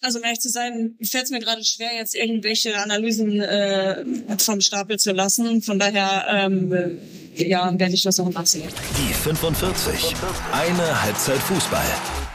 Also 0.00 0.18
um 0.18 0.24
ehrlich 0.24 0.40
zu 0.40 0.48
sein, 0.48 0.96
fällt 1.02 1.24
es 1.24 1.30
mir 1.30 1.40
gerade 1.40 1.64
schwer, 1.64 1.90
jetzt 1.94 2.14
irgendwelche 2.14 2.76
Analysen 2.78 3.40
äh, 3.40 4.04
vom 4.38 4.60
Stapel 4.60 4.98
zu 4.98 5.12
lassen. 5.12 5.60
Von 5.60 5.78
daher 5.78 6.26
ähm, 6.30 6.98
ja, 7.34 7.72
werde 7.78 7.94
ich 7.94 8.02
das 8.02 8.18
noch 8.18 8.30
nachsehen. 8.30 8.68
Die 8.96 9.12
45. 9.12 10.14
Eine 10.52 11.02
Halbzeit 11.02 11.38
Fußball. 11.38 12.27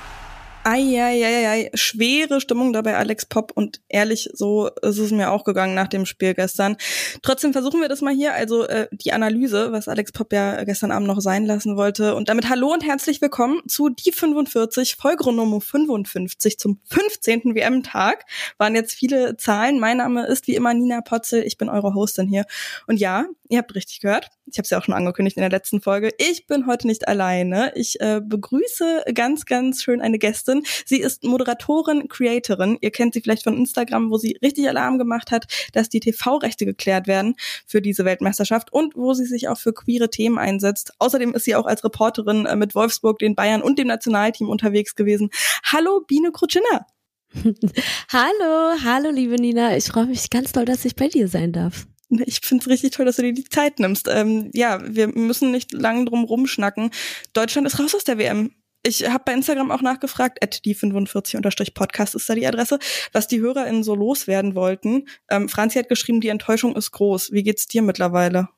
Eieieiei, 0.65 1.69
schwere 1.73 2.39
Stimmung 2.39 2.71
dabei, 2.71 2.95
Alex 2.95 3.25
Pop. 3.25 3.51
Und 3.53 3.81
ehrlich, 3.89 4.29
so 4.33 4.69
ist 4.81 4.97
es 4.97 5.11
mir 5.11 5.31
auch 5.31 5.43
gegangen 5.43 5.75
nach 5.75 5.89
dem 5.89 6.05
Spiel 6.05 6.33
gestern. 6.33 6.77
Trotzdem 7.21 7.51
versuchen 7.51 7.81
wir 7.81 7.89
das 7.89 8.01
mal 8.01 8.13
hier. 8.13 8.33
Also 8.33 8.65
äh, 8.65 8.87
die 8.91 9.11
Analyse, 9.11 9.73
was 9.73 9.89
Alex 9.89 10.13
Pop 10.13 10.31
ja 10.31 10.63
gestern 10.63 10.91
Abend 10.91 11.07
noch 11.07 11.19
sein 11.19 11.45
lassen 11.45 11.75
wollte. 11.75 12.15
Und 12.15 12.29
damit 12.29 12.49
hallo 12.49 12.71
und 12.71 12.85
herzlich 12.85 13.21
willkommen 13.21 13.61
zu 13.67 13.89
Die 13.89 14.13
45, 14.13 14.95
Folge 14.95 15.33
Nummer 15.33 15.59
55 15.59 16.57
zum 16.57 16.79
15. 16.85 17.55
WM-Tag. 17.55 18.25
Waren 18.57 18.75
jetzt 18.75 18.93
viele 18.93 19.35
Zahlen. 19.35 19.79
Mein 19.79 19.97
Name 19.97 20.27
ist 20.27 20.47
wie 20.47 20.55
immer 20.55 20.73
Nina 20.73 21.01
Potzel. 21.01 21.43
Ich 21.43 21.57
bin 21.57 21.67
eure 21.67 21.93
Hostin 21.93 22.29
hier. 22.29 22.45
Und 22.87 23.01
ja, 23.01 23.25
ihr 23.49 23.57
habt 23.57 23.75
richtig 23.75 23.99
gehört. 23.99 24.29
Ich 24.45 24.57
habe 24.57 24.63
es 24.63 24.69
ja 24.69 24.77
auch 24.77 24.83
schon 24.83 24.93
angekündigt 24.93 25.37
in 25.37 25.41
der 25.41 25.49
letzten 25.49 25.81
Folge. 25.81 26.11
Ich 26.17 26.47
bin 26.47 26.67
heute 26.67 26.85
nicht 26.85 27.07
alleine. 27.07 27.71
Ich 27.75 27.99
äh, 28.01 28.21
begrüße 28.23 29.05
ganz, 29.13 29.45
ganz 29.45 29.81
schön 29.81 30.01
eine 30.01 30.19
Gästin. 30.19 30.63
Sie 30.85 30.99
ist 30.99 31.23
Moderatorin, 31.23 32.09
Creatorin. 32.09 32.77
Ihr 32.81 32.91
kennt 32.91 33.13
sie 33.13 33.21
vielleicht 33.21 33.43
von 33.43 33.57
Instagram, 33.57 34.11
wo 34.11 34.17
sie 34.17 34.37
richtig 34.43 34.67
Alarm 34.67 34.97
gemacht 34.97 35.31
hat, 35.31 35.45
dass 35.71 35.87
die 35.87 36.01
TV-Rechte 36.01 36.65
geklärt 36.65 37.07
werden 37.07 37.35
für 37.65 37.81
diese 37.81 38.03
Weltmeisterschaft 38.03 38.73
und 38.73 38.95
wo 38.95 39.13
sie 39.13 39.25
sich 39.25 39.47
auch 39.47 39.57
für 39.57 39.73
queere 39.73 40.09
Themen 40.09 40.37
einsetzt. 40.37 40.93
Außerdem 40.99 41.33
ist 41.33 41.45
sie 41.45 41.55
auch 41.55 41.65
als 41.65 41.83
Reporterin 41.83 42.45
äh, 42.45 42.55
mit 42.55 42.75
Wolfsburg, 42.75 43.19
den 43.19 43.35
Bayern 43.35 43.61
und 43.61 43.79
dem 43.79 43.87
Nationalteam 43.87 44.49
unterwegs 44.49 44.95
gewesen. 44.95 45.29
Hallo, 45.63 46.01
Biene 46.05 46.31
Krutschiner. 46.31 46.85
hallo, 48.11 48.77
hallo, 48.83 49.09
liebe 49.09 49.35
Nina. 49.35 49.75
Ich 49.75 49.85
freue 49.85 50.05
mich 50.05 50.29
ganz 50.29 50.51
doll, 50.51 50.65
dass 50.65 50.85
ich 50.85 50.95
bei 50.95 51.07
dir 51.07 51.27
sein 51.27 51.51
darf. 51.51 51.87
Ich 52.25 52.39
finde 52.41 52.63
es 52.63 52.69
richtig 52.69 52.91
toll, 52.91 53.05
dass 53.05 53.17
du 53.17 53.23
dir 53.23 53.33
die 53.33 53.43
Zeit 53.43 53.79
nimmst. 53.79 54.07
Ähm, 54.09 54.49
ja, 54.53 54.79
wir 54.83 55.07
müssen 55.07 55.51
nicht 55.51 55.71
lang 55.71 56.05
drum 56.05 56.23
rumschnacken. 56.23 56.91
Deutschland 57.33 57.67
ist 57.67 57.79
raus 57.79 57.95
aus 57.95 58.03
der 58.03 58.17
WM. 58.17 58.51
Ich 58.85 59.07
habe 59.09 59.23
bei 59.25 59.33
Instagram 59.33 59.71
auch 59.71 59.81
nachgefragt, 59.81 60.43
at 60.43 60.55
die45-podcast 60.65 62.15
ist 62.15 62.29
da 62.29 62.35
die 62.35 62.45
Adresse, 62.45 62.79
was 63.13 63.27
die 63.29 63.39
HörerInnen 63.39 63.83
so 63.83 63.95
loswerden 63.95 64.55
wollten. 64.55 65.07
Ähm, 65.29 65.47
Franzi 65.47 65.79
hat 65.79 65.87
geschrieben, 65.87 66.19
die 66.19 66.27
Enttäuschung 66.27 66.75
ist 66.75 66.91
groß. 66.91 67.31
Wie 67.31 67.43
geht's 67.43 67.67
dir 67.67 67.81
mittlerweile? 67.81 68.49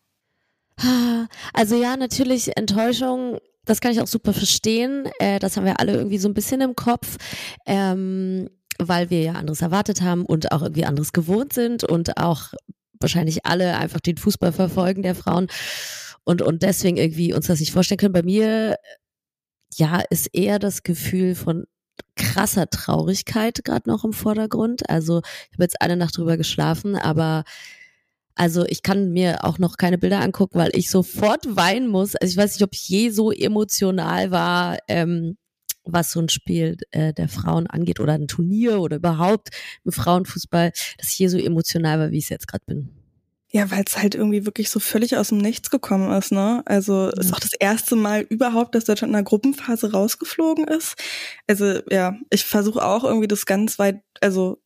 Also 1.54 1.76
ja, 1.76 1.96
natürlich 1.96 2.58
Enttäuschung 2.58 3.40
das 3.66 3.82
kann 3.82 3.92
ich 3.92 4.00
auch 4.00 4.08
super 4.08 4.32
verstehen. 4.32 5.10
Äh, 5.20 5.40
das 5.40 5.58
haben 5.58 5.66
wir 5.66 5.80
alle 5.80 5.94
irgendwie 5.94 6.20
so 6.20 6.30
ein 6.30 6.36
bisschen 6.36 6.62
im 6.62 6.76
Kopf. 6.76 7.18
Ähm, 7.66 8.50
weil 8.78 9.10
wir 9.10 9.22
ja 9.22 9.34
anderes 9.34 9.62
erwartet 9.62 10.02
haben 10.02 10.26
und 10.26 10.52
auch 10.52 10.62
irgendwie 10.62 10.86
anderes 10.86 11.14
gewohnt 11.14 11.54
sind 11.54 11.84
und 11.84 12.18
auch 12.18 12.54
wahrscheinlich 13.06 13.46
alle 13.46 13.78
einfach 13.78 14.00
den 14.00 14.18
Fußball 14.18 14.52
verfolgen 14.52 15.04
der 15.04 15.16
Frauen 15.16 15.48
und, 16.24 16.42
und 16.42 16.64
deswegen 16.64 16.98
irgendwie 16.98 17.34
uns 17.34 17.48
das 17.48 17.60
nicht 17.60 17.72
vorstellen 17.72 18.00
können. 18.00 18.14
Bei 18.14 18.24
mir, 18.24 18.78
ja, 19.76 20.02
ist 20.10 20.30
eher 20.34 20.60
das 20.60 20.84
Gefühl 20.84 21.36
von 21.36 21.66
krasser 22.16 22.70
Traurigkeit 22.70 23.64
gerade 23.64 23.90
noch 23.90 24.04
im 24.04 24.14
Vordergrund. 24.14 24.90
Also 24.90 25.22
ich 25.50 25.54
habe 25.54 25.64
jetzt 25.64 25.82
eine 25.82 25.96
Nacht 25.98 26.18
drüber 26.18 26.36
geschlafen, 26.36 26.96
aber 26.96 27.44
also 28.36 28.66
ich 28.66 28.82
kann 28.82 29.12
mir 29.12 29.46
auch 29.46 29.60
noch 29.60 29.78
keine 29.78 29.98
Bilder 29.98 30.22
angucken, 30.22 30.58
weil 30.58 30.72
ich 30.74 30.90
sofort 30.90 31.56
weinen 31.56 31.88
muss. 31.88 32.16
Also 32.16 32.32
ich 32.32 32.38
weiß 32.38 32.56
nicht, 32.56 32.64
ob 32.64 32.74
ich 32.74 32.90
je 32.90 33.10
so 33.10 33.32
emotional 33.32 34.32
war, 34.32 34.78
ähm, 34.88 35.38
was 35.86 36.12
so 36.12 36.20
ein 36.20 36.30
Spiel 36.30 36.78
äh, 36.92 37.14
der 37.14 37.30
Frauen 37.30 37.68
angeht 37.68 38.00
oder 38.00 38.14
ein 38.14 38.28
Turnier 38.28 38.80
oder 38.80 38.98
überhaupt 38.98 39.50
im 39.84 39.92
Frauenfußball, 39.92 40.72
dass 40.98 41.10
ich 41.10 41.16
hier 41.16 41.30
so 41.30 41.38
emotional 41.38 42.00
war, 42.00 42.12
wie 42.12 42.18
ich 42.18 42.26
es 42.26 42.30
jetzt 42.30 42.48
gerade 42.48 42.64
bin. 42.66 42.90
Ja, 43.52 43.72
weil 43.72 43.86
es 43.88 43.98
halt 43.98 44.16
irgendwie 44.16 44.46
wirklich 44.46 44.70
so 44.70 44.82
völlig 44.82 45.16
aus 45.16 45.30
dem 45.30 45.38
Nichts 45.38 45.70
gekommen 45.70 46.12
ist, 46.12 46.34
ne? 46.34 46.62
Also 46.66 47.06
ja. 47.06 47.22
ist 47.22 47.34
auch 47.34 47.40
das 47.40 47.54
erste 47.54 47.96
Mal 47.96 48.22
überhaupt, 48.22 48.76
dass 48.76 48.84
Deutschland 48.84 49.12
in 49.12 49.16
der 49.16 49.24
Gruppenphase 49.24 49.94
rausgeflogen 49.94 50.68
ist. 50.68 50.96
Also 51.48 51.80
ja, 51.90 52.18
ich 52.32 52.44
versuche 52.44 52.84
auch 52.84 53.06
irgendwie 53.06 53.30
das 53.30 53.46
ganz 53.46 53.80
weit, 53.80 54.02
also 54.20 54.62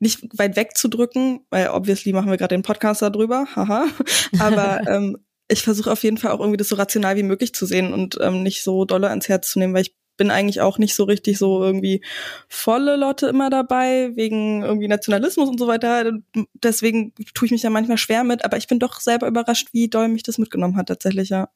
nicht 0.00 0.38
weit 0.38 0.56
wegzudrücken, 0.56 1.40
weil 1.48 1.70
obviously 1.70 2.12
machen 2.12 2.30
wir 2.30 2.36
gerade 2.36 2.54
den 2.54 2.62
Podcast 2.62 3.00
darüber, 3.02 3.46
haha. 3.56 3.86
Aber 4.38 4.86
ähm, 4.86 5.16
ich 5.48 5.62
versuche 5.62 5.90
auf 5.90 6.02
jeden 6.02 6.18
Fall 6.18 6.32
auch 6.32 6.40
irgendwie 6.40 6.58
das 6.58 6.68
so 6.68 6.76
rational 6.76 7.16
wie 7.16 7.22
möglich 7.22 7.54
zu 7.54 7.64
sehen 7.64 7.92
und 7.94 8.18
ähm, 8.20 8.42
nicht 8.42 8.62
so 8.62 8.84
dolle 8.84 9.08
ans 9.08 9.28
Herz 9.28 9.48
zu 9.50 9.58
nehmen, 9.58 9.72
weil 9.72 9.82
ich 9.82 9.94
bin 10.18 10.30
eigentlich 10.30 10.60
auch 10.60 10.76
nicht 10.76 10.94
so 10.94 11.04
richtig 11.04 11.38
so 11.38 11.62
irgendwie 11.62 12.02
volle 12.48 12.96
Lotte 12.96 13.28
immer 13.28 13.48
dabei, 13.48 14.10
wegen 14.14 14.62
irgendwie 14.62 14.88
Nationalismus 14.88 15.48
und 15.48 15.58
so 15.58 15.66
weiter. 15.66 16.12
Deswegen 16.52 17.14
tue 17.32 17.46
ich 17.46 17.52
mich 17.52 17.62
da 17.62 17.70
manchmal 17.70 17.96
schwer 17.96 18.24
mit, 18.24 18.44
aber 18.44 18.58
ich 18.58 18.66
bin 18.66 18.78
doch 18.78 19.00
selber 19.00 19.26
überrascht, 19.26 19.68
wie 19.72 19.88
doll 19.88 20.08
mich 20.08 20.22
das 20.22 20.36
mitgenommen 20.36 20.76
hat 20.76 20.88
tatsächlich, 20.88 21.30
ja. 21.30 21.48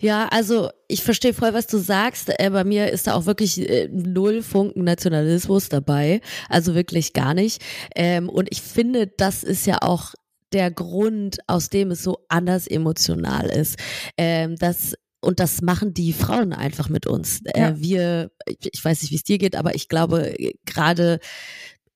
Ja, 0.00 0.26
also 0.28 0.70
ich 0.88 1.02
verstehe 1.04 1.32
voll, 1.32 1.54
was 1.54 1.68
du 1.68 1.78
sagst. 1.78 2.28
Äh, 2.36 2.50
bei 2.50 2.64
mir 2.64 2.90
ist 2.90 3.06
da 3.06 3.14
auch 3.14 3.26
wirklich 3.26 3.58
äh, 3.68 3.88
null 3.92 4.42
Funken 4.42 4.82
Nationalismus 4.82 5.68
dabei. 5.68 6.20
Also 6.48 6.74
wirklich 6.74 7.12
gar 7.12 7.34
nicht. 7.34 7.62
Ähm, 7.94 8.28
und 8.28 8.48
ich 8.50 8.60
finde, 8.60 9.06
das 9.06 9.44
ist 9.44 9.66
ja 9.66 9.78
auch 9.80 10.14
der 10.52 10.70
Grund, 10.70 11.38
aus 11.46 11.70
dem 11.70 11.92
es 11.92 12.02
so 12.02 12.18
anders 12.28 12.66
emotional 12.66 13.48
ist. 13.48 13.78
Ähm, 14.18 14.56
dass 14.56 14.94
und 15.22 15.40
das 15.40 15.62
machen 15.62 15.94
die 15.94 16.12
Frauen 16.12 16.52
einfach 16.52 16.88
mit 16.88 17.06
uns. 17.06 17.40
Äh, 17.44 17.60
ja. 17.60 17.68
Äh, 17.70 17.80
wir, 17.80 18.30
ich 18.46 18.84
weiß 18.84 19.02
nicht, 19.02 19.10
wie 19.12 19.16
es 19.16 19.24
dir 19.24 19.38
geht, 19.38 19.56
aber 19.56 19.74
ich 19.74 19.88
glaube, 19.88 20.34
gerade 20.66 21.20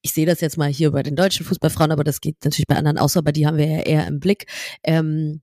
ich 0.02 0.12
sehe 0.12 0.26
das 0.26 0.40
jetzt 0.40 0.56
mal 0.56 0.70
hier 0.70 0.92
bei 0.92 1.02
den 1.02 1.16
deutschen 1.16 1.44
Fußballfrauen, 1.44 1.90
aber 1.90 2.04
das 2.04 2.20
geht 2.20 2.36
natürlich 2.44 2.68
bei 2.68 2.76
anderen 2.76 2.98
auch 2.98 3.08
so, 3.08 3.18
aber 3.18 3.32
die 3.32 3.46
haben 3.46 3.58
wir 3.58 3.66
ja 3.66 3.80
eher 3.80 4.06
im 4.06 4.20
Blick. 4.20 4.46
Ähm, 4.84 5.42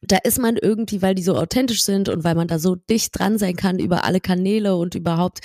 da 0.00 0.16
ist 0.18 0.38
man 0.38 0.56
irgendwie, 0.56 1.00
weil 1.00 1.14
die 1.14 1.22
so 1.22 1.36
authentisch 1.36 1.82
sind 1.82 2.08
und 2.08 2.24
weil 2.24 2.34
man 2.34 2.48
da 2.48 2.58
so 2.58 2.74
dicht 2.74 3.18
dran 3.18 3.38
sein 3.38 3.56
kann 3.56 3.78
über 3.78 4.04
alle 4.04 4.20
Kanäle 4.20 4.76
und 4.76 4.94
überhaupt, 4.94 5.40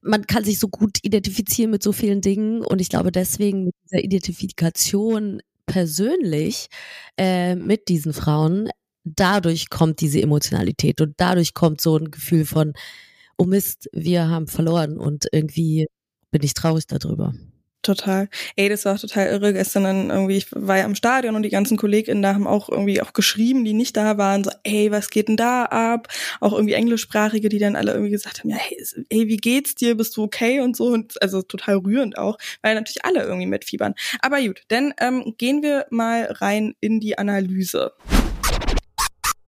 man 0.00 0.26
kann 0.26 0.44
sich 0.44 0.58
so 0.58 0.68
gut 0.68 0.98
identifizieren 1.02 1.70
mit 1.70 1.82
so 1.82 1.92
vielen 1.92 2.20
Dingen 2.20 2.62
und 2.62 2.80
ich 2.80 2.88
glaube 2.88 3.12
deswegen 3.12 3.64
mit 3.64 3.74
dieser 3.84 4.02
Identifikation 4.04 5.40
persönlich 5.66 6.68
äh, 7.16 7.54
mit 7.54 7.88
diesen 7.88 8.12
Frauen 8.12 8.70
dadurch 9.16 9.70
kommt 9.70 10.00
diese 10.00 10.20
Emotionalität 10.20 11.00
und 11.00 11.14
dadurch 11.16 11.54
kommt 11.54 11.80
so 11.80 11.96
ein 11.96 12.10
Gefühl 12.10 12.44
von, 12.44 12.72
oh 13.36 13.44
Mist, 13.44 13.88
wir 13.92 14.28
haben 14.28 14.48
verloren 14.48 14.98
und 14.98 15.26
irgendwie 15.32 15.86
bin 16.30 16.42
ich 16.42 16.54
traurig 16.54 16.86
darüber. 16.86 17.32
Total. 17.82 18.28
Ey, 18.56 18.68
das 18.68 18.84
war 18.84 18.96
auch 18.96 19.00
total 19.00 19.28
irre. 19.28 19.52
Gestern 19.52 19.84
dann 19.84 20.10
irgendwie, 20.10 20.36
ich 20.36 20.48
war 20.50 20.78
ja 20.78 20.84
am 20.84 20.96
Stadion 20.96 21.36
und 21.36 21.42
die 21.42 21.48
ganzen 21.48 21.76
KollegInnen 21.76 22.22
da 22.22 22.34
haben 22.34 22.46
auch 22.46 22.68
irgendwie 22.68 23.00
auch 23.00 23.12
geschrieben, 23.12 23.64
die 23.64 23.72
nicht 23.72 23.96
da 23.96 24.18
waren, 24.18 24.42
so, 24.42 24.50
ey, 24.64 24.90
was 24.90 25.10
geht 25.10 25.28
denn 25.28 25.36
da 25.36 25.64
ab? 25.64 26.08
Auch 26.40 26.52
irgendwie 26.52 26.74
Englischsprachige, 26.74 27.48
die 27.48 27.58
dann 27.58 27.76
alle 27.76 27.92
irgendwie 27.92 28.10
gesagt 28.10 28.40
haben, 28.40 28.50
ja, 28.50 28.56
hey, 28.56 28.76
ey, 29.10 29.28
wie 29.28 29.36
geht's 29.36 29.76
dir? 29.76 29.96
Bist 29.96 30.16
du 30.16 30.24
okay? 30.24 30.60
Und 30.60 30.76
so. 30.76 30.88
Und 30.88 31.22
also 31.22 31.40
total 31.40 31.76
rührend 31.76 32.18
auch, 32.18 32.36
weil 32.62 32.74
natürlich 32.74 33.04
alle 33.04 33.22
irgendwie 33.22 33.46
mitfiebern. 33.46 33.94
Aber 34.20 34.42
gut, 34.42 34.62
dann 34.68 34.92
ähm, 35.00 35.34
gehen 35.38 35.62
wir 35.62 35.86
mal 35.90 36.24
rein 36.24 36.74
in 36.80 36.98
die 36.98 37.16
Analyse. 37.16 37.92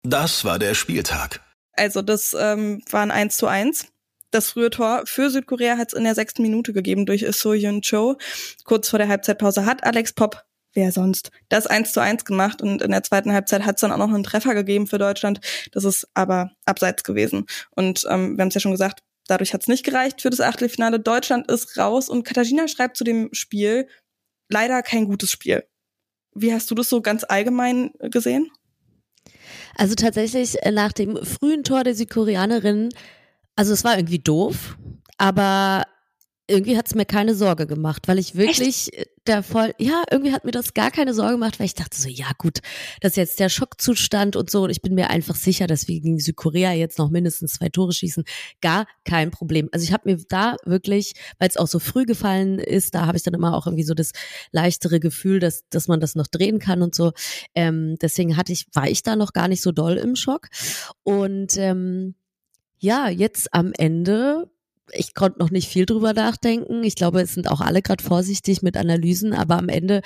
Das 0.03 0.45
war 0.45 0.59
der 0.59 0.75
Spieltag. 0.75 1.41
Also 1.73 2.01
das 2.01 2.35
ähm, 2.37 2.81
war 2.89 3.01
ein 3.01 3.11
1 3.11 3.37
zu 3.37 3.47
1. 3.47 3.87
Das 4.31 4.51
frühe 4.51 4.69
Tor 4.69 5.03
für 5.05 5.29
Südkorea 5.29 5.77
hat 5.77 5.89
es 5.89 5.93
in 5.93 6.03
der 6.03 6.15
sechsten 6.15 6.41
Minute 6.41 6.71
gegeben 6.71 7.05
durch 7.05 7.25
So 7.35 7.53
Yun 7.53 7.81
Cho. 7.81 8.17
Kurz 8.63 8.89
vor 8.89 8.99
der 8.99 9.07
Halbzeitpause 9.07 9.65
hat 9.65 9.83
Alex 9.83 10.13
Pop, 10.13 10.43
wer 10.73 10.91
sonst, 10.91 11.31
das 11.49 11.67
1 11.67 11.93
zu 11.93 11.99
1 11.99 12.25
gemacht 12.25 12.61
und 12.61 12.81
in 12.81 12.91
der 12.91 13.03
zweiten 13.03 13.33
Halbzeit 13.33 13.65
hat 13.65 13.75
es 13.75 13.81
dann 13.81 13.91
auch 13.91 13.97
noch 13.97 14.13
einen 14.13 14.23
Treffer 14.23 14.53
gegeben 14.53 14.87
für 14.87 14.99
Deutschland. 14.99 15.39
Das 15.71 15.83
ist 15.83 16.07
aber 16.13 16.51
abseits 16.65 17.03
gewesen. 17.03 17.47
Und 17.71 18.05
ähm, 18.07 18.37
wir 18.37 18.43
haben 18.43 18.49
es 18.49 18.55
ja 18.55 18.61
schon 18.61 18.71
gesagt, 18.71 19.01
dadurch 19.27 19.53
hat 19.53 19.61
es 19.61 19.67
nicht 19.67 19.83
gereicht 19.83 20.21
für 20.21 20.29
das 20.29 20.41
Achtelfinale. 20.41 20.99
Deutschland 20.99 21.49
ist 21.49 21.77
raus 21.77 22.07
und 22.07 22.23
Katharina 22.23 22.67
schreibt 22.67 22.97
zu 22.97 23.03
dem 23.03 23.29
Spiel 23.33 23.87
leider 24.47 24.81
kein 24.83 25.05
gutes 25.05 25.31
Spiel. 25.31 25.65
Wie 26.35 26.53
hast 26.53 26.69
du 26.69 26.75
das 26.75 26.89
so 26.89 27.01
ganz 27.01 27.25
allgemein 27.27 27.91
gesehen? 27.99 28.51
Also 29.75 29.95
tatsächlich 29.95 30.61
äh, 30.63 30.71
nach 30.71 30.91
dem 30.93 31.17
frühen 31.23 31.63
Tor 31.63 31.83
der 31.83 31.95
Südkoreanerin, 31.95 32.89
also 33.55 33.73
es 33.73 33.83
war 33.83 33.97
irgendwie 33.97 34.19
doof, 34.19 34.77
aber 35.17 35.83
irgendwie 36.49 36.77
hat 36.77 36.87
es 36.87 36.95
mir 36.95 37.05
keine 37.05 37.35
Sorge 37.35 37.67
gemacht, 37.67 38.07
weil 38.07 38.19
ich 38.19 38.35
wirklich 38.35 38.93
Echt? 38.93 39.09
der 39.27 39.43
voll, 39.43 39.73
ja, 39.77 40.03
irgendwie 40.09 40.33
hat 40.33 40.43
mir 40.43 40.51
das 40.51 40.73
gar 40.73 40.89
keine 40.89 41.13
Sorge 41.13 41.33
gemacht, 41.33 41.59
weil 41.59 41.67
ich 41.67 41.75
dachte 41.75 41.99
so, 42.01 42.09
ja 42.09 42.31
gut, 42.37 42.59
das 43.01 43.11
ist 43.11 43.17
jetzt 43.17 43.39
der 43.39 43.49
Schockzustand 43.49 44.35
und 44.35 44.49
so 44.49 44.63
und 44.63 44.69
ich 44.71 44.81
bin 44.81 44.95
mir 44.95 45.09
einfach 45.09 45.35
sicher, 45.35 45.67
dass 45.67 45.87
wir 45.87 45.99
gegen 45.99 46.19
Südkorea 46.19 46.73
jetzt 46.73 46.97
noch 46.97 47.09
mindestens 47.09 47.53
zwei 47.53 47.69
Tore 47.69 47.93
schießen, 47.93 48.23
gar 48.61 48.87
kein 49.05 49.31
Problem. 49.31 49.69
Also 49.71 49.83
ich 49.83 49.93
habe 49.93 50.09
mir 50.09 50.17
da 50.27 50.55
wirklich, 50.65 51.13
weil 51.37 51.49
es 51.49 51.57
auch 51.57 51.67
so 51.67 51.79
früh 51.79 52.05
gefallen 52.05 52.59
ist, 52.59 52.95
da 52.95 53.05
habe 53.05 53.17
ich 53.17 53.23
dann 53.23 53.35
immer 53.35 53.55
auch 53.55 53.67
irgendwie 53.67 53.83
so 53.83 53.93
das 53.93 54.11
leichtere 54.51 54.99
Gefühl, 54.99 55.39
dass, 55.39 55.63
dass 55.69 55.87
man 55.87 55.99
das 55.99 56.15
noch 56.15 56.27
drehen 56.27 56.59
kann 56.59 56.81
und 56.81 56.95
so. 56.95 57.11
Ähm, 57.53 57.97
deswegen 58.01 58.35
hatte 58.35 58.51
ich, 58.51 58.65
war 58.73 58.89
ich 58.89 59.03
da 59.03 59.15
noch 59.15 59.33
gar 59.33 59.47
nicht 59.47 59.61
so 59.61 59.71
doll 59.71 59.97
im 59.97 60.15
Schock 60.15 60.47
und 61.03 61.55
ähm, 61.57 62.15
ja, 62.79 63.09
jetzt 63.09 63.53
am 63.53 63.73
Ende 63.77 64.49
ich 64.93 65.13
konnte 65.13 65.39
noch 65.39 65.51
nicht 65.51 65.67
viel 65.69 65.85
drüber 65.85 66.13
nachdenken. 66.13 66.83
Ich 66.83 66.95
glaube, 66.95 67.21
es 67.21 67.33
sind 67.33 67.49
auch 67.49 67.61
alle 67.61 67.81
gerade 67.81 68.03
vorsichtig 68.03 68.61
mit 68.61 68.77
Analysen, 68.77 69.33
aber 69.33 69.57
am 69.57 69.69
Ende 69.69 70.01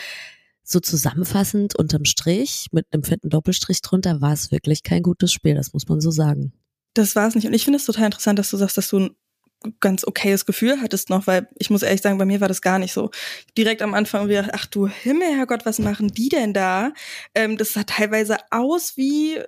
so 0.63 0.80
zusammenfassend 0.80 1.75
unterm 1.75 2.06
Strich 2.06 2.68
mit 2.71 2.88
einem 2.91 3.03
fetten 3.03 3.30
Doppelstrich 3.30 3.81
drunter 3.81 4.21
war 4.21 4.33
es 4.33 4.51
wirklich 4.51 4.83
kein 4.83 5.03
gutes 5.03 5.31
Spiel, 5.31 5.56
das 5.56 5.74
muss 5.74 5.88
man 5.88 6.00
so 6.00 6.09
sagen. 6.09 6.53
Das 6.94 7.15
war 7.15 7.27
es 7.27 7.35
nicht. 7.35 7.47
Und 7.47 7.53
ich 7.53 7.65
finde 7.65 7.77
es 7.77 7.85
total 7.85 8.06
interessant, 8.06 8.39
dass 8.39 8.50
du 8.50 8.57
sagst, 8.57 8.77
dass 8.77 8.89
du 8.89 9.00
ein 9.00 9.15
ganz 9.80 10.06
okayes 10.06 10.45
Gefühl 10.45 10.81
hattest 10.81 11.09
noch, 11.09 11.27
weil 11.27 11.47
ich 11.57 11.69
muss 11.69 11.83
ehrlich 11.83 12.01
sagen, 12.01 12.18
bei 12.18 12.25
mir 12.25 12.41
war 12.41 12.47
das 12.47 12.62
gar 12.62 12.79
nicht 12.79 12.94
so. 12.94 13.12
Direkt 13.57 13.81
am 13.81 13.94
Anfang 13.94 14.27
wieder, 14.27 14.50
ach 14.53 14.65
du 14.65 14.88
Himmel, 14.88 15.36
Herrgott, 15.36 15.65
was 15.65 15.79
machen 15.79 16.09
die 16.09 16.29
denn 16.29 16.53
da? 16.53 16.94
Ähm, 17.33 17.57
das 17.57 17.74
sah 17.74 17.83
teilweise 17.83 18.38
aus 18.51 18.97
wie 18.97 19.39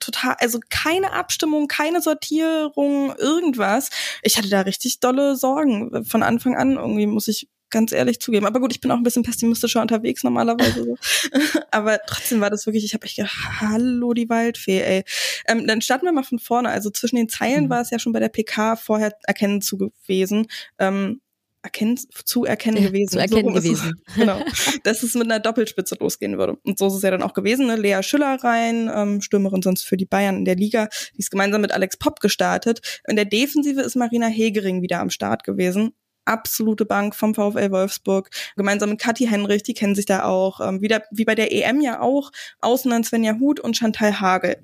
total, 0.00 0.36
also 0.38 0.60
keine 0.70 1.12
Abstimmung, 1.12 1.68
keine 1.68 2.00
Sortierung, 2.00 3.14
irgendwas. 3.16 3.90
Ich 4.22 4.36
hatte 4.38 4.48
da 4.48 4.62
richtig 4.62 5.00
dolle 5.00 5.36
Sorgen 5.36 6.04
von 6.04 6.22
Anfang 6.22 6.56
an. 6.56 6.76
Irgendwie 6.76 7.06
muss 7.06 7.28
ich 7.28 7.48
ganz 7.70 7.92
ehrlich 7.92 8.20
zugeben. 8.20 8.46
Aber 8.46 8.60
gut, 8.60 8.72
ich 8.72 8.80
bin 8.80 8.90
auch 8.90 8.96
ein 8.96 9.02
bisschen 9.02 9.22
pessimistischer 9.22 9.82
unterwegs 9.82 10.24
normalerweise. 10.24 10.94
Aber 11.70 11.98
trotzdem 12.06 12.40
war 12.40 12.50
das 12.50 12.66
wirklich, 12.66 12.84
ich 12.84 12.94
habe 12.94 13.04
echt 13.04 13.16
gedacht, 13.16 13.36
hallo 13.60 14.14
die 14.14 14.28
Waldfee, 14.28 14.80
ey. 14.80 15.04
Ähm, 15.46 15.66
dann 15.66 15.80
starten 15.80 16.06
wir 16.06 16.12
mal 16.12 16.22
von 16.22 16.38
vorne. 16.38 16.70
Also 16.70 16.90
zwischen 16.90 17.16
den 17.16 17.28
Zeilen 17.28 17.64
mhm. 17.64 17.70
war 17.70 17.80
es 17.80 17.90
ja 17.90 17.98
schon 17.98 18.12
bei 18.12 18.20
der 18.20 18.28
PK 18.28 18.76
vorher 18.76 19.12
erkennen 19.24 19.60
zu 19.60 19.76
gewesen. 19.76 20.46
Ähm, 20.78 21.20
erkennen, 21.62 21.98
zu 22.24 22.44
erkennen 22.44 22.82
ja, 22.82 22.88
gewesen. 22.88 23.12
Zu 23.12 23.18
erkennen 23.18 23.54
so 23.54 23.60
gewesen. 23.60 23.94
Es, 24.06 24.14
genau. 24.14 24.40
dass 24.84 25.02
es 25.02 25.14
mit 25.14 25.24
einer 25.24 25.40
Doppelspitze 25.40 25.96
losgehen 26.00 26.38
würde. 26.38 26.58
Und 26.64 26.78
so 26.78 26.86
ist 26.88 26.94
es 26.94 27.02
ja 27.02 27.10
dann 27.10 27.22
auch 27.22 27.34
gewesen. 27.34 27.66
Ne? 27.66 27.76
Lea 27.76 28.02
Schüller 28.02 28.42
rein, 28.42 28.90
ähm, 28.94 29.20
Stürmerin 29.20 29.62
sonst 29.62 29.84
für 29.84 29.96
die 29.96 30.06
Bayern 30.06 30.36
in 30.36 30.44
der 30.44 30.56
Liga. 30.56 30.88
Die 31.14 31.20
ist 31.20 31.30
gemeinsam 31.30 31.60
mit 31.60 31.72
Alex 31.72 31.96
Popp 31.96 32.20
gestartet. 32.20 33.00
In 33.06 33.16
der 33.16 33.24
Defensive 33.24 33.80
ist 33.80 33.96
Marina 33.96 34.26
Hegering 34.26 34.82
wieder 34.82 35.00
am 35.00 35.10
Start 35.10 35.44
gewesen 35.44 35.92
absolute 36.28 36.84
Bank 36.84 37.14
vom 37.14 37.34
VfL 37.34 37.70
Wolfsburg, 37.70 38.28
gemeinsam 38.54 38.90
mit 38.90 39.00
Kathi 39.00 39.26
Henrich, 39.26 39.62
die 39.62 39.72
kennen 39.72 39.94
sich 39.94 40.04
da 40.04 40.24
auch, 40.24 40.60
ähm, 40.60 40.82
wieder 40.82 41.02
wie 41.10 41.24
bei 41.24 41.34
der 41.34 41.52
EM 41.52 41.80
ja 41.80 42.00
auch, 42.00 42.30
außen 42.60 42.90
dann 42.90 43.02
Svenja 43.02 43.38
Huth 43.40 43.60
und 43.60 43.78
Chantal 43.78 44.20
Hagel. 44.20 44.58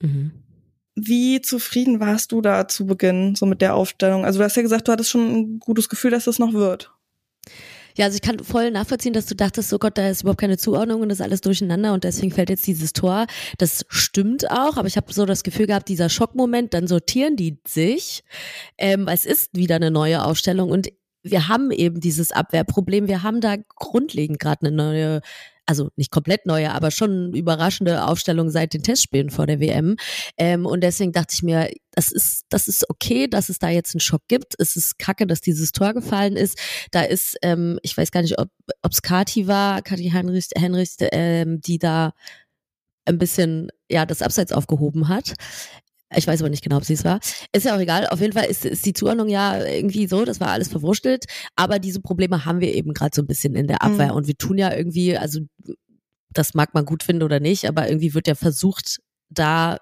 Mhm. 0.00 0.32
Wie 1.00 1.40
zufrieden 1.40 2.00
warst 2.00 2.32
du 2.32 2.40
da 2.40 2.66
zu 2.66 2.86
Beginn, 2.86 3.34
so 3.34 3.46
mit 3.46 3.60
der 3.60 3.74
Aufstellung? 3.74 4.24
Also 4.24 4.38
du 4.38 4.44
hast 4.44 4.56
ja 4.56 4.62
gesagt, 4.62 4.88
du 4.88 4.92
hattest 4.92 5.10
schon 5.10 5.32
ein 5.32 5.58
gutes 5.60 5.88
Gefühl, 5.88 6.10
dass 6.10 6.24
das 6.24 6.38
noch 6.38 6.52
wird. 6.52 6.92
Ja, 7.96 8.04
also 8.04 8.16
ich 8.16 8.22
kann 8.22 8.38
voll 8.38 8.70
nachvollziehen, 8.70 9.12
dass 9.12 9.26
du 9.26 9.34
dachtest, 9.34 9.70
so 9.70 9.78
Gott, 9.78 9.98
da 9.98 10.08
ist 10.08 10.22
überhaupt 10.22 10.40
keine 10.40 10.56
Zuordnung 10.56 11.00
und 11.00 11.08
das 11.08 11.18
ist 11.18 11.24
alles 11.24 11.40
durcheinander 11.40 11.92
und 11.92 12.04
deswegen 12.04 12.30
fällt 12.30 12.48
jetzt 12.48 12.66
dieses 12.66 12.92
Tor. 12.92 13.26
Das 13.58 13.84
stimmt 13.88 14.50
auch, 14.50 14.76
aber 14.76 14.86
ich 14.86 14.96
habe 14.96 15.12
so 15.12 15.26
das 15.26 15.42
Gefühl 15.42 15.66
gehabt, 15.66 15.88
dieser 15.88 16.08
Schockmoment, 16.08 16.74
dann 16.74 16.86
sortieren 16.86 17.34
die 17.34 17.58
sich. 17.66 18.22
Ähm, 18.76 19.08
es 19.08 19.24
ist 19.24 19.56
wieder 19.56 19.76
eine 19.76 19.90
neue 19.90 20.24
Ausstellung 20.24 20.70
und 20.70 20.88
wir 21.24 21.48
haben 21.48 21.72
eben 21.72 21.98
dieses 21.98 22.30
Abwehrproblem. 22.30 23.08
Wir 23.08 23.24
haben 23.24 23.40
da 23.40 23.56
grundlegend 23.76 24.38
gerade 24.38 24.66
eine 24.66 24.76
neue 24.76 25.20
also 25.68 25.90
nicht 25.96 26.10
komplett 26.10 26.46
neue, 26.46 26.72
aber 26.72 26.90
schon 26.90 27.34
überraschende 27.34 28.06
Aufstellung 28.06 28.48
seit 28.48 28.72
den 28.72 28.82
Testspielen 28.82 29.28
vor 29.28 29.46
der 29.46 29.60
WM. 29.60 29.96
Ähm, 30.38 30.64
und 30.64 30.80
deswegen 30.82 31.12
dachte 31.12 31.34
ich 31.34 31.42
mir, 31.42 31.70
das 31.90 32.10
ist, 32.10 32.46
das 32.48 32.68
ist 32.68 32.88
okay, 32.88 33.28
dass 33.28 33.50
es 33.50 33.58
da 33.58 33.68
jetzt 33.68 33.94
einen 33.94 34.00
Schock 34.00 34.22
gibt. 34.28 34.54
Es 34.58 34.76
ist 34.76 34.98
kacke, 34.98 35.26
dass 35.26 35.42
dieses 35.42 35.72
Tor 35.72 35.92
gefallen 35.92 36.36
ist. 36.36 36.58
Da 36.90 37.02
ist, 37.02 37.36
ähm, 37.42 37.78
ich 37.82 37.94
weiß 37.94 38.10
gar 38.12 38.22
nicht, 38.22 38.38
ob 38.38 38.48
es 38.90 39.02
Kati 39.02 39.46
war, 39.46 39.82
Kati 39.82 40.10
Henrich, 40.10 40.48
Henrich 40.56 40.96
ähm, 41.00 41.60
die 41.60 41.78
da 41.78 42.14
ein 43.04 43.18
bisschen 43.18 43.68
ja 43.90 44.06
das 44.06 44.22
Abseits 44.22 44.52
aufgehoben 44.52 45.08
hat. 45.08 45.34
Ich 46.14 46.26
weiß 46.26 46.40
aber 46.40 46.50
nicht 46.50 46.64
genau, 46.64 46.78
ob 46.78 46.84
sie 46.84 46.94
es 46.94 47.04
war. 47.04 47.20
Ist 47.52 47.66
ja 47.66 47.76
auch 47.76 47.80
egal. 47.80 48.06
Auf 48.06 48.20
jeden 48.20 48.32
Fall 48.32 48.46
ist, 48.46 48.64
ist 48.64 48.86
die 48.86 48.94
Zuordnung 48.94 49.28
ja 49.28 49.62
irgendwie 49.64 50.06
so, 50.06 50.24
das 50.24 50.40
war 50.40 50.48
alles 50.48 50.68
verwurschtelt. 50.68 51.26
Aber 51.54 51.78
diese 51.78 52.00
Probleme 52.00 52.44
haben 52.44 52.60
wir 52.60 52.74
eben 52.74 52.94
gerade 52.94 53.14
so 53.14 53.22
ein 53.22 53.26
bisschen 53.26 53.54
in 53.54 53.66
der 53.66 53.82
Abwehr. 53.82 54.12
Mhm. 54.12 54.16
Und 54.16 54.26
wir 54.26 54.36
tun 54.36 54.56
ja 54.56 54.74
irgendwie, 54.74 55.16
also 55.16 55.40
das 56.32 56.54
mag 56.54 56.72
man 56.74 56.84
gut 56.84 57.02
finden 57.02 57.22
oder 57.22 57.40
nicht, 57.40 57.66
aber 57.66 57.88
irgendwie 57.88 58.14
wird 58.14 58.26
ja 58.26 58.34
versucht, 58.34 59.00
da 59.30 59.76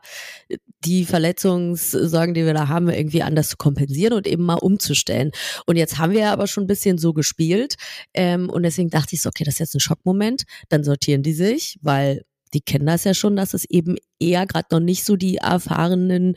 die 0.84 1.04
Verletzungssorgen, 1.04 2.34
die 2.34 2.44
wir 2.44 2.54
da 2.54 2.68
haben, 2.68 2.88
irgendwie 2.88 3.22
anders 3.22 3.48
zu 3.48 3.56
kompensieren 3.56 4.12
und 4.12 4.26
eben 4.26 4.44
mal 4.44 4.54
umzustellen. 4.54 5.30
Und 5.66 5.76
jetzt 5.76 5.98
haben 5.98 6.12
wir 6.12 6.30
aber 6.30 6.46
schon 6.46 6.64
ein 6.64 6.68
bisschen 6.68 6.98
so 6.98 7.12
gespielt. 7.12 7.76
Ähm, 8.14 8.50
und 8.50 8.64
deswegen 8.64 8.90
dachte 8.90 9.14
ich 9.14 9.22
so, 9.22 9.28
okay, 9.28 9.44
das 9.44 9.54
ist 9.54 9.60
jetzt 9.60 9.74
ein 9.74 9.80
Schockmoment. 9.80 10.44
Dann 10.68 10.84
sortieren 10.84 11.22
die 11.22 11.32
sich, 11.32 11.78
weil 11.80 12.24
die 12.54 12.60
kennen 12.60 12.86
das 12.86 13.04
ja 13.04 13.14
schon, 13.14 13.36
dass 13.36 13.54
es 13.54 13.64
eben 13.68 13.96
eher 14.18 14.46
gerade 14.46 14.68
noch 14.70 14.80
nicht 14.80 15.04
so 15.04 15.16
die 15.16 15.36
erfahrenen, 15.36 16.36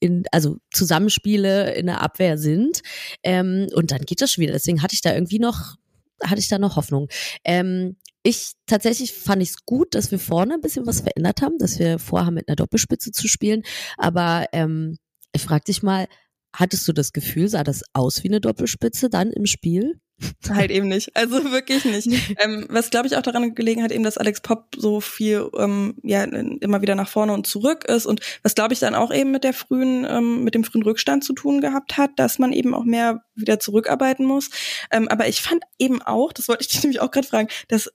in, 0.00 0.24
also 0.32 0.58
Zusammenspiele 0.72 1.74
in 1.74 1.86
der 1.86 2.02
Abwehr 2.02 2.38
sind. 2.38 2.82
Ähm, 3.22 3.68
und 3.74 3.90
dann 3.90 4.02
geht 4.02 4.20
das 4.20 4.32
schon 4.32 4.42
wieder. 4.42 4.52
Deswegen 4.52 4.82
hatte 4.82 4.94
ich 4.94 5.02
da 5.02 5.14
irgendwie 5.14 5.38
noch, 5.38 5.76
hatte 6.22 6.40
ich 6.40 6.48
da 6.48 6.58
noch 6.58 6.76
Hoffnung. 6.76 7.08
Ähm, 7.44 7.96
ich 8.22 8.52
tatsächlich 8.66 9.12
fand 9.12 9.42
ich 9.42 9.50
es 9.50 9.64
gut, 9.64 9.94
dass 9.94 10.10
wir 10.10 10.18
vorne 10.18 10.54
ein 10.54 10.60
bisschen 10.60 10.86
was 10.86 11.00
verändert 11.00 11.42
haben, 11.42 11.58
dass 11.58 11.78
wir 11.78 11.98
vorhaben, 11.98 12.34
mit 12.34 12.48
einer 12.48 12.56
Doppelspitze 12.56 13.12
zu 13.12 13.28
spielen. 13.28 13.62
Aber 13.98 14.46
ähm, 14.52 14.98
ich 15.32 15.42
frage 15.42 15.64
dich 15.64 15.82
mal, 15.82 16.08
hattest 16.52 16.88
du 16.88 16.92
das 16.92 17.12
Gefühl, 17.12 17.48
sah 17.48 17.62
das 17.62 17.82
aus 17.92 18.24
wie 18.24 18.28
eine 18.28 18.40
Doppelspitze 18.40 19.10
dann 19.10 19.30
im 19.30 19.46
Spiel? 19.46 20.00
halt 20.48 20.70
eben 20.70 20.88
nicht. 20.88 21.14
Also 21.14 21.50
wirklich 21.50 21.84
nicht. 21.84 22.08
ähm, 22.38 22.66
was 22.68 22.90
glaube 22.90 23.06
ich 23.06 23.16
auch 23.16 23.22
daran 23.22 23.54
gelegen 23.54 23.82
hat, 23.82 23.92
eben, 23.92 24.04
dass 24.04 24.18
Alex 24.18 24.40
Pop 24.40 24.74
so 24.76 25.00
viel 25.00 25.48
ähm, 25.58 25.94
ja 26.02 26.24
immer 26.24 26.82
wieder 26.82 26.94
nach 26.94 27.08
vorne 27.08 27.32
und 27.32 27.46
zurück 27.46 27.84
ist 27.84 28.06
und 28.06 28.20
was 28.42 28.54
glaube 28.54 28.74
ich 28.74 28.80
dann 28.80 28.94
auch 28.94 29.12
eben 29.12 29.30
mit 29.30 29.44
der 29.44 29.52
frühen, 29.52 30.06
ähm, 30.08 30.44
mit 30.44 30.54
dem 30.54 30.64
frühen 30.64 30.82
Rückstand 30.82 31.24
zu 31.24 31.32
tun 31.32 31.60
gehabt 31.60 31.96
hat, 31.96 32.10
dass 32.16 32.38
man 32.38 32.52
eben 32.52 32.74
auch 32.74 32.84
mehr 32.84 33.22
wieder 33.34 33.58
zurückarbeiten 33.58 34.24
muss. 34.24 34.50
Ähm, 34.90 35.08
aber 35.08 35.28
ich 35.28 35.42
fand 35.42 35.64
eben 35.78 36.02
auch, 36.02 36.32
das 36.32 36.48
wollte 36.48 36.62
ich 36.62 36.68
dich 36.68 36.82
nämlich 36.82 37.00
auch 37.00 37.10
gerade 37.10 37.28
fragen, 37.28 37.48
dass 37.68 37.90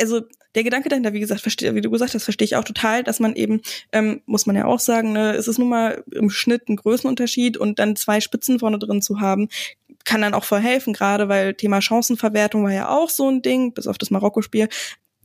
also 0.00 0.22
der 0.54 0.62
Gedanke 0.62 0.88
dahinter, 0.88 1.12
wie 1.12 1.20
gesagt, 1.20 1.40
verstehe, 1.40 1.74
wie 1.74 1.80
du 1.80 1.90
gesagt 1.90 2.14
hast, 2.14 2.24
verstehe 2.24 2.44
ich 2.44 2.56
auch 2.56 2.64
total, 2.64 3.02
dass 3.02 3.18
man 3.18 3.34
eben, 3.34 3.60
ähm, 3.92 4.22
muss 4.26 4.46
man 4.46 4.54
ja 4.54 4.66
auch 4.66 4.78
sagen, 4.78 5.12
ne, 5.12 5.32
es 5.32 5.48
ist 5.48 5.58
nun 5.58 5.68
mal 5.68 6.04
im 6.12 6.30
Schnitt 6.30 6.68
ein 6.68 6.76
Größenunterschied 6.76 7.56
und 7.56 7.78
dann 7.78 7.96
zwei 7.96 8.20
Spitzen 8.20 8.60
vorne 8.60 8.78
drin 8.78 9.02
zu 9.02 9.20
haben, 9.20 9.48
kann 10.04 10.20
dann 10.20 10.34
auch 10.34 10.44
voll 10.44 10.60
helfen, 10.60 10.92
gerade 10.92 11.28
weil 11.28 11.54
Thema 11.54 11.80
Chancenverwertung 11.80 12.64
war 12.64 12.72
ja 12.72 12.88
auch 12.88 13.10
so 13.10 13.28
ein 13.28 13.42
Ding, 13.42 13.72
bis 13.72 13.86
auf 13.86 13.98
das 13.98 14.10
Marokko-Spiel. 14.10 14.68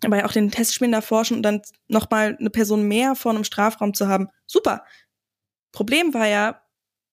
Aber 0.06 0.18
ja 0.18 0.26
auch 0.26 0.32
den 0.32 0.52
Testspielen 0.52 0.94
davor 0.94 1.26
schon 1.26 1.38
und 1.38 1.44
dann 1.44 1.62
nochmal 1.90 2.38
eine 2.40 2.50
Person 2.50 2.88
mehr 2.88 3.16
vor 3.16 3.32
einem 3.32 3.44
Strafraum 3.44 3.94
zu 3.94 4.08
haben. 4.08 4.30
Super. 4.48 4.86
Problem 5.74 6.14
war 6.14 6.28
ja, 6.28 6.62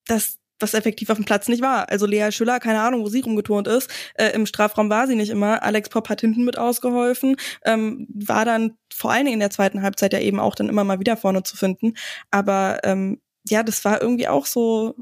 dass 0.07 0.39
was 0.59 0.75
effektiv 0.75 1.11
auf 1.11 1.19
dem 1.19 1.25
Platz 1.25 1.49
nicht 1.49 1.63
war. 1.63 1.91
Also 1.91 2.07
Lea 2.07 2.31
Schüller, 2.31 2.61
keine 2.61 2.81
Ahnung, 2.81 3.03
wo 3.03 3.09
sie 3.09 3.21
rumgeturnt 3.21 3.69
ist. 3.69 3.91
Äh, 4.15 4.31
Im 4.31 4.47
Strafraum 4.47 4.89
war 4.89 5.07
sie 5.07 5.17
nicht 5.17 5.31
immer. 5.31 5.63
Alex 5.63 5.89
Pop 5.89 6.09
hat 6.09 6.21
hinten 6.21 6.45
mit 6.45 6.57
ausgeholfen, 6.59 7.37
ähm, 7.65 8.07
war 8.15 8.45
dann 8.45 8.79
vor 8.93 9.13
allen 9.13 9.27
Dingen 9.27 9.35
in 9.35 9.41
der 9.41 9.51
zweiten 9.51 9.83
Halbzeit 9.83 10.13
ja 10.13 10.21
eben 10.21 10.41
auch 10.41 10.55
dann 10.55 10.69
immer 10.69 10.85
mal 10.85 11.01
wieder 11.01 11.17
vorne 11.17 11.43
zu 11.43 11.57
finden. 11.57 11.95
Aber 12.31 12.81
ähm, 12.85 13.21
ja, 13.49 13.63
das 13.63 13.85
war 13.85 14.01
irgendwie 14.01 14.29
auch 14.29 14.47
so 14.47 14.95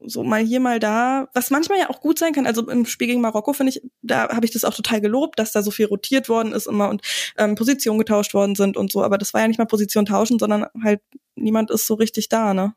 so 0.00 0.22
mal 0.22 0.42
hier, 0.42 0.60
mal 0.60 0.78
da, 0.78 1.28
was 1.34 1.50
manchmal 1.50 1.78
ja 1.78 1.90
auch 1.90 2.00
gut 2.00 2.18
sein 2.18 2.32
kann. 2.32 2.46
Also 2.46 2.68
im 2.68 2.86
Spiel 2.86 3.08
gegen 3.08 3.20
Marokko 3.20 3.52
finde 3.52 3.70
ich, 3.70 3.82
da 4.02 4.28
habe 4.28 4.44
ich 4.44 4.52
das 4.52 4.64
auch 4.64 4.74
total 4.74 5.00
gelobt, 5.00 5.38
dass 5.38 5.52
da 5.52 5.62
so 5.62 5.70
viel 5.70 5.86
rotiert 5.86 6.28
worden 6.28 6.52
ist 6.52 6.66
immer 6.66 6.88
und 6.88 7.02
ähm, 7.36 7.54
Positionen 7.54 7.98
getauscht 7.98 8.34
worden 8.34 8.54
sind 8.54 8.76
und 8.76 8.92
so. 8.92 9.02
Aber 9.02 9.18
das 9.18 9.34
war 9.34 9.40
ja 9.40 9.48
nicht 9.48 9.58
mal 9.58 9.66
Position 9.66 10.06
tauschen, 10.06 10.38
sondern 10.38 10.66
halt 10.82 11.00
niemand 11.34 11.70
ist 11.70 11.86
so 11.86 11.94
richtig 11.94 12.28
da, 12.28 12.54
ne? 12.54 12.74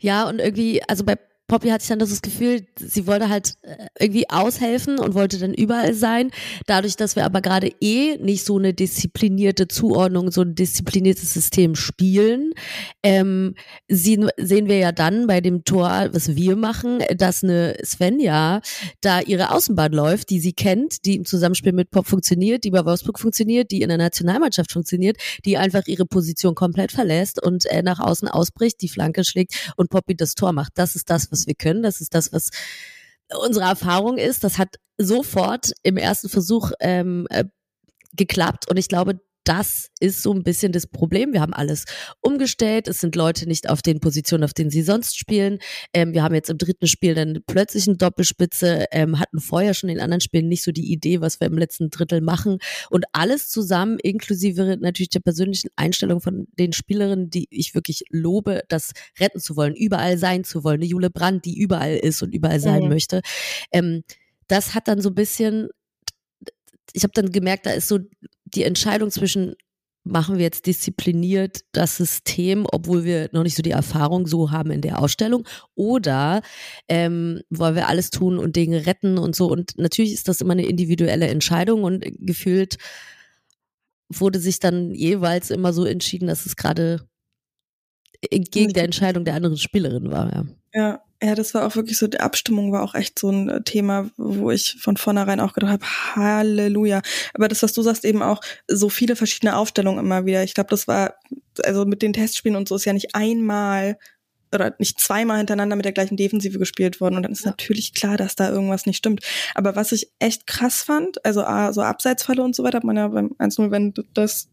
Ja, 0.00 0.28
und 0.28 0.38
irgendwie, 0.38 0.82
also 0.88 1.04
bei 1.04 1.18
Poppy 1.48 1.70
hatte 1.70 1.82
ich 1.82 1.88
dann 1.88 1.98
das 1.98 2.20
Gefühl, 2.20 2.66
sie 2.78 3.06
wollte 3.06 3.30
halt 3.30 3.54
äh, 3.62 3.86
irgendwie 3.98 4.28
aushelfen 4.28 4.98
und 4.98 5.14
wollte 5.14 5.38
dann 5.38 5.54
überall 5.54 5.94
sein. 5.94 6.30
Dadurch, 6.66 6.94
dass 6.96 7.16
wir 7.16 7.24
aber 7.24 7.40
gerade 7.40 7.72
eh 7.80 8.18
nicht 8.18 8.44
so 8.44 8.58
eine 8.58 8.74
disziplinierte 8.74 9.66
Zuordnung, 9.66 10.30
so 10.30 10.42
ein 10.42 10.54
diszipliniertes 10.54 11.32
System 11.32 11.74
spielen, 11.74 12.52
ähm, 13.02 13.54
sehen, 13.88 14.28
wir 14.36 14.76
ja 14.76 14.92
dann 14.92 15.26
bei 15.26 15.40
dem 15.40 15.64
Tor, 15.64 16.10
was 16.12 16.36
wir 16.36 16.54
machen, 16.54 17.02
dass 17.16 17.42
eine 17.42 17.78
Svenja 17.82 18.60
da 19.00 19.20
ihre 19.20 19.50
Außenbahn 19.50 19.92
läuft, 19.92 20.28
die 20.28 20.40
sie 20.40 20.52
kennt, 20.52 21.06
die 21.06 21.16
im 21.16 21.24
Zusammenspiel 21.24 21.72
mit 21.72 21.90
Pop 21.90 22.06
funktioniert, 22.06 22.64
die 22.64 22.70
bei 22.70 22.84
Wolfsburg 22.84 23.18
funktioniert, 23.18 23.70
die 23.70 23.80
in 23.80 23.88
der 23.88 23.96
Nationalmannschaft 23.98 24.70
funktioniert, 24.70 25.16
die 25.46 25.56
einfach 25.56 25.86
ihre 25.86 26.04
Position 26.04 26.54
komplett 26.54 26.92
verlässt 26.92 27.42
und 27.42 27.64
äh, 27.66 27.82
nach 27.82 28.00
außen 28.00 28.28
ausbricht, 28.28 28.82
die 28.82 28.88
Flanke 28.88 29.24
schlägt 29.24 29.72
und 29.76 29.88
Poppy 29.88 30.14
das 30.14 30.34
Tor 30.34 30.52
macht. 30.52 30.72
Das 30.74 30.94
ist 30.94 31.08
das, 31.08 31.32
was 31.32 31.37
was 31.38 31.46
wir 31.46 31.54
können. 31.54 31.82
Das 31.82 32.00
ist 32.00 32.14
das, 32.14 32.32
was 32.32 32.50
unsere 33.34 33.66
Erfahrung 33.66 34.18
ist. 34.18 34.44
Das 34.44 34.58
hat 34.58 34.76
sofort 34.96 35.72
im 35.82 35.96
ersten 35.96 36.28
Versuch 36.28 36.72
ähm, 36.80 37.26
äh, 37.30 37.44
geklappt 38.14 38.68
und 38.68 38.76
ich 38.76 38.88
glaube, 38.88 39.20
das 39.48 39.88
ist 39.98 40.22
so 40.22 40.34
ein 40.34 40.42
bisschen 40.42 40.72
das 40.72 40.86
Problem. 40.86 41.32
Wir 41.32 41.40
haben 41.40 41.54
alles 41.54 41.86
umgestellt. 42.20 42.86
Es 42.86 43.00
sind 43.00 43.16
Leute 43.16 43.48
nicht 43.48 43.70
auf 43.70 43.80
den 43.80 43.98
Positionen, 43.98 44.44
auf 44.44 44.52
denen 44.52 44.68
sie 44.68 44.82
sonst 44.82 45.16
spielen. 45.16 45.58
Ähm, 45.94 46.12
wir 46.12 46.22
haben 46.22 46.34
jetzt 46.34 46.50
im 46.50 46.58
dritten 46.58 46.86
Spiel 46.86 47.14
dann 47.14 47.38
plötzlich 47.46 47.88
eine 47.88 47.96
Doppelspitze, 47.96 48.84
ähm, 48.92 49.18
hatten 49.18 49.40
vorher 49.40 49.72
schon 49.72 49.88
in 49.88 50.00
anderen 50.00 50.20
Spielen 50.20 50.48
nicht 50.48 50.62
so 50.62 50.70
die 50.70 50.92
Idee, 50.92 51.22
was 51.22 51.40
wir 51.40 51.46
im 51.46 51.56
letzten 51.56 51.88
Drittel 51.88 52.20
machen. 52.20 52.58
Und 52.90 53.06
alles 53.12 53.48
zusammen, 53.48 53.98
inklusive 54.02 54.76
natürlich 54.78 55.08
der 55.08 55.20
persönlichen 55.20 55.70
Einstellung 55.76 56.20
von 56.20 56.46
den 56.58 56.74
Spielerinnen, 56.74 57.30
die 57.30 57.46
ich 57.48 57.74
wirklich 57.74 58.02
lobe, 58.10 58.64
das 58.68 58.92
retten 59.18 59.40
zu 59.40 59.56
wollen, 59.56 59.74
überall 59.74 60.18
sein 60.18 60.44
zu 60.44 60.62
wollen. 60.62 60.80
Eine 60.80 60.90
Jule 60.90 61.08
Brandt, 61.08 61.46
die 61.46 61.58
überall 61.58 61.96
ist 61.96 62.22
und 62.22 62.34
überall 62.34 62.60
sein 62.60 62.82
mhm. 62.82 62.88
möchte. 62.90 63.22
Ähm, 63.72 64.02
das 64.46 64.74
hat 64.74 64.88
dann 64.88 65.00
so 65.00 65.08
ein 65.08 65.14
bisschen 65.14 65.68
ich 66.92 67.02
habe 67.02 67.12
dann 67.14 67.30
gemerkt, 67.30 67.66
da 67.66 67.70
ist 67.70 67.88
so 67.88 67.98
die 68.54 68.64
Entscheidung 68.64 69.10
zwischen 69.10 69.54
machen 70.04 70.38
wir 70.38 70.44
jetzt 70.44 70.66
diszipliniert 70.66 71.60
das 71.72 71.96
System, 71.96 72.66
obwohl 72.70 73.04
wir 73.04 73.28
noch 73.32 73.42
nicht 73.42 73.56
so 73.56 73.62
die 73.62 73.72
Erfahrung 73.72 74.26
so 74.26 74.50
haben 74.50 74.70
in 74.70 74.80
der 74.80 75.00
Ausstellung, 75.00 75.46
oder 75.74 76.40
ähm, 76.88 77.42
wollen 77.50 77.74
wir 77.74 77.88
alles 77.88 78.10
tun 78.10 78.38
und 78.38 78.56
Dinge 78.56 78.86
retten 78.86 79.18
und 79.18 79.36
so. 79.36 79.50
Und 79.50 79.76
natürlich 79.76 80.14
ist 80.14 80.28
das 80.28 80.40
immer 80.40 80.52
eine 80.52 80.66
individuelle 80.66 81.28
Entscheidung 81.28 81.84
und 81.84 82.04
gefühlt 82.18 82.76
wurde 84.08 84.38
sich 84.38 84.58
dann 84.60 84.94
jeweils 84.94 85.50
immer 85.50 85.72
so 85.72 85.84
entschieden, 85.84 86.28
dass 86.28 86.46
es 86.46 86.56
gerade 86.56 87.06
entgegen 88.30 88.72
der 88.72 88.84
Entscheidung 88.84 89.24
der 89.24 89.34
anderen 89.34 89.58
Spielerin 89.58 90.10
war. 90.10 90.32
Ja. 90.34 90.44
Ja, 90.74 91.02
ja, 91.20 91.34
das 91.34 91.52
war 91.52 91.66
auch 91.66 91.74
wirklich 91.74 91.98
so, 91.98 92.06
die 92.06 92.20
Abstimmung 92.20 92.70
war 92.70 92.82
auch 92.82 92.94
echt 92.94 93.18
so 93.18 93.30
ein 93.30 93.48
äh, 93.48 93.62
Thema, 93.62 94.08
wo 94.16 94.52
ich 94.52 94.76
von 94.80 94.96
vornherein 94.96 95.40
auch 95.40 95.52
gedacht 95.52 95.72
habe, 95.72 95.86
Halleluja. 96.14 97.02
Aber 97.34 97.48
das, 97.48 97.62
was 97.62 97.72
du 97.72 97.82
sagst, 97.82 98.04
eben 98.04 98.22
auch 98.22 98.40
so 98.68 98.88
viele 98.88 99.16
verschiedene 99.16 99.56
Aufstellungen 99.56 100.04
immer 100.04 100.26
wieder. 100.26 100.44
Ich 100.44 100.54
glaube, 100.54 100.70
das 100.70 100.86
war, 100.86 101.14
also 101.64 101.84
mit 101.86 102.02
den 102.02 102.12
Testspielen 102.12 102.56
und 102.56 102.68
so 102.68 102.76
ist 102.76 102.84
ja 102.84 102.92
nicht 102.92 103.16
einmal 103.16 103.98
oder 104.54 104.74
nicht 104.78 105.00
zweimal 105.00 105.38
hintereinander 105.38 105.76
mit 105.76 105.84
der 105.84 105.92
gleichen 105.92 106.16
Defensive 106.16 106.58
gespielt 106.58 107.00
worden. 107.00 107.16
Und 107.16 107.24
dann 107.24 107.32
ist 107.32 107.44
ja. 107.44 107.50
natürlich 107.50 107.94
klar, 107.94 108.16
dass 108.16 108.36
da 108.36 108.50
irgendwas 108.50 108.86
nicht 108.86 108.96
stimmt. 108.96 109.20
Aber 109.56 109.74
was 109.74 109.90
ich 109.90 110.12
echt 110.20 110.46
krass 110.46 110.82
fand, 110.82 111.24
also 111.24 111.42
A, 111.42 111.72
so 111.72 111.82
Abseitsfalle 111.82 112.42
und 112.42 112.54
so 112.54 112.62
weiter, 112.62 112.76
hat 112.76 112.84
man 112.84 112.96
ja 112.96 113.08
beim 113.08 113.34
1-0, 113.38 113.70
wenn 113.72 113.92
das 114.14 114.48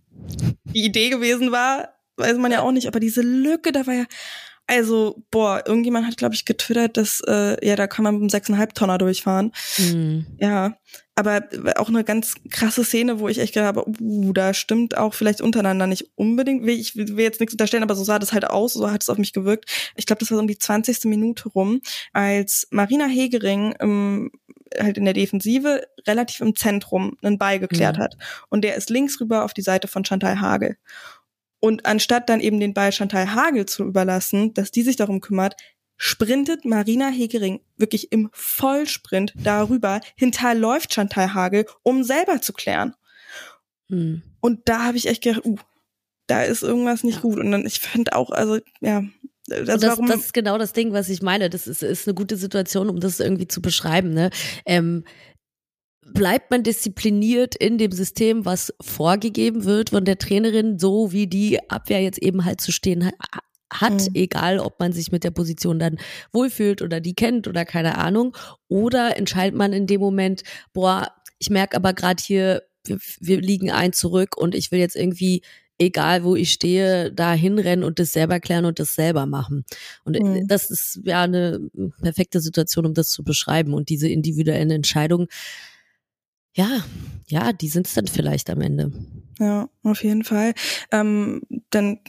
die 0.73 0.83
Idee 0.83 1.09
gewesen 1.11 1.51
war, 1.51 1.93
weiß 2.17 2.37
man 2.37 2.51
ja 2.51 2.61
auch 2.61 2.71
nicht. 2.71 2.87
Aber 2.87 2.99
diese 2.99 3.21
Lücke, 3.21 3.71
da 3.71 3.85
war 3.85 3.93
ja 3.93 4.05
also, 4.67 5.23
boah, 5.29 5.61
irgendjemand 5.65 6.07
hat, 6.07 6.17
glaube 6.17 6.33
ich, 6.35 6.45
getwittert, 6.45 6.97
dass, 6.97 7.21
äh, 7.27 7.65
ja, 7.65 7.75
da 7.75 7.87
kann 7.87 8.03
man 8.03 8.15
mit 8.15 8.21
einem 8.21 8.29
sechseinhalb 8.29 8.73
Tonner 8.73 8.97
durchfahren. 8.97 9.51
Mhm. 9.77 10.25
Ja, 10.39 10.77
aber 11.15 11.43
auch 11.77 11.87
eine 11.87 12.03
ganz 12.03 12.35
krasse 12.49 12.83
Szene, 12.83 13.19
wo 13.19 13.29
ich 13.29 13.39
echt 13.39 13.53
gedacht 13.53 13.67
habe, 13.67 13.85
uh, 13.87 14.33
da 14.33 14.53
stimmt 14.53 14.97
auch 14.97 15.13
vielleicht 15.13 15.39
untereinander 15.39 15.87
nicht 15.87 16.09
unbedingt. 16.15 16.67
Ich 16.67 16.95
will 16.95 17.19
jetzt 17.19 17.39
nichts 17.39 17.53
unterstellen, 17.53 17.83
aber 17.83 17.95
so 17.95 18.03
sah 18.03 18.19
das 18.19 18.33
halt 18.33 18.49
aus, 18.49 18.73
so 18.73 18.91
hat 18.91 19.01
es 19.01 19.09
auf 19.09 19.17
mich 19.17 19.31
gewirkt. 19.31 19.69
Ich 19.95 20.05
glaube, 20.05 20.19
das 20.19 20.29
war 20.29 20.35
so 20.35 20.41
um 20.41 20.47
die 20.47 20.57
20. 20.57 21.05
Minute 21.05 21.47
rum, 21.49 21.79
als 22.11 22.67
Marina 22.69 23.05
Hegering 23.05 23.75
ähm, 23.79 24.31
halt 24.77 24.97
in 24.97 25.05
der 25.05 25.13
Defensive 25.13 25.87
relativ 26.05 26.41
im 26.41 26.55
Zentrum 26.55 27.17
einen 27.21 27.37
Ball 27.37 27.59
geklärt 27.59 27.97
mhm. 27.97 28.01
hat. 28.01 28.17
Und 28.49 28.63
der 28.63 28.75
ist 28.75 28.89
links 28.89 29.19
rüber 29.21 29.45
auf 29.45 29.53
die 29.53 29.61
Seite 29.61 29.87
von 29.87 30.03
Chantal 30.03 30.41
Hagel. 30.41 30.75
Und 31.65 31.87
anstatt 31.87 32.29
dann 32.29 32.41
eben 32.41 32.59
den 32.59 32.75
Ball 32.75 32.91
Chantal 32.91 33.33
Hagel 33.33 33.65
zu 33.65 33.85
überlassen, 33.85 34.53
dass 34.53 34.69
die 34.69 34.83
sich 34.83 34.97
darum 34.97 35.19
kümmert, 35.19 35.55
sprintet 35.97 36.63
Marina 36.63 37.07
Hegering 37.09 37.59
wirklich 37.75 38.11
im 38.11 38.29
Vollsprint 38.33 39.33
darüber, 39.35 39.99
hinterläuft 40.15 40.93
Chantal 40.93 41.33
Hagel, 41.33 41.65
um 41.81 42.03
selber 42.03 42.39
zu 42.39 42.53
klären. 42.53 42.93
Hm. 43.89 44.21
Und 44.41 44.69
da 44.69 44.83
habe 44.83 44.97
ich 44.97 45.07
echt 45.07 45.23
gedacht, 45.23 45.43
uh, 45.43 45.57
da 46.27 46.43
ist 46.43 46.61
irgendwas 46.61 47.03
nicht 47.03 47.23
gut. 47.23 47.39
Und 47.39 47.49
dann, 47.49 47.65
ich 47.65 47.79
finde 47.79 48.13
auch, 48.13 48.29
also, 48.29 48.59
ja, 48.79 49.03
also 49.49 49.65
das, 49.65 49.97
das, 49.97 50.15
ist 50.17 50.33
genau 50.35 50.59
das 50.59 50.71
Ding, 50.71 50.93
was 50.93 51.09
ich 51.09 51.23
meine. 51.23 51.49
Das 51.49 51.65
ist, 51.65 51.81
ist 51.81 52.07
eine 52.07 52.13
gute 52.13 52.37
Situation, 52.37 52.91
um 52.91 52.99
das 52.99 53.19
irgendwie 53.19 53.47
zu 53.47 53.59
beschreiben. 53.59 54.13
Ne? 54.13 54.29
Ähm, 54.67 55.03
bleibt 56.05 56.51
man 56.51 56.63
diszipliniert 56.63 57.55
in 57.55 57.77
dem 57.77 57.91
System, 57.91 58.45
was 58.45 58.73
vorgegeben 58.81 59.65
wird 59.65 59.89
von 59.89 60.05
der 60.05 60.17
Trainerin, 60.17 60.79
so 60.79 61.11
wie 61.11 61.27
die 61.27 61.59
Abwehr 61.69 62.01
jetzt 62.01 62.19
eben 62.19 62.45
halt 62.45 62.61
zu 62.61 62.71
stehen 62.71 63.11
hat, 63.73 63.93
mhm. 63.93 64.09
egal 64.13 64.59
ob 64.59 64.79
man 64.79 64.93
sich 64.93 65.11
mit 65.11 65.23
der 65.23 65.31
Position 65.31 65.79
dann 65.79 65.97
wohlfühlt 66.31 66.81
oder 66.81 66.99
die 66.99 67.15
kennt 67.15 67.47
oder 67.47 67.65
keine 67.65 67.97
Ahnung, 67.97 68.37
oder 68.67 69.17
entscheidet 69.17 69.57
man 69.57 69.73
in 69.73 69.87
dem 69.87 69.99
Moment, 69.99 70.43
boah, 70.73 71.11
ich 71.39 71.49
merke 71.49 71.75
aber 71.75 71.93
gerade 71.93 72.21
hier, 72.23 72.63
wir, 72.85 72.99
wir 73.19 73.41
liegen 73.41 73.71
ein 73.71 73.91
zurück 73.91 74.37
und 74.37 74.53
ich 74.53 74.71
will 74.71 74.79
jetzt 74.79 74.95
irgendwie 74.95 75.41
egal 75.77 76.23
wo 76.23 76.35
ich 76.35 76.51
stehe, 76.51 77.11
da 77.11 77.33
hinrennen 77.33 77.83
und 77.83 77.99
das 77.99 78.13
selber 78.13 78.39
klären 78.39 78.65
und 78.65 78.79
das 78.79 78.95
selber 78.95 79.25
machen. 79.25 79.65
Und 80.03 80.17
mhm. 80.17 80.47
das 80.47 80.71
ist 80.71 81.01
ja 81.03 81.23
eine 81.23 81.59
perfekte 82.01 82.39
Situation, 82.39 82.85
um 82.85 82.93
das 82.93 83.09
zu 83.09 83.23
beschreiben. 83.23 83.73
Und 83.73 83.89
diese 83.89 84.07
individuellen 84.07 84.71
Entscheidungen, 84.71 85.27
ja, 86.55 86.83
ja, 87.27 87.53
die 87.53 87.67
sind 87.67 87.87
es 87.87 87.93
dann 87.93 88.07
vielleicht 88.07 88.49
am 88.49 88.61
Ende. 88.61 88.91
Ja, 89.39 89.69
auf 89.83 90.03
jeden 90.03 90.23
Fall. 90.23 90.53
Ähm, 90.91 91.41
dann 91.69 91.99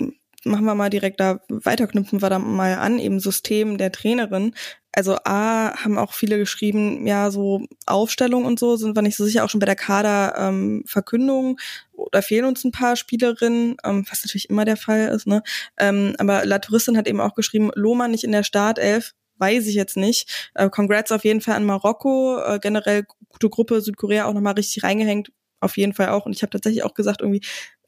machen 0.44 0.64
wir 0.64 0.74
mal 0.74 0.90
direkt 0.90 1.20
da 1.20 1.40
weiter, 1.48 1.88
knüpfen 1.88 2.22
wir 2.22 2.30
da 2.30 2.38
mal 2.38 2.74
an, 2.76 2.98
eben 2.98 3.18
System 3.18 3.78
der 3.78 3.90
Trainerin. 3.92 4.54
Also 4.92 5.16
A, 5.24 5.76
haben 5.76 5.98
auch 5.98 6.14
viele 6.14 6.38
geschrieben, 6.38 7.06
ja, 7.06 7.30
so 7.30 7.66
Aufstellung 7.84 8.44
und 8.44 8.58
so 8.58 8.76
sind 8.76 8.96
wir 8.96 9.02
nicht 9.02 9.16
so 9.16 9.24
sicher, 9.24 9.44
auch 9.44 9.50
schon 9.50 9.60
bei 9.60 9.66
der 9.66 9.76
Kaderverkündung. 9.76 11.58
Ähm, 11.98 12.06
da 12.12 12.22
fehlen 12.22 12.46
uns 12.46 12.64
ein 12.64 12.72
paar 12.72 12.96
Spielerinnen, 12.96 13.76
ähm, 13.84 14.06
was 14.08 14.24
natürlich 14.24 14.48
immer 14.48 14.64
der 14.64 14.76
Fall 14.76 15.08
ist, 15.08 15.26
ne? 15.26 15.42
Ähm, 15.76 16.14
aber 16.18 16.46
La 16.46 16.60
Touristin 16.60 16.96
hat 16.96 17.08
eben 17.08 17.20
auch 17.20 17.34
geschrieben, 17.34 17.70
Lohmann 17.74 18.12
nicht 18.12 18.24
in 18.24 18.32
der 18.32 18.44
Startelf, 18.44 19.12
weiß 19.38 19.66
ich 19.66 19.74
jetzt 19.74 19.96
nicht. 19.96 20.50
Äh, 20.54 20.70
congrats 20.70 21.12
auf 21.12 21.24
jeden 21.24 21.40
Fall 21.40 21.56
an 21.56 21.64
Marokko. 21.64 22.38
Äh, 22.38 22.58
generell 22.60 23.04
gute 23.28 23.49
Gruppe, 23.49 23.80
Südkorea 23.80 24.26
auch 24.26 24.35
nochmal 24.35 24.54
richtig 24.54 24.83
reingehängt. 24.83 25.33
Auf 25.61 25.76
jeden 25.76 25.95
Fall 25.95 26.11
auch. 26.11 26.26
Und 26.26 26.35
ich 26.35 26.42
habe 26.42 26.50
tatsächlich 26.50 26.85
auch 26.85 26.95
gesagt, 26.95 27.23
irgendwie, 27.23 27.40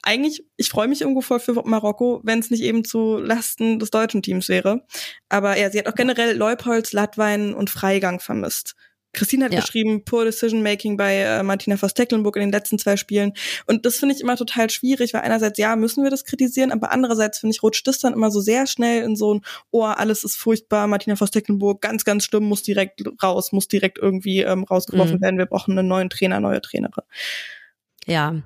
eigentlich, 0.03 0.45
ich 0.57 0.69
freue 0.69 0.89
mich 0.89 1.01
irgendwo 1.01 1.21
voll 1.21 1.41
für 1.41 1.55
Marokko, 1.65 2.21
wenn 2.25 2.39
es 2.39 2.51
nicht 2.51 2.63
eben 2.63 2.85
zu 2.85 3.19
Lasten 3.19 3.79
des 3.79 3.91
deutschen 3.91 4.23
Teams 4.23 4.49
wäre. 4.49 4.87
Aber 5.29 5.59
ja, 5.59 5.71
sie 5.71 5.79
hat 5.79 5.89
auch 5.89 5.95
generell 5.95 6.37
Leupolz, 6.37 6.93
Latwein 6.93 7.53
und 7.53 7.71
Freigang 7.71 8.21
vermisst. 8.21 8.75
Christine 9.13 9.47
hat 9.47 9.53
ja. 9.53 9.61
geschrieben, 9.61 10.05
Poor 10.05 10.25
Decision 10.25 10.63
Making 10.63 10.97
bei 10.97 11.17
äh, 11.17 11.43
Martina 11.43 11.77
Voss-Tecklenburg 11.77 12.37
in 12.37 12.43
den 12.43 12.53
letzten 12.53 12.79
zwei 12.79 12.97
Spielen. 12.97 13.33
Und 13.67 13.87
das 13.87 13.97
finde 13.97 14.15
ich 14.15 14.21
immer 14.21 14.37
total 14.37 14.71
schwierig, 14.71 15.15
weil 15.15 15.23
einerseits, 15.23 15.59
ja, 15.59 15.77
müssen 15.77 16.05
wir 16.05 16.11
das 16.11 16.25
kritisieren, 16.25 16.73
aber 16.73 16.93
andererseits, 16.93 17.39
finde 17.39 17.55
ich, 17.55 17.63
rutscht 17.63 17.87
das 17.87 17.99
dann 17.99 18.13
immer 18.13 18.31
so 18.31 18.41
sehr 18.41 18.67
schnell 18.67 19.03
in 19.03 19.17
so 19.17 19.35
ein, 19.35 19.41
oh, 19.71 19.85
alles 19.85 20.25
ist 20.25 20.37
furchtbar, 20.37 20.87
Martina 20.87 21.17
Voss-Tecklenburg, 21.17 21.81
ganz, 21.81 22.05
ganz 22.05 22.25
schlimm, 22.25 22.45
muss 22.45 22.63
direkt 22.63 23.03
raus, 23.23 23.53
muss 23.53 23.69
direkt 23.69 23.99
irgendwie 23.99 24.43
ähm, 24.43 24.65
rausgeworfen 24.65 25.17
mhm. 25.17 25.23
werden, 25.23 25.39
wir 25.39 25.47
brauchen 25.47 25.79
einen 25.79 25.89
neuen 25.89 26.11
Trainer, 26.11 26.41
neue 26.41 26.61
Trainerin. 26.61 27.05
Ja, 28.09 28.41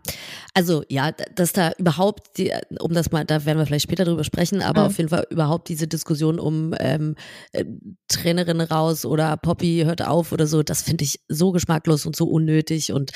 also 0.55 0.83
ja, 0.89 1.13
dass 1.13 1.53
da 1.53 1.71
überhaupt, 1.79 2.37
die, 2.37 2.53
um 2.81 2.93
das 2.93 3.13
mal, 3.13 3.25
da 3.25 3.45
werden 3.45 3.59
wir 3.59 3.67
vielleicht 3.67 3.85
später 3.85 4.05
drüber 4.05 4.25
sprechen, 4.25 4.61
aber 4.61 4.81
mhm. 4.81 4.87
auf 4.89 4.99
jeden 4.99 5.09
Fall 5.09 5.25
überhaupt 5.31 5.69
diese 5.69 5.87
Diskussion 5.87 6.41
um 6.41 6.75
ähm, 6.81 7.15
äh, 7.53 7.65
Trainerin 8.09 8.61
raus 8.61 9.05
oder 9.05 9.37
Poppy 9.37 9.83
hört 9.85 10.03
auf 10.03 10.33
oder 10.33 10.49
so, 10.49 10.65
das 10.65 10.83
finde 10.83 11.05
ich 11.05 11.21
so 11.29 11.53
geschmacklos 11.53 12.07
und 12.07 12.17
so 12.17 12.27
unnötig 12.27 12.93
und 12.93 13.13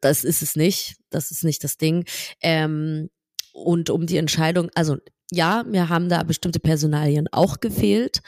das 0.00 0.22
ist 0.22 0.42
es 0.42 0.54
nicht, 0.54 0.94
das 1.10 1.32
ist 1.32 1.42
nicht 1.42 1.64
das 1.64 1.76
Ding. 1.76 2.04
Ähm, 2.40 3.10
und 3.52 3.90
um 3.90 4.06
die 4.06 4.16
Entscheidung, 4.16 4.70
also 4.76 4.96
ja, 5.32 5.64
mir 5.64 5.88
haben 5.88 6.08
da 6.08 6.22
bestimmte 6.22 6.60
Personalien 6.60 7.26
auch 7.32 7.58
gefehlt. 7.58 8.20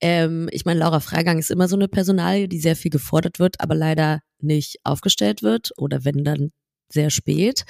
Ähm, 0.00 0.48
ich 0.50 0.64
meine, 0.64 0.80
Laura 0.80 1.00
Freigang 1.00 1.38
ist 1.38 1.50
immer 1.50 1.68
so 1.68 1.76
eine 1.76 1.88
Personalie, 1.88 2.48
die 2.48 2.58
sehr 2.58 2.76
viel 2.76 2.90
gefordert 2.90 3.38
wird, 3.38 3.60
aber 3.60 3.74
leider 3.74 4.20
nicht 4.40 4.78
aufgestellt 4.82 5.42
wird 5.42 5.72
oder 5.76 6.04
wenn 6.04 6.24
dann 6.24 6.52
sehr 6.88 7.10
spät. 7.10 7.64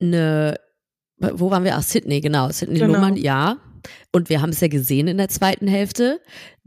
Eine, 0.00 0.56
wo 1.18 1.50
waren 1.50 1.64
wir? 1.64 1.76
Ach, 1.76 1.82
Sydney, 1.82 2.20
genau. 2.20 2.50
Sydney 2.50 2.78
genau. 2.78 2.94
Luhmann, 2.94 3.16
ja. 3.16 3.58
Und 4.12 4.28
wir 4.28 4.40
haben 4.42 4.50
es 4.50 4.60
ja 4.60 4.68
gesehen 4.68 5.08
in 5.08 5.18
der 5.18 5.28
zweiten 5.28 5.68
Hälfte. 5.68 6.20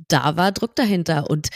Da 0.07 0.37
war 0.37 0.51
Druck 0.51 0.75
dahinter. 0.75 1.29
Und, 1.29 1.49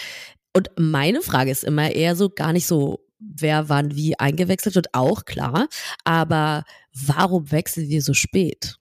und 0.53 0.70
meine 0.77 1.22
Frage 1.22 1.51
ist 1.51 1.63
immer 1.63 1.91
eher 1.91 2.15
so 2.15 2.29
gar 2.29 2.53
nicht 2.53 2.67
so, 2.67 3.00
wer 3.20 3.70
wann 3.70 3.96
wie 3.96 4.17
eingewechselt 4.20 4.75
wird, 4.75 4.94
auch 4.94 5.25
klar. 5.25 5.67
Aber 6.03 6.63
warum 6.94 7.51
wechseln 7.51 7.89
wir 7.89 8.01
so 8.01 8.13
spät? 8.13 8.77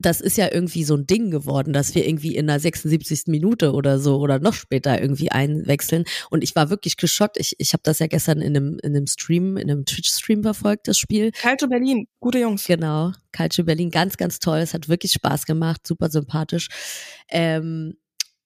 Das 0.00 0.20
ist 0.20 0.38
ja 0.38 0.48
irgendwie 0.50 0.84
so 0.84 0.94
ein 0.96 1.06
Ding 1.06 1.30
geworden, 1.30 1.72
dass 1.72 1.94
wir 1.94 2.06
irgendwie 2.08 2.34
in 2.34 2.46
der 2.46 2.58
76. 2.58 3.24
Minute 3.26 3.72
oder 3.72 3.98
so 3.98 4.18
oder 4.18 4.38
noch 4.38 4.54
später 4.54 5.00
irgendwie 5.00 5.30
einwechseln. 5.30 6.04
Und 6.30 6.42
ich 6.42 6.56
war 6.56 6.70
wirklich 6.70 6.96
geschockt. 6.96 7.36
Ich, 7.38 7.54
ich 7.58 7.74
habe 7.74 7.82
das 7.84 7.98
ja 7.98 8.06
gestern 8.06 8.40
in 8.40 8.56
einem, 8.56 8.78
in 8.82 8.96
einem 8.96 9.06
Stream, 9.06 9.58
in 9.58 9.70
einem 9.70 9.84
Twitch-Stream 9.84 10.42
verfolgt, 10.42 10.88
das 10.88 10.98
Spiel. 10.98 11.32
Calcio 11.32 11.68
Berlin, 11.68 12.06
gute 12.18 12.38
Jungs. 12.38 12.66
Genau, 12.66 13.12
Calcio 13.32 13.64
Berlin, 13.64 13.90
ganz, 13.90 14.16
ganz 14.16 14.38
toll. 14.38 14.58
Es 14.58 14.72
hat 14.72 14.88
wirklich 14.88 15.12
Spaß 15.12 15.44
gemacht, 15.44 15.86
super 15.86 16.08
sympathisch. 16.08 16.68
Ähm, 17.28 17.94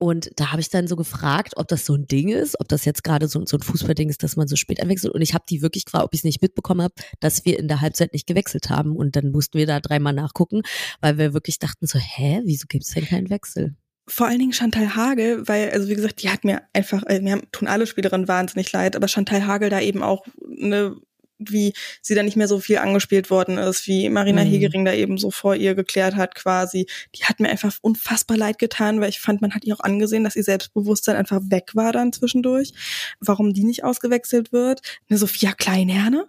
Und 0.05 0.33
da 0.37 0.53
habe 0.53 0.61
ich 0.61 0.69
dann 0.69 0.87
so 0.87 0.97
gefragt, 0.97 1.55
ob 1.57 1.67
das 1.67 1.87
so 1.87 1.95
ein 1.95 2.07
Ding 2.07 2.29
ist, 2.29 2.61
ob 2.61 2.69
das 2.69 2.85
jetzt 2.85 3.05
gerade 3.05 3.27
so, 3.27 3.43
so 3.47 3.57
ein 3.57 3.63
Fußballding 3.63 4.11
ist, 4.11 4.23
dass 4.23 4.37
man 4.37 4.47
so 4.47 4.55
spät 4.55 4.83
einwechselt. 4.83 5.15
Und 5.15 5.23
ich 5.23 5.33
habe 5.33 5.47
die 5.49 5.63
wirklich 5.63 5.87
gefragt, 5.87 6.05
ob 6.05 6.13
ich 6.13 6.21
es 6.21 6.25
nicht 6.25 6.43
mitbekommen 6.43 6.83
habe, 6.83 6.93
dass 7.21 7.47
wir 7.47 7.59
in 7.59 7.69
der 7.69 7.81
Halbzeit 7.81 8.13
nicht 8.13 8.27
gewechselt 8.27 8.69
haben. 8.69 8.97
Und 8.97 9.17
dann 9.17 9.31
mussten 9.31 9.57
wir 9.57 9.67
da 9.67 9.81
dreimal 9.81 10.13
nachgucken, 10.13 10.61
weil 11.01 11.17
wir 11.17 11.33
wirklich 11.33 11.59
dachten 11.59 11.87
so, 11.87 11.99
hä, 11.99 12.43
wieso 12.45 12.67
gibt 12.69 12.85
es 12.85 12.91
denn 12.91 13.07
keinen 13.07 13.31
Wechsel? 13.31 13.77
vor 14.07 14.27
allen 14.27 14.39
Dingen 14.39 14.53
Chantal 14.53 14.95
Hagel, 14.95 15.49
weil, 15.49 15.71
also 15.71 15.89
wie 15.89 15.95
gesagt, 15.95 16.23
die 16.23 16.29
hat 16.29 16.45
mir 16.45 16.61
einfach, 16.75 17.05
äh, 17.05 17.23
mir 17.23 17.41
tun 17.53 17.67
alle 17.67 17.87
Spielerinnen 17.87 18.29
wahnsinnig 18.29 18.71
leid, 18.71 18.97
aber 18.97 19.09
Chantal 19.09 19.47
Hagel 19.47 19.71
da 19.71 19.81
eben 19.81 20.03
auch 20.03 20.27
eine 20.61 20.97
wie 21.39 21.73
sie 22.01 22.15
da 22.15 22.23
nicht 22.23 22.37
mehr 22.37 22.49
so 22.49 22.61
viel 22.61 22.79
angespielt 22.79 23.31
worden 23.31 23.59
ist, 23.59 23.87
wie 23.87 24.09
Marina 24.09 24.45
mhm. 24.45 24.49
Hegering 24.49 24.85
da 24.85 24.93
eben 24.93 25.19
so 25.19 25.31
vor 25.31 25.55
ihr 25.55 25.75
geklärt 25.75 26.17
hat 26.17 26.35
quasi. 26.35 26.87
Die 27.15 27.25
hat 27.25 27.41
mir 27.41 27.49
einfach 27.49 27.75
unfassbar 27.83 28.37
leid 28.37 28.59
getan, 28.59 29.01
weil 29.01 29.09
ich 29.09 29.21
fand, 29.21 29.41
man 29.41 29.55
hat 29.55 29.65
ihr 29.65 29.75
auch 29.75 29.81
angesehen, 29.81 30.25
dass 30.25 30.37
ihr 30.37 30.45
Selbstbewusstsein 30.45 31.17
einfach 31.17 31.41
weg 31.45 31.73
war 31.75 31.93
dann 31.93 32.13
zwischendurch. 32.13 32.73
Warum 33.21 33.53
die 33.53 33.65
nicht 33.65 33.85
ausgewechselt 33.85 34.53
wird. 34.53 34.81
Eine 35.09 35.19
Sophia 35.19 35.53
Kleinherne, 35.53 36.27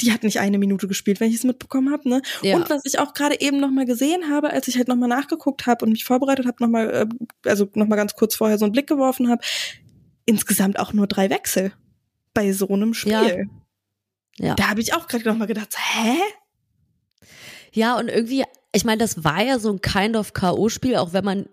die 0.00 0.12
hat 0.12 0.22
nicht 0.22 0.40
eine 0.40 0.58
Minute 0.58 0.88
gespielt, 0.88 1.20
wenn 1.20 1.28
ich 1.28 1.36
es 1.36 1.44
mitbekommen 1.44 1.92
habe. 1.92 2.08
Ne? 2.08 2.22
Ja. 2.42 2.56
Und 2.56 2.70
was 2.70 2.84
ich 2.84 2.98
auch 2.98 3.14
gerade 3.14 3.40
eben 3.40 3.60
nochmal 3.60 3.84
gesehen 3.84 4.30
habe, 4.30 4.50
als 4.50 4.68
ich 4.68 4.76
halt 4.76 4.88
nochmal 4.88 5.08
nachgeguckt 5.08 5.66
habe 5.66 5.84
und 5.84 5.92
mich 5.92 6.04
vorbereitet 6.04 6.46
habe, 6.46 6.56
nochmal, 6.60 6.90
äh, 6.90 7.48
also 7.48 7.68
nochmal 7.74 7.98
ganz 7.98 8.14
kurz 8.14 8.34
vorher 8.34 8.58
so 8.58 8.64
einen 8.64 8.72
Blick 8.72 8.86
geworfen 8.86 9.28
habe, 9.28 9.42
insgesamt 10.24 10.78
auch 10.78 10.92
nur 10.92 11.06
drei 11.06 11.30
Wechsel 11.30 11.72
bei 12.34 12.52
so 12.52 12.68
einem 12.68 12.94
Spiel. 12.94 13.12
Ja. 13.12 13.59
Ja. 14.40 14.54
Da 14.54 14.70
habe 14.70 14.80
ich 14.80 14.94
auch 14.94 15.06
gerade 15.06 15.28
nochmal 15.28 15.46
gedacht, 15.46 15.76
hä? 15.76 16.16
Ja, 17.72 17.98
und 17.98 18.08
irgendwie, 18.08 18.44
ich 18.72 18.84
meine, 18.84 18.98
das 18.98 19.22
war 19.22 19.42
ja 19.42 19.58
so 19.58 19.70
ein 19.70 19.80
kind 19.82 20.16
of 20.16 20.32
K.O.-Spiel, 20.32 20.96
auch 20.96 21.12
wenn 21.12 21.24
man 21.24 21.46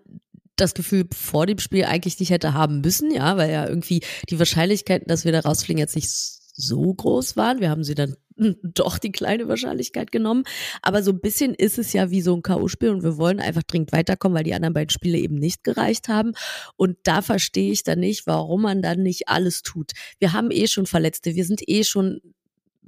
das 0.56 0.74
Gefühl 0.74 1.06
vor 1.14 1.46
dem 1.46 1.58
Spiel 1.58 1.84
eigentlich 1.84 2.18
nicht 2.18 2.30
hätte 2.30 2.54
haben 2.54 2.80
müssen, 2.80 3.12
ja, 3.12 3.36
weil 3.36 3.50
ja 3.50 3.68
irgendwie 3.68 4.00
die 4.28 4.38
Wahrscheinlichkeiten, 4.38 5.06
dass 5.06 5.24
wir 5.24 5.32
da 5.32 5.40
rausfliegen, 5.40 5.78
jetzt 5.78 5.94
nicht 5.94 6.10
so 6.10 6.92
groß 6.92 7.36
waren. 7.36 7.60
Wir 7.60 7.70
haben 7.70 7.84
sie 7.84 7.94
dann 7.94 8.16
doch 8.62 8.98
die 8.98 9.12
kleine 9.12 9.48
Wahrscheinlichkeit 9.48 10.10
genommen. 10.10 10.44
Aber 10.80 11.02
so 11.02 11.12
ein 11.12 11.20
bisschen 11.20 11.54
ist 11.54 11.78
es 11.78 11.92
ja 11.92 12.10
wie 12.10 12.22
so 12.22 12.34
ein 12.34 12.42
K.O.-Spiel 12.42 12.90
und 12.90 13.02
wir 13.02 13.18
wollen 13.18 13.38
einfach 13.38 13.62
dringend 13.62 13.92
weiterkommen, 13.92 14.36
weil 14.36 14.44
die 14.44 14.54
anderen 14.54 14.74
beiden 14.74 14.90
Spiele 14.90 15.18
eben 15.18 15.36
nicht 15.36 15.62
gereicht 15.62 16.08
haben. 16.08 16.32
Und 16.76 16.96
da 17.04 17.20
verstehe 17.20 17.70
ich 17.70 17.84
dann 17.84 18.00
nicht, 18.00 18.26
warum 18.26 18.62
man 18.62 18.80
dann 18.80 19.02
nicht 19.02 19.28
alles 19.28 19.62
tut. 19.62 19.92
Wir 20.18 20.32
haben 20.32 20.50
eh 20.50 20.66
schon 20.66 20.86
Verletzte, 20.86 21.34
wir 21.34 21.44
sind 21.44 21.60
eh 21.68 21.84
schon 21.84 22.20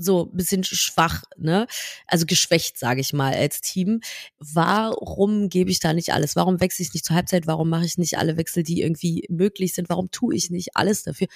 so 0.03 0.31
ein 0.31 0.37
bisschen 0.37 0.65
schwach, 0.65 1.25
ne? 1.37 1.67
Also 2.07 2.27
geschwächt, 2.27 2.79
sage 2.79 3.01
ich 3.01 3.13
mal, 3.13 3.35
als 3.35 3.61
Team. 3.61 4.01
Warum 4.39 5.49
gebe 5.49 5.71
ich 5.71 5.81
da 5.81 5.93
nicht 5.93 6.13
alles? 6.13 6.37
Warum 6.37 6.61
wechsle 6.61 6.85
ich 6.85 6.93
nicht 6.93 7.05
zur 7.05 7.17
Halbzeit? 7.17 7.47
Warum 7.47 7.69
mache 7.69 7.85
ich 7.85 7.99
nicht 7.99 8.19
alle 8.19 8.37
Wechsel, 8.37 8.63
die 8.63 8.83
irgendwie 8.83 9.25
möglich 9.29 9.75
sind? 9.75 9.89
Warum 9.89 10.11
tue 10.11 10.35
ich 10.35 10.51
nicht 10.51 10.77
alles 10.77 11.03
dafür? 11.03 11.29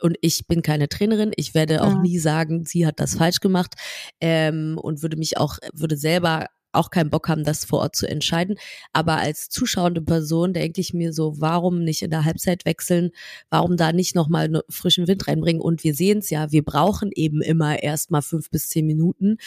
Und 0.00 0.16
ich 0.22 0.46
bin 0.46 0.62
keine 0.62 0.88
Trainerin. 0.88 1.32
Ich 1.36 1.54
werde 1.54 1.82
auch 1.82 1.92
ja. 1.92 2.00
nie 2.00 2.18
sagen, 2.18 2.64
sie 2.64 2.86
hat 2.86 3.00
das 3.00 3.14
falsch 3.16 3.40
gemacht 3.40 3.74
ähm, 4.20 4.78
und 4.80 5.02
würde 5.02 5.16
mich 5.16 5.36
auch 5.36 5.58
würde 5.72 5.96
selber 5.96 6.46
auch 6.72 6.90
keinen 6.90 7.10
Bock 7.10 7.28
haben, 7.28 7.44
das 7.44 7.64
vor 7.64 7.80
Ort 7.80 7.96
zu 7.96 8.08
entscheiden. 8.08 8.56
Aber 8.92 9.16
als 9.16 9.48
zuschauende 9.48 10.02
Person 10.02 10.52
denke 10.52 10.80
ich 10.80 10.94
mir 10.94 11.12
so, 11.12 11.40
warum 11.40 11.82
nicht 11.84 12.02
in 12.02 12.10
der 12.10 12.24
Halbzeit 12.24 12.64
wechseln? 12.64 13.10
Warum 13.50 13.76
da 13.76 13.92
nicht 13.92 14.14
nochmal 14.14 14.44
einen 14.44 14.62
frischen 14.68 15.08
Wind 15.08 15.28
reinbringen? 15.28 15.62
Und 15.62 15.84
wir 15.84 15.94
sehen 15.94 16.18
es 16.18 16.30
ja, 16.30 16.52
wir 16.52 16.64
brauchen 16.64 17.10
eben 17.12 17.42
immer 17.42 17.82
erstmal 17.82 18.22
fünf 18.22 18.50
bis 18.50 18.68
zehn 18.68 18.86
Minuten, 18.86 19.38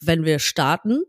wenn 0.00 0.24
wir 0.24 0.38
starten 0.38 1.02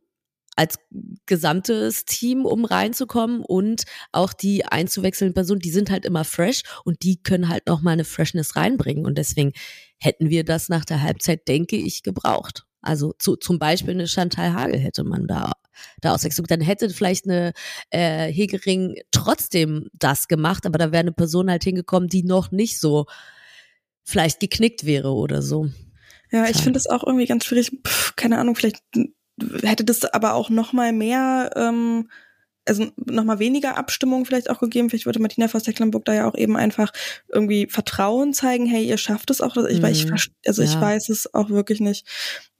als 0.55 0.79
gesamtes 1.25 2.05
Team, 2.05 2.45
um 2.45 2.65
reinzukommen 2.65 3.41
und 3.41 3.83
auch 4.11 4.33
die 4.33 4.65
einzuwechselnden 4.65 5.33
Personen, 5.33 5.59
die 5.59 5.71
sind 5.71 5.89
halt 5.89 6.05
immer 6.05 6.23
fresh 6.23 6.63
und 6.85 7.03
die 7.03 7.21
können 7.21 7.49
halt 7.49 7.67
nochmal 7.67 7.93
eine 7.93 8.05
Freshness 8.05 8.55
reinbringen. 8.55 9.05
Und 9.05 9.17
deswegen 9.17 9.51
hätten 9.99 10.29
wir 10.29 10.43
das 10.45 10.69
nach 10.69 10.85
der 10.85 11.01
Halbzeit, 11.01 11.47
denke 11.47 11.75
ich, 11.75 12.03
gebraucht. 12.03 12.65
Also 12.85 13.13
zu, 13.17 13.35
zum 13.35 13.59
Beispiel 13.59 13.93
eine 13.93 14.07
Chantal 14.07 14.53
Hagel 14.53 14.79
hätte 14.79 15.03
man 15.03 15.27
da, 15.27 15.53
da 16.01 16.13
auswechseln. 16.13 16.45
Dann 16.47 16.61
hätte 16.61 16.89
vielleicht 16.89 17.25
eine 17.25 17.53
äh, 17.89 18.31
Hegering 18.31 18.95
trotzdem 19.11 19.89
das 19.93 20.27
gemacht, 20.27 20.65
aber 20.65 20.77
da 20.77 20.91
wäre 20.91 21.01
eine 21.01 21.11
Person 21.11 21.49
halt 21.49 21.63
hingekommen, 21.63 22.09
die 22.09 22.23
noch 22.23 22.51
nicht 22.51 22.79
so 22.79 23.05
vielleicht 24.03 24.39
geknickt 24.39 24.85
wäre 24.85 25.13
oder 25.13 25.41
so. 25.41 25.69
Ja, 26.31 26.45
ich 26.47 26.57
finde 26.57 26.73
das 26.73 26.87
auch 26.87 27.03
irgendwie 27.05 27.25
ganz 27.25 27.45
schwierig. 27.45 27.71
Pff, 27.85 28.15
keine 28.15 28.37
Ahnung, 28.37 28.55
vielleicht 28.55 28.81
hätte 29.61 29.83
das 29.83 30.05
aber 30.05 30.33
auch 30.33 30.49
noch 30.49 30.73
mal 30.73 30.93
mehr 30.93 31.51
ähm, 31.55 32.09
also 32.65 32.87
nochmal 32.97 33.39
weniger 33.39 33.77
Abstimmung 33.77 34.25
vielleicht 34.25 34.49
auch 34.49 34.59
gegeben. 34.59 34.89
Vielleicht 34.89 35.05
würde 35.05 35.21
Martina 35.21 35.47
Voss-Tecklenburg 35.47 36.05
da 36.05 36.13
ja 36.13 36.27
auch 36.27 36.35
eben 36.35 36.57
einfach 36.57 36.91
irgendwie 37.31 37.67
Vertrauen 37.67 38.33
zeigen, 38.33 38.65
hey, 38.65 38.85
ihr 38.85 38.97
schafft 38.97 39.29
es 39.29 39.41
auch. 39.41 39.55
Ich, 39.57 39.81
mhm. 39.81 39.85
ich, 39.87 40.31
also 40.45 40.61
ja. 40.61 40.69
ich 40.69 40.79
weiß 40.79 41.09
es 41.09 41.33
auch 41.33 41.49
wirklich 41.49 41.79
nicht. 41.79 42.07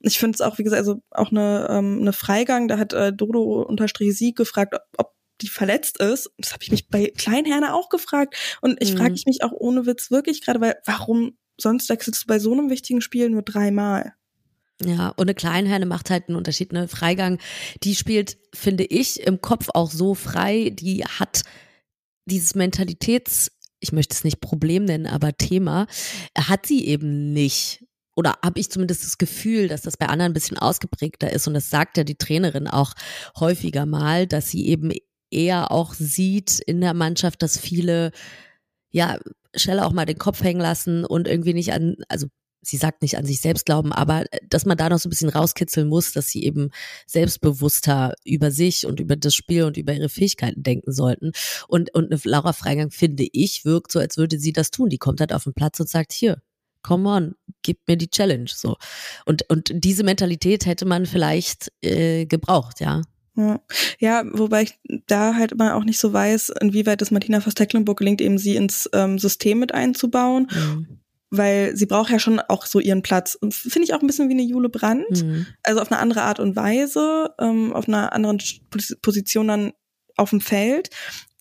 Ich 0.00 0.18
finde 0.18 0.36
es 0.36 0.40
auch, 0.40 0.58
wie 0.58 0.62
gesagt, 0.62 0.78
also 0.78 1.02
auch 1.10 1.30
eine, 1.30 1.66
ähm, 1.70 1.98
eine 2.00 2.12
Freigang, 2.12 2.68
da 2.68 2.78
hat 2.78 2.92
äh, 2.92 3.12
Dodo 3.12 3.62
unterstrich 3.62 4.16
Sieg 4.16 4.36
gefragt, 4.36 4.74
ob, 4.74 4.82
ob 4.96 5.12
die 5.40 5.48
verletzt 5.48 5.98
ist. 5.98 6.30
Das 6.38 6.52
habe 6.52 6.62
ich 6.62 6.70
mich 6.70 6.88
bei 6.88 7.12
Kleinherne 7.16 7.74
auch 7.74 7.88
gefragt. 7.88 8.58
Und 8.60 8.82
ich 8.82 8.94
mhm. 8.94 8.98
frage 8.98 9.14
mich 9.26 9.42
auch 9.42 9.52
ohne 9.52 9.86
Witz 9.86 10.10
wirklich 10.10 10.44
gerade, 10.44 10.60
weil 10.60 10.76
warum 10.84 11.36
sonst 11.58 11.88
wechselst 11.88 12.22
du 12.22 12.26
bei 12.26 12.38
so 12.38 12.52
einem 12.52 12.70
wichtigen 12.70 13.00
Spiel 13.00 13.28
nur 13.28 13.42
dreimal? 13.42 14.14
Ja, 14.84 15.08
und 15.10 15.22
eine 15.22 15.34
Kleinherne 15.34 15.86
macht 15.86 16.10
halt 16.10 16.28
einen 16.28 16.36
Unterschied. 16.36 16.72
Ne? 16.72 16.86
Freigang, 16.88 17.38
die 17.82 17.94
spielt, 17.94 18.36
finde 18.54 18.84
ich, 18.84 19.20
im 19.26 19.40
Kopf 19.40 19.68
auch 19.72 19.90
so 19.90 20.14
frei. 20.14 20.70
Die 20.70 21.04
hat 21.04 21.42
dieses 22.26 22.54
Mentalitäts, 22.54 23.52
ich 23.80 23.92
möchte 23.92 24.14
es 24.14 24.24
nicht 24.24 24.40
Problem 24.40 24.84
nennen, 24.84 25.06
aber 25.06 25.36
Thema, 25.36 25.86
hat 26.36 26.66
sie 26.66 26.86
eben 26.86 27.32
nicht. 27.32 27.84
Oder 28.16 28.34
habe 28.42 28.60
ich 28.60 28.70
zumindest 28.70 29.04
das 29.04 29.18
Gefühl, 29.18 29.68
dass 29.68 29.82
das 29.82 29.96
bei 29.96 30.06
anderen 30.06 30.32
ein 30.32 30.34
bisschen 30.34 30.58
ausgeprägter 30.58 31.32
ist. 31.32 31.46
Und 31.46 31.54
das 31.54 31.70
sagt 31.70 31.96
ja 31.96 32.04
die 32.04 32.16
Trainerin 32.16 32.66
auch 32.66 32.92
häufiger 33.38 33.86
mal, 33.86 34.26
dass 34.26 34.50
sie 34.50 34.66
eben 34.66 34.92
eher 35.30 35.70
auch 35.70 35.94
sieht 35.94 36.58
in 36.60 36.80
der 36.80 36.94
Mannschaft, 36.94 37.42
dass 37.42 37.58
viele 37.58 38.12
ja 38.90 39.18
schneller 39.54 39.86
auch 39.86 39.92
mal 39.92 40.06
den 40.06 40.18
Kopf 40.18 40.42
hängen 40.42 40.60
lassen 40.60 41.04
und 41.04 41.28
irgendwie 41.28 41.54
nicht 41.54 41.72
an, 41.72 41.96
also 42.08 42.28
sie 42.66 42.76
sagt 42.76 43.02
nicht 43.02 43.16
an 43.16 43.24
sich 43.24 43.40
selbst 43.40 43.66
glauben, 43.66 43.92
aber 43.92 44.22
äh, 44.32 44.38
dass 44.48 44.66
man 44.66 44.76
da 44.76 44.88
noch 44.88 44.98
so 44.98 45.08
ein 45.08 45.10
bisschen 45.10 45.28
rauskitzeln 45.28 45.88
muss, 45.88 46.12
dass 46.12 46.26
sie 46.26 46.44
eben 46.44 46.70
selbstbewusster 47.06 48.14
über 48.24 48.50
sich 48.50 48.86
und 48.86 49.00
über 49.00 49.16
das 49.16 49.34
Spiel 49.34 49.64
und 49.64 49.76
über 49.76 49.94
ihre 49.94 50.08
Fähigkeiten 50.08 50.62
denken 50.62 50.92
sollten. 50.92 51.32
Und, 51.68 51.94
und 51.94 52.12
eine 52.12 52.20
Laura 52.24 52.52
Freigang, 52.52 52.90
finde 52.90 53.26
ich, 53.32 53.64
wirkt 53.64 53.92
so, 53.92 53.98
als 53.98 54.16
würde 54.16 54.38
sie 54.38 54.52
das 54.52 54.70
tun. 54.70 54.88
Die 54.88 54.98
kommt 54.98 55.20
halt 55.20 55.32
auf 55.32 55.44
den 55.44 55.54
Platz 55.54 55.78
und 55.80 55.88
sagt, 55.88 56.12
hier, 56.12 56.42
come 56.82 57.08
on, 57.08 57.34
gib 57.62 57.78
mir 57.86 57.96
die 57.96 58.10
Challenge. 58.10 58.50
So. 58.52 58.76
Und, 59.24 59.48
und 59.48 59.70
diese 59.72 60.04
Mentalität 60.04 60.66
hätte 60.66 60.84
man 60.84 61.06
vielleicht 61.06 61.72
äh, 61.82 62.26
gebraucht, 62.26 62.80
ja. 62.80 63.02
Ja. 63.38 63.60
ja, 63.98 64.24
wobei 64.32 64.62
ich 64.62 64.78
da 65.06 65.34
halt 65.34 65.52
immer 65.52 65.76
auch 65.76 65.84
nicht 65.84 65.98
so 65.98 66.10
weiß, 66.10 66.54
inwieweit 66.62 67.02
es 67.02 67.10
Martina 67.10 67.40
Voss-Tecklenburg 67.40 67.98
gelingt, 67.98 68.22
eben 68.22 68.38
sie 68.38 68.56
ins 68.56 68.88
ähm, 68.94 69.18
System 69.18 69.58
mit 69.58 69.74
einzubauen. 69.74 70.48
Mhm 70.50 71.00
weil 71.30 71.76
sie 71.76 71.86
braucht 71.86 72.10
ja 72.10 72.18
schon 72.18 72.40
auch 72.40 72.66
so 72.66 72.80
ihren 72.80 73.02
Platz. 73.02 73.38
Finde 73.50 73.84
ich 73.84 73.94
auch 73.94 74.00
ein 74.00 74.06
bisschen 74.06 74.28
wie 74.28 74.34
eine 74.34 74.42
Jule 74.42 74.68
Brandt. 74.68 75.24
Mhm. 75.24 75.46
Also 75.62 75.80
auf 75.80 75.90
eine 75.90 76.00
andere 76.00 76.22
Art 76.22 76.40
und 76.40 76.56
Weise, 76.56 77.34
ähm, 77.40 77.72
auf 77.72 77.88
einer 77.88 78.12
anderen 78.12 78.38
Position 79.02 79.48
dann 79.48 79.72
auf 80.16 80.30
dem 80.30 80.40
Feld. 80.40 80.90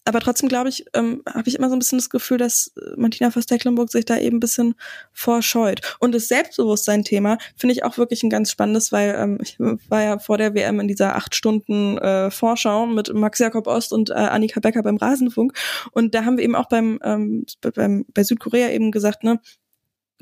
Aber 0.08 0.20
trotzdem, 0.20 0.50
glaube 0.50 0.70
ich, 0.70 0.86
ähm, 0.94 1.24
habe 1.28 1.50
ich 1.50 1.56
immer 1.56 1.68
so 1.68 1.76
ein 1.76 1.80
bisschen 1.80 1.98
das 1.98 2.12
Gefühl, 2.12 2.38
dass 2.38 2.72
Martina 2.96 3.32
Verstecklenburg 3.32 3.92
sich 3.92 4.06
da 4.06 4.20
eben 4.20 4.38
ein 4.38 4.40
bisschen 4.40 4.76
vorscheut. 5.12 5.82
Und 6.00 6.14
das 6.14 6.28
Selbstbewusstsein-Thema 6.28 7.40
finde 7.58 7.74
ich 7.74 7.84
auch 7.84 7.98
wirklich 7.98 8.22
ein 8.22 8.30
ganz 8.30 8.52
spannendes, 8.52 8.92
weil 8.92 9.16
ähm, 9.18 9.40
ich 9.42 9.58
war 9.60 10.04
ja 10.04 10.20
vor 10.20 10.38
der 10.38 10.54
WM 10.54 10.80
in 10.80 10.88
dieser 10.88 11.16
acht 11.16 11.34
Stunden 11.34 11.98
äh, 11.98 12.30
Vorschau 12.30 12.86
mit 12.86 13.12
Max 13.16 13.40
Jakob 13.40 13.66
Ost 13.66 13.92
und 13.94 14.12
äh, 14.12 14.14
Annika 14.14 14.60
Becker 14.60 14.84
beim 14.84 14.98
Rasenfunk. 14.98 15.54
Und 15.92 16.14
da 16.14 16.24
haben 16.24 16.38
wir 16.38 16.44
eben 16.44 16.56
auch 16.56 16.70
beim, 16.70 17.00
ähm, 17.04 17.46
beim 17.74 18.06
bei 18.14 18.24
Südkorea 18.24 18.70
eben 18.70 18.92
gesagt, 18.92 19.24
ne, 19.24 19.40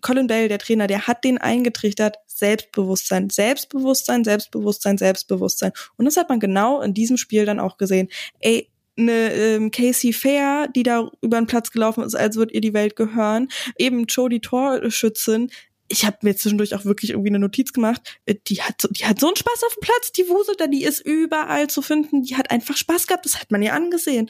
Colin 0.03 0.27
Bell, 0.27 0.49
der 0.49 0.59
Trainer, 0.59 0.85
der 0.85 1.07
hat 1.07 1.23
den 1.23 1.39
eingetrichtert, 1.39 2.17
Selbstbewusstsein, 2.27 3.29
Selbstbewusstsein, 3.29 4.23
Selbstbewusstsein, 4.23 4.97
Selbstbewusstsein. 4.97 5.71
Und 5.97 6.05
das 6.05 6.17
hat 6.17 6.29
man 6.29 6.39
genau 6.39 6.81
in 6.81 6.93
diesem 6.93 7.17
Spiel 7.17 7.45
dann 7.45 7.59
auch 7.59 7.77
gesehen. 7.77 8.09
Ey, 8.39 8.69
eine 8.97 9.33
ähm, 9.33 9.71
Casey 9.71 10.13
Fair, 10.13 10.67
die 10.67 10.83
da 10.83 11.09
über 11.21 11.37
den 11.37 11.47
Platz 11.47 11.71
gelaufen 11.71 12.03
ist, 12.03 12.15
als 12.15 12.35
würde 12.35 12.53
ihr 12.53 12.61
die 12.61 12.73
Welt 12.73 12.95
gehören. 12.95 13.47
Eben 13.77 14.05
Joe, 14.05 14.29
die 14.29 14.39
Torschützin. 14.41 15.49
Ich 15.87 16.05
habe 16.05 16.17
mir 16.21 16.35
zwischendurch 16.35 16.75
auch 16.75 16.85
wirklich 16.85 17.11
irgendwie 17.11 17.29
eine 17.29 17.39
Notiz 17.39 17.73
gemacht. 17.73 18.19
Äh, 18.25 18.35
die 18.47 18.61
hat 18.61 18.81
so, 18.81 18.87
die 18.89 19.05
hat 19.05 19.19
so 19.19 19.27
einen 19.27 19.35
Spaß 19.35 19.63
auf 19.65 19.75
dem 19.75 19.81
Platz, 19.81 20.11
die 20.11 20.27
wuselt 20.27 20.59
da, 20.59 20.67
die 20.67 20.83
ist 20.83 20.99
überall 20.99 21.69
zu 21.69 21.81
finden. 21.81 22.23
Die 22.23 22.35
hat 22.35 22.51
einfach 22.51 22.77
Spaß 22.77 23.07
gehabt, 23.07 23.25
das 23.25 23.39
hat 23.39 23.51
man 23.51 23.63
ihr 23.63 23.73
angesehen. 23.73 24.29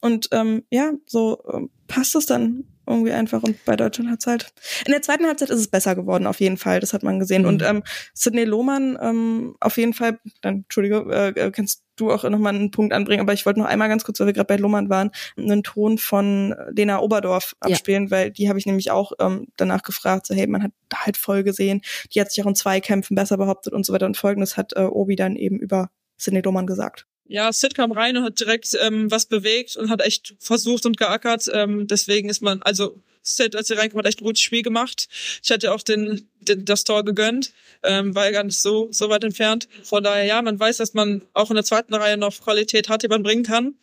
Und 0.00 0.28
ähm, 0.32 0.64
ja, 0.70 0.92
so 1.06 1.42
ähm, 1.52 1.70
passt 1.88 2.14
es 2.14 2.26
dann 2.26 2.64
irgendwie 2.86 3.12
einfach 3.12 3.42
und 3.42 3.64
bei 3.64 3.76
Deutschland 3.76 4.10
hat's 4.10 4.26
halt. 4.26 4.52
In 4.86 4.92
der 4.92 5.02
zweiten 5.02 5.26
Halbzeit 5.26 5.50
ist 5.50 5.60
es 5.60 5.68
besser 5.68 5.94
geworden, 5.94 6.26
auf 6.26 6.40
jeden 6.40 6.56
Fall. 6.56 6.80
Das 6.80 6.92
hat 6.92 7.02
man 7.02 7.18
gesehen. 7.18 7.42
Mhm. 7.42 7.48
Und 7.48 7.62
ähm, 7.62 7.82
Sidney 8.12 8.44
Lohmann, 8.44 8.98
ähm, 9.00 9.56
auf 9.60 9.76
jeden 9.76 9.94
Fall, 9.94 10.18
dann, 10.40 10.62
Entschuldige, 10.62 11.04
äh, 11.10 11.28
äh 11.40 11.50
kannst 11.50 11.82
du 11.96 12.10
auch 12.10 12.24
nochmal 12.24 12.54
einen 12.54 12.70
Punkt 12.70 12.92
anbringen, 12.92 13.20
aber 13.20 13.32
ich 13.32 13.46
wollte 13.46 13.60
noch 13.60 13.66
einmal 13.66 13.88
ganz 13.88 14.04
kurz, 14.04 14.18
weil 14.18 14.26
wir 14.26 14.32
gerade 14.32 14.48
bei 14.48 14.56
Lohmann 14.56 14.90
waren, 14.90 15.10
einen 15.36 15.62
Ton 15.62 15.98
von 15.98 16.54
Lena 16.70 17.00
Oberdorf 17.00 17.54
abspielen, 17.60 18.04
ja. 18.04 18.10
weil 18.10 18.30
die 18.30 18.48
habe 18.48 18.58
ich 18.58 18.66
nämlich 18.66 18.90
auch 18.90 19.12
ähm, 19.20 19.46
danach 19.56 19.82
gefragt, 19.82 20.26
so 20.26 20.34
hey, 20.34 20.46
man 20.46 20.62
hat 20.62 20.72
halt 20.94 21.16
voll 21.16 21.44
gesehen, 21.44 21.82
die 22.12 22.20
hat 22.20 22.32
sich 22.32 22.42
auch 22.42 22.48
in 22.48 22.56
Zweikämpfen 22.56 23.14
besser 23.14 23.36
behauptet 23.36 23.72
und 23.72 23.86
so 23.86 23.92
weiter 23.92 24.06
und 24.06 24.16
folgendes 24.16 24.56
hat 24.56 24.72
äh, 24.74 24.82
Obi 24.82 25.16
dann 25.16 25.36
eben 25.36 25.58
über 25.58 25.90
Sidney 26.16 26.40
Lohmann 26.40 26.66
gesagt 26.66 27.06
ja, 27.26 27.52
Sid 27.52 27.74
kam 27.74 27.92
rein 27.92 28.16
und 28.16 28.24
hat 28.24 28.40
direkt 28.40 28.76
ähm, 28.80 29.10
was 29.10 29.26
bewegt 29.26 29.76
und 29.76 29.90
hat 29.90 30.02
echt 30.02 30.34
versucht 30.38 30.86
und 30.86 30.98
geackert. 30.98 31.48
Ähm, 31.52 31.86
deswegen 31.86 32.28
ist 32.28 32.42
man, 32.42 32.62
also 32.62 33.00
Sid, 33.22 33.56
als 33.56 33.70
er 33.70 33.78
reinkam, 33.78 33.98
hat 33.98 34.06
echt 34.06 34.20
ein 34.20 34.24
gutes 34.24 34.42
Spiel 34.42 34.62
gemacht. 34.62 35.08
Ich 35.42 35.50
hatte 35.50 35.72
auch 35.72 35.80
den, 35.80 36.28
den 36.40 36.66
das 36.66 36.84
Tor 36.84 37.04
gegönnt, 37.04 37.52
ähm, 37.82 38.14
war 38.14 38.30
gar 38.30 38.44
nicht 38.44 38.60
so, 38.60 38.88
so 38.92 39.08
weit 39.08 39.24
entfernt. 39.24 39.66
Von 39.82 40.04
daher, 40.04 40.24
ja, 40.24 40.42
man 40.42 40.60
weiß, 40.60 40.76
dass 40.76 40.92
man 40.92 41.22
auch 41.32 41.50
in 41.50 41.54
der 41.54 41.64
zweiten 41.64 41.94
Reihe 41.94 42.18
noch 42.18 42.38
Qualität 42.38 42.90
hat, 42.90 43.02
die 43.02 43.08
man 43.08 43.22
bringen 43.22 43.44
kann. 43.44 43.74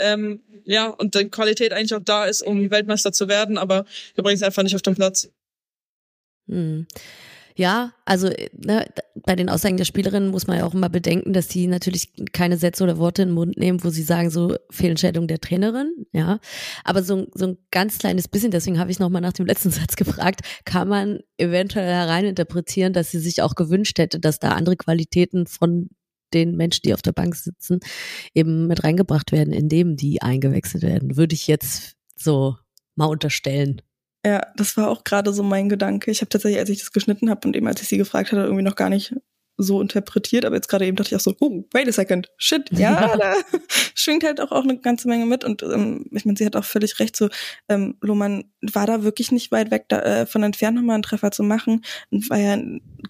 Ähm, 0.00 0.40
ja, 0.64 0.88
und 0.88 1.14
die 1.14 1.30
Qualität 1.30 1.72
eigentlich 1.72 1.94
auch 1.94 2.04
da 2.04 2.26
ist, 2.26 2.42
um 2.42 2.70
Weltmeister 2.70 3.12
zu 3.12 3.28
werden, 3.28 3.56
aber 3.56 3.86
wir 4.16 4.24
bringen 4.24 4.36
es 4.36 4.42
einfach 4.42 4.64
nicht 4.64 4.74
auf 4.74 4.82
den 4.82 4.96
Platz. 4.96 5.30
Hm. 6.48 6.86
Ja, 7.54 7.92
also 8.04 8.30
ne, 8.52 8.86
bei 9.24 9.36
den 9.36 9.48
Aussagen 9.48 9.76
der 9.76 9.84
Spielerinnen 9.84 10.30
muss 10.30 10.46
man 10.46 10.58
ja 10.58 10.64
auch 10.64 10.74
immer 10.74 10.88
bedenken, 10.88 11.32
dass 11.32 11.48
die 11.48 11.66
natürlich 11.66 12.12
keine 12.32 12.56
Sätze 12.56 12.84
oder 12.84 12.98
Worte 12.98 13.22
in 13.22 13.28
den 13.28 13.34
Mund 13.34 13.56
nehmen, 13.56 13.82
wo 13.82 13.90
sie 13.90 14.02
sagen, 14.02 14.30
so 14.30 14.56
Fehlentscheidung 14.70 15.28
der 15.28 15.40
Trainerin, 15.40 15.92
ja. 16.12 16.40
Aber 16.84 17.02
so, 17.02 17.26
so 17.34 17.46
ein 17.48 17.58
ganz 17.70 17.98
kleines 17.98 18.28
bisschen, 18.28 18.50
deswegen 18.50 18.78
habe 18.78 18.90
ich 18.90 18.98
nochmal 18.98 19.22
nach 19.22 19.32
dem 19.32 19.46
letzten 19.46 19.70
Satz 19.70 19.96
gefragt, 19.96 20.40
kann 20.64 20.88
man 20.88 21.20
eventuell 21.36 21.92
hereininterpretieren, 21.92 22.92
dass 22.92 23.10
sie 23.10 23.20
sich 23.20 23.42
auch 23.42 23.54
gewünscht 23.54 23.98
hätte, 23.98 24.20
dass 24.20 24.38
da 24.38 24.50
andere 24.50 24.76
Qualitäten 24.76 25.46
von 25.46 25.90
den 26.34 26.56
Menschen, 26.56 26.82
die 26.84 26.94
auf 26.94 27.02
der 27.02 27.12
Bank 27.12 27.34
sitzen, 27.34 27.80
eben 28.34 28.66
mit 28.66 28.84
reingebracht 28.84 29.32
werden, 29.32 29.52
indem 29.52 29.96
die 29.96 30.20
eingewechselt 30.20 30.82
werden. 30.82 31.16
Würde 31.16 31.34
ich 31.34 31.46
jetzt 31.46 31.94
so 32.16 32.56
mal 32.94 33.06
unterstellen. 33.06 33.80
Ja, 34.24 34.42
das 34.56 34.76
war 34.76 34.88
auch 34.88 35.04
gerade 35.04 35.32
so 35.32 35.42
mein 35.42 35.68
Gedanke. 35.68 36.10
Ich 36.10 36.20
habe 36.20 36.28
tatsächlich, 36.28 36.58
als 36.58 36.70
ich 36.70 36.80
das 36.80 36.92
geschnitten 36.92 37.30
habe 37.30 37.46
und 37.46 37.56
eben 37.56 37.66
als 37.66 37.80
ich 37.82 37.88
sie 37.88 37.98
gefragt 37.98 38.32
hatte, 38.32 38.42
irgendwie 38.42 38.64
noch 38.64 38.76
gar 38.76 38.90
nicht 38.90 39.14
so 39.60 39.80
interpretiert, 39.80 40.44
aber 40.44 40.54
jetzt 40.54 40.68
gerade 40.68 40.86
eben 40.86 40.96
dachte 40.96 41.08
ich 41.08 41.16
auch 41.16 41.20
so, 41.20 41.34
oh, 41.40 41.64
wait 41.72 41.88
a 41.88 41.92
second, 41.92 42.30
shit, 42.38 42.70
ja, 42.70 43.16
da 43.16 43.34
schwingt 43.94 44.22
halt 44.22 44.40
auch, 44.40 44.52
auch 44.52 44.62
eine 44.62 44.78
ganze 44.78 45.08
Menge 45.08 45.26
mit 45.26 45.44
und 45.44 45.64
ähm, 45.64 46.06
ich 46.12 46.24
meine, 46.24 46.38
sie 46.38 46.46
hat 46.46 46.54
auch 46.54 46.64
völlig 46.64 47.00
recht, 47.00 47.16
so 47.16 47.28
ähm, 47.68 47.96
Lohmann 48.00 48.44
war 48.62 48.86
da 48.86 49.02
wirklich 49.02 49.32
nicht 49.32 49.50
weit 49.50 49.72
weg 49.72 49.86
da, 49.88 50.00
äh, 50.00 50.26
von 50.26 50.44
entfernt 50.44 50.76
nochmal 50.76 50.94
einen 50.94 51.02
Treffer 51.02 51.32
zu 51.32 51.42
machen 51.42 51.84
und 52.10 52.30
war 52.30 52.38
ja 52.38 52.56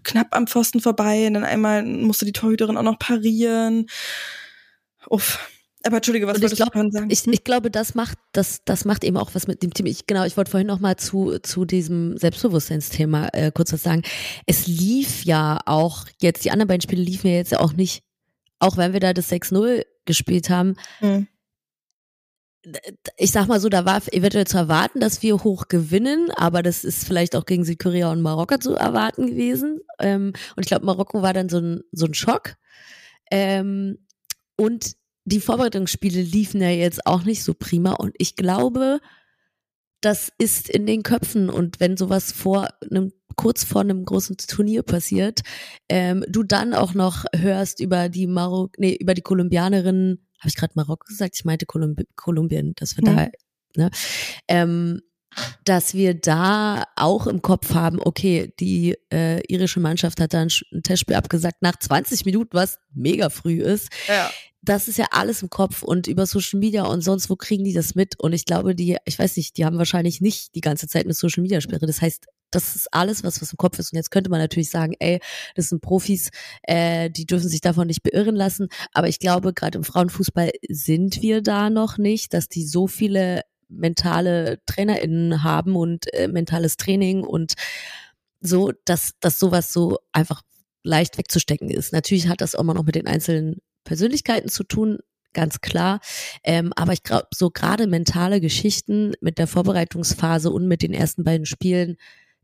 knapp 0.02 0.28
am 0.30 0.46
Pfosten 0.46 0.80
vorbei 0.80 1.26
und 1.26 1.34
dann 1.34 1.44
einmal 1.44 1.82
musste 1.82 2.24
die 2.24 2.32
Torhüterin 2.32 2.78
auch 2.78 2.82
noch 2.82 2.98
parieren. 2.98 3.86
Uff, 5.10 5.38
aber 5.88 5.96
entschuldige, 5.96 6.26
was 6.26 6.40
wolltest 6.40 6.56
glaub, 6.56 6.72
du 6.72 6.90
sagen? 6.90 7.10
Ich, 7.10 7.26
ich 7.26 7.44
glaube, 7.44 7.70
das 7.70 7.94
macht, 7.94 8.18
das, 8.32 8.64
das 8.64 8.84
macht 8.84 9.04
eben 9.04 9.16
auch 9.16 9.34
was 9.34 9.46
mit 9.46 9.62
dem 9.62 9.74
Team. 9.74 9.86
Ich, 9.86 10.06
genau, 10.06 10.24
ich 10.24 10.36
wollte 10.36 10.50
vorhin 10.50 10.66
noch 10.66 10.80
mal 10.80 10.96
zu, 10.96 11.38
zu 11.40 11.64
diesem 11.64 12.16
Selbstbewusstseinsthema 12.16 13.28
äh, 13.32 13.50
kurz 13.52 13.72
was 13.72 13.82
sagen. 13.82 14.02
Es 14.46 14.66
lief 14.66 15.24
ja 15.24 15.58
auch 15.66 16.06
jetzt, 16.20 16.44
die 16.44 16.50
anderen 16.50 16.68
beiden 16.68 16.82
Spiele 16.82 17.02
liefen 17.02 17.28
ja 17.28 17.36
jetzt 17.36 17.56
auch 17.56 17.72
nicht, 17.72 18.04
auch 18.58 18.76
wenn 18.76 18.92
wir 18.92 19.00
da 19.00 19.12
das 19.12 19.30
6-0 19.30 19.84
gespielt 20.04 20.50
haben. 20.50 20.76
Mhm. 21.00 21.26
Ich 23.16 23.32
sag 23.32 23.46
mal 23.46 23.60
so, 23.60 23.68
da 23.68 23.84
war 23.84 24.02
eventuell 24.12 24.46
zu 24.46 24.58
erwarten, 24.58 25.00
dass 25.00 25.22
wir 25.22 25.42
hoch 25.42 25.68
gewinnen, 25.68 26.30
aber 26.36 26.62
das 26.62 26.84
ist 26.84 27.06
vielleicht 27.06 27.34
auch 27.34 27.46
gegen 27.46 27.64
Südkorea 27.64 28.12
und 28.12 28.20
Marokko 28.20 28.58
zu 28.58 28.74
erwarten 28.74 29.26
gewesen. 29.28 29.80
Ähm, 30.00 30.32
und 30.54 30.62
ich 30.62 30.66
glaube, 30.66 30.84
Marokko 30.84 31.22
war 31.22 31.32
dann 31.32 31.48
so 31.48 31.58
ein, 31.58 31.80
so 31.92 32.06
ein 32.06 32.14
Schock. 32.14 32.56
Ähm, 33.30 33.98
und 34.56 34.96
die 35.28 35.40
Vorbereitungsspiele 35.40 36.20
liefen 36.20 36.60
ja 36.60 36.70
jetzt 36.70 37.06
auch 37.06 37.24
nicht 37.24 37.42
so 37.42 37.54
prima 37.54 37.92
und 37.92 38.14
ich 38.18 38.36
glaube, 38.36 39.00
das 40.00 40.32
ist 40.38 40.68
in 40.68 40.86
den 40.86 41.02
Köpfen 41.02 41.50
und 41.50 41.80
wenn 41.80 41.96
sowas 41.96 42.32
vor 42.32 42.68
einem 42.90 43.12
kurz 43.36 43.64
vor 43.64 43.82
einem 43.82 44.04
großen 44.04 44.36
Turnier 44.36 44.82
passiert, 44.82 45.42
ähm, 45.88 46.24
du 46.28 46.42
dann 46.42 46.74
auch 46.74 46.94
noch 46.94 47.24
hörst 47.34 47.80
über 47.80 48.08
die 48.08 48.26
Marok, 48.26 48.78
nee, 48.78 48.96
über 49.00 49.14
die 49.14 49.22
Kolumbianerin, 49.22 50.26
habe 50.40 50.48
ich 50.48 50.56
gerade 50.56 50.72
Marokko 50.74 51.06
gesagt? 51.06 51.36
Ich 51.36 51.44
meinte 51.44 51.66
Kolumbi 51.66 52.04
Kolumbien, 52.16 52.74
dass 52.76 52.96
wir 52.96 53.08
mhm. 53.08 53.16
da, 53.16 53.28
ne, 53.76 53.90
ähm, 54.48 55.00
dass 55.64 55.94
wir 55.94 56.14
da 56.14 56.84
auch 56.96 57.26
im 57.26 57.42
Kopf 57.42 57.74
haben, 57.74 57.98
okay, 58.00 58.52
die 58.60 58.96
äh, 59.12 59.40
irische 59.46 59.80
Mannschaft 59.80 60.20
hat 60.20 60.34
da 60.34 60.40
ein, 60.42 60.48
ein 60.72 60.82
Testspiel 60.82 61.16
abgesagt 61.16 61.62
nach 61.62 61.76
20 61.78 62.24
Minuten, 62.24 62.50
was 62.52 62.78
mega 62.94 63.30
früh 63.30 63.60
ist. 63.62 63.88
Ja 64.08 64.30
das 64.62 64.88
ist 64.88 64.98
ja 64.98 65.06
alles 65.12 65.42
im 65.42 65.50
Kopf 65.50 65.82
und 65.82 66.06
über 66.06 66.26
Social 66.26 66.58
Media 66.58 66.84
und 66.84 67.00
sonst 67.00 67.30
wo 67.30 67.36
kriegen 67.36 67.64
die 67.64 67.72
das 67.72 67.94
mit. 67.94 68.18
Und 68.20 68.32
ich 68.32 68.44
glaube, 68.44 68.74
die, 68.74 68.96
ich 69.04 69.18
weiß 69.18 69.36
nicht, 69.36 69.56
die 69.56 69.64
haben 69.64 69.78
wahrscheinlich 69.78 70.20
nicht 70.20 70.54
die 70.54 70.60
ganze 70.60 70.86
Zeit 70.88 71.04
eine 71.04 71.14
Social 71.14 71.42
Media 71.42 71.60
Sperre. 71.60 71.86
Das 71.86 72.02
heißt, 72.02 72.26
das 72.50 72.76
ist 72.76 72.92
alles, 72.92 73.24
was, 73.24 73.40
was 73.40 73.52
im 73.52 73.56
Kopf 73.56 73.78
ist. 73.78 73.92
Und 73.92 73.96
jetzt 73.96 74.10
könnte 74.10 74.30
man 74.30 74.40
natürlich 74.40 74.70
sagen, 74.70 74.94
ey, 74.98 75.20
das 75.54 75.68
sind 75.68 75.80
Profis, 75.80 76.30
äh, 76.62 77.10
die 77.10 77.26
dürfen 77.26 77.48
sich 77.48 77.60
davon 77.60 77.86
nicht 77.86 78.02
beirren 78.02 78.36
lassen. 78.36 78.68
Aber 78.92 79.08
ich 79.08 79.18
glaube, 79.18 79.52
gerade 79.52 79.78
im 79.78 79.84
Frauenfußball 79.84 80.50
sind 80.68 81.22
wir 81.22 81.42
da 81.42 81.70
noch 81.70 81.98
nicht, 81.98 82.34
dass 82.34 82.48
die 82.48 82.66
so 82.66 82.86
viele 82.86 83.42
mentale 83.68 84.60
TrainerInnen 84.66 85.42
haben 85.42 85.76
und 85.76 86.12
äh, 86.14 86.28
mentales 86.28 86.76
Training 86.76 87.22
und 87.22 87.54
so, 88.40 88.72
dass, 88.84 89.12
dass 89.20 89.38
sowas 89.38 89.72
so 89.72 89.98
einfach 90.12 90.42
leicht 90.82 91.18
wegzustecken 91.18 91.70
ist. 91.70 91.92
Natürlich 91.92 92.28
hat 92.28 92.40
das 92.40 92.54
auch 92.54 92.62
mal 92.62 92.74
noch 92.74 92.84
mit 92.84 92.94
den 92.94 93.06
einzelnen 93.06 93.58
Persönlichkeiten 93.84 94.48
zu 94.48 94.64
tun, 94.64 94.98
ganz 95.32 95.60
klar. 95.60 96.00
Ähm, 96.44 96.72
aber 96.76 96.92
ich 96.92 97.02
glaube, 97.02 97.26
so 97.34 97.50
gerade 97.50 97.86
mentale 97.86 98.40
Geschichten 98.40 99.12
mit 99.20 99.38
der 99.38 99.46
Vorbereitungsphase 99.46 100.50
und 100.50 100.66
mit 100.66 100.82
den 100.82 100.94
ersten 100.94 101.24
beiden 101.24 101.46
Spielen, 101.46 101.96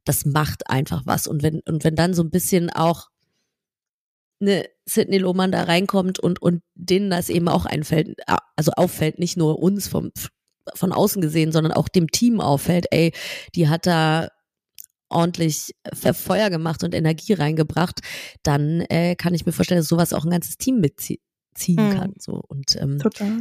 das 0.05 0.27
macht 0.27 0.69
einfach 0.69 1.03
was. 1.07 1.27
Und 1.27 1.43
wenn, 1.43 1.61
und 1.67 1.85
wenn 1.85 1.97
dann 1.97 2.15
so 2.15 2.23
ein 2.23 2.31
bisschen 2.31 2.71
auch 2.71 3.09
eine 4.41 4.67
Sidney 4.85 5.19
Lohmann 5.19 5.53
da 5.53 5.63
reinkommt 5.63 6.19
und, 6.19 6.43
und 6.43 6.63
denen 6.75 7.09
das 7.11 7.31
eben 7.31 7.49
auch 7.49 7.65
einfällt, 7.65 8.19
also 8.57 8.73
auffällt, 8.73 9.19
nicht 9.19 9.37
nur 9.37 9.59
uns 9.61 9.89
vom, 9.89 10.11
von 10.75 10.93
außen 10.93 11.21
gesehen, 11.21 11.53
sondern 11.53 11.73
auch 11.73 11.89
dem 11.89 12.09
Team 12.09 12.41
auffällt, 12.41 12.87
ey, 12.91 13.13
die 13.55 13.69
hat 13.69 13.87
da 13.87 14.29
ordentlich 15.09 15.75
Feuer 15.93 16.51
gemacht 16.51 16.83
und 16.83 16.95
Energie 16.95 17.35
reingebracht, 17.35 18.01
dann 18.43 18.81
äh, 18.89 19.15
kann 19.15 19.35
ich 19.35 19.47
mir 19.47 19.53
vorstellen, 19.53 19.81
dass 19.81 19.89
sowas 19.89 20.13
auch 20.13 20.25
ein 20.25 20.31
ganzes 20.31 20.57
Team 20.57 20.81
mitzieht 20.81 21.21
ziehen 21.55 21.89
mhm. 21.89 21.95
kann. 21.95 22.15
So. 22.19 22.43
Und 22.47 22.77
ähm, 22.77 22.99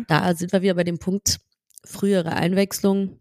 da 0.08 0.36
sind 0.36 0.52
wir 0.52 0.62
wieder 0.62 0.76
bei 0.76 0.84
dem 0.84 1.00
Punkt, 1.00 1.40
frühere 1.84 2.34
Einwechslung. 2.34 3.20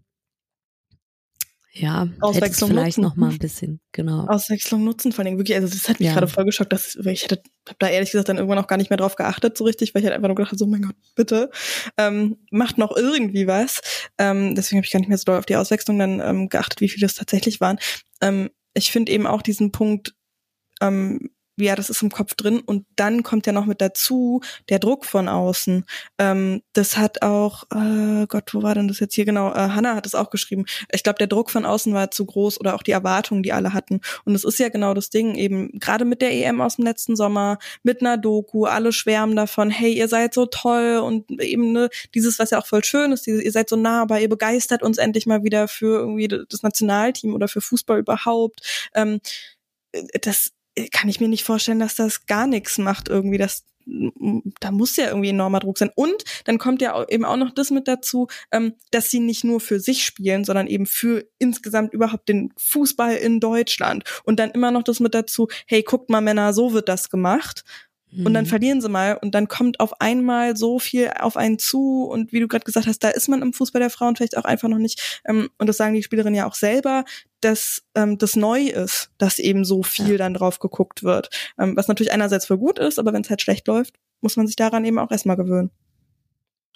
Ja, 1.75 2.07
Auswechslung 2.21 2.71
vielleicht 2.71 2.99
nutzen. 2.99 3.01
noch 3.01 3.17
mal 3.17 3.31
ein 3.31 3.39
bisschen, 3.39 3.81
genau. 3.93 4.27
Auswechslung 4.27 4.85
nutzen, 4.85 5.11
vor 5.11 5.25
allem 5.25 5.39
wirklich, 5.39 5.57
also 5.57 5.75
das 5.75 5.89
hat 5.89 6.01
mich 6.01 6.09
ja. 6.09 6.13
gerade 6.13 6.29
voll 6.29 6.45
geschockt, 6.45 6.71
dass 6.71 6.97
ich 6.97 7.25
hätte, 7.25 7.43
hab 7.67 7.79
da 7.79 7.89
ehrlich 7.89 8.11
gesagt 8.11 8.29
dann 8.29 8.37
irgendwann 8.37 8.59
auch 8.59 8.67
gar 8.67 8.77
nicht 8.77 8.91
mehr 8.91 8.99
drauf 8.99 9.17
geachtet 9.17 9.57
so 9.57 9.65
richtig, 9.65 9.95
weil 9.95 10.03
ich 10.03 10.07
halt 10.07 10.15
einfach 10.15 10.29
nur 10.29 10.37
gedacht 10.37 10.59
so 10.59 10.67
mein 10.67 10.83
Gott, 10.83 10.97
bitte, 11.15 11.51
ähm, 11.97 12.37
macht 12.51 12.77
noch 12.77 12.95
irgendwie 12.95 13.47
was. 13.47 13.81
Ähm, 14.19 14.55
deswegen 14.55 14.79
habe 14.79 14.85
ich 14.85 14.93
gar 14.93 15.01
nicht 15.01 15.09
mehr 15.09 15.17
so 15.17 15.25
doll 15.25 15.39
auf 15.39 15.47
die 15.47 15.57
Auswechslung 15.57 15.99
dann 15.99 16.21
ähm, 16.21 16.51
geachtet, 16.51 16.83
wie 16.83 16.91
viele 16.91 17.07
es 17.07 17.15
tatsächlich 17.15 17.63
waren. 17.63 17.79
Ähm, 18.21 18.51
ich 18.75 18.93
finde 18.93 19.11
eben 19.11 19.27
auch 19.27 19.41
diesen 19.41 19.73
Punkt, 19.73 20.15
ähm, 20.83 21.31
ja, 21.57 21.77
das 21.77 21.91
ist 21.91 22.03
im 22.03 22.11
Kopf 22.11 22.35
drin 22.35 22.61
und 22.61 22.87
dann 22.97 23.23
kommt 23.23 23.47
ja 23.47 23.53
noch 23.53 23.67
mit 23.67 23.81
dazu 23.81 24.41
der 24.69 24.79
Druck 24.79 25.05
von 25.05 25.29
außen. 25.29 25.85
Ähm, 26.19 26.63
das 26.73 26.97
hat 26.97 27.23
auch, 27.23 27.65
äh, 27.75 28.27
Gott, 28.27 28.55
wo 28.55 28.63
war 28.63 28.75
denn 28.75 28.89
das 28.89 29.01
jetzt 29.01 29.15
hier 29.15 29.27
genau? 29.27 29.51
Äh, 29.53 29.69
Hannah 29.71 29.95
hat 29.95 30.07
es 30.07 30.15
auch 30.15 30.31
geschrieben. 30.31 30.65
Ich 30.93 31.03
glaube, 31.03 31.19
der 31.19 31.27
Druck 31.27 31.51
von 31.51 31.67
außen 31.67 31.93
war 31.93 32.11
zu 32.11 32.25
groß 32.25 32.59
oder 32.59 32.75
auch 32.75 32.83
die 32.83 32.93
Erwartungen, 32.93 33.43
die 33.43 33.53
alle 33.53 33.75
hatten. 33.75 34.01
Und 34.25 34.35
es 34.35 34.45
ist 34.45 34.59
ja 34.59 34.71
genau 34.71 34.95
das 34.95 35.11
Ding, 35.11 35.35
eben 35.35 35.79
gerade 35.79 36.05
mit 36.05 36.23
der 36.23 36.33
EM 36.33 36.61
aus 36.61 36.77
dem 36.77 36.87
letzten 36.87 37.17
Sommer, 37.17 37.59
mit 37.83 38.01
einer 38.01 38.17
Doku, 38.17 38.65
alle 38.65 38.93
schwärmen 38.93 39.37
davon, 39.37 39.71
hey, 39.71 39.93
ihr 39.93 40.09
seid 40.09 40.33
so 40.35 40.47
toll 40.47 40.99
und 41.05 41.31
eben 41.43 41.73
ne, 41.73 41.91
dieses, 42.15 42.39
was 42.39 42.51
ja 42.51 42.61
auch 42.61 42.67
voll 42.67 42.85
schön 42.85 43.13
ist, 43.13 43.27
dieses, 43.27 43.43
ihr 43.43 43.53
seid 43.53 43.69
so 43.69 43.77
nah, 43.77 44.03
aber 44.03 44.21
ihr 44.21 44.29
begeistert 44.29 44.83
uns 44.83 44.99
endlich 44.99 45.27
mal 45.27 45.45
wieder 45.45 45.69
für 45.69 45.99
irgendwie 45.99 46.29
das 46.29 46.63
Nationalteam 46.63 47.35
oder 47.35 47.49
für 47.49 47.61
Fußball 47.61 47.99
überhaupt. 47.99 48.91
Ähm, 48.95 49.21
das 50.23 50.53
kann 50.91 51.09
ich 51.09 51.21
mir 51.21 51.29
nicht 51.29 51.45
vorstellen, 51.45 51.79
dass 51.79 51.95
das 51.95 52.27
gar 52.27 52.47
nichts 52.47 52.79
macht 52.79 53.09
irgendwie. 53.09 53.39
Das, 53.39 53.65
da 54.61 54.71
muss 54.71 54.97
ja 54.97 55.09
irgendwie 55.09 55.31
enormer 55.31 55.61
Druck 55.61 55.79
sein. 55.79 55.91
Und 55.95 56.25
dann 56.45 56.59
kommt 56.59 56.81
ja 56.83 57.05
eben 57.09 57.25
auch 57.25 57.37
noch 57.37 57.53
das 57.53 57.71
mit 57.71 57.89
dazu, 57.89 58.29
ähm, 58.51 58.75
dass 58.91 59.11
sie 59.11 59.21
nicht 59.21 59.45
nur 59.45 59.61
für 59.61 59.81
sich 59.81 60.05
spielen, 60.05 60.45
sondern 60.45 60.67
eben 60.67 60.87
für 60.87 61.27
insgesamt 61.39 61.93
überhaupt 61.93 62.29
den 62.29 62.53
Fußball 62.57 63.17
in 63.17 63.41
Deutschland. 63.41 64.05
Und 64.25 64.39
dann 64.39 64.51
immer 64.53 64.71
noch 64.71 64.83
das 64.83 65.01
mit 65.01 65.15
dazu, 65.15 65.49
hey, 65.67 65.83
guckt 65.83 66.11
mal 66.11 66.21
Männer, 66.21 66.53
so 66.53 66.73
wird 66.73 66.89
das 66.89 67.11
gemacht. 67.11 67.65
und 68.25 68.35
dann 68.35 68.45
mhm. 68.45 68.49
verlieren 68.49 68.81
sie 68.83 68.91
mal 68.91 69.19
und 69.23 69.35
dann 69.35 69.49
kommt 69.49 69.81
auf 69.81 69.99
einmal 70.03 70.55
so 70.55 70.79
viel 70.79 71.11
auf 71.19 71.39
einen 71.39 71.59
zu 71.59 72.05
und 72.05 72.31
wie 72.31 72.41
du 72.41 72.49
gerade 72.49 72.65
gesagt 72.65 72.87
hast, 72.87 73.03
da 73.03 73.09
ist 73.09 73.29
man 73.29 73.41
im 73.41 73.55
Fußball 73.55 73.81
der 73.81 73.89
Frauen 73.89 74.17
vielleicht 74.17 74.37
auch 74.37 74.45
einfach 74.45 74.69
noch 74.69 74.77
nicht 74.77 75.23
ähm, 75.25 75.49
und 75.57 75.67
das 75.67 75.79
sagen 75.79 75.95
die 75.95 76.03
Spielerinnen 76.03 76.35
ja 76.35 76.47
auch 76.47 76.55
selber, 76.55 77.07
dass 77.45 77.83
ähm, 77.95 78.19
das 78.19 78.37
neu 78.37 78.63
ist, 78.63 79.11
dass 79.19 79.39
eben 79.39 79.65
so 79.65 79.83
viel 79.83 80.13
ja. 80.13 80.19
dann 80.19 80.35
drauf 80.35 80.59
geguckt 80.59 81.03
wird, 81.03 81.31
ähm, 81.59 81.77
was 81.77 81.89
natürlich 81.89 82.13
einerseits 82.13 82.47
für 82.47 82.59
gut 82.59 82.79
ist, 82.79 82.99
aber 82.99 83.13
wenn 83.13 83.23
es 83.23 83.31
halt 83.31 83.43
schlecht 83.43 83.67
läuft, 83.69 83.97
muss 84.21 84.37
man 84.37 84.47
sich 84.47 84.57
daran 84.57 84.85
eben 84.85 84.99
auch 84.99 85.11
erstmal 85.11 85.37
gewöhnen. 85.37 85.71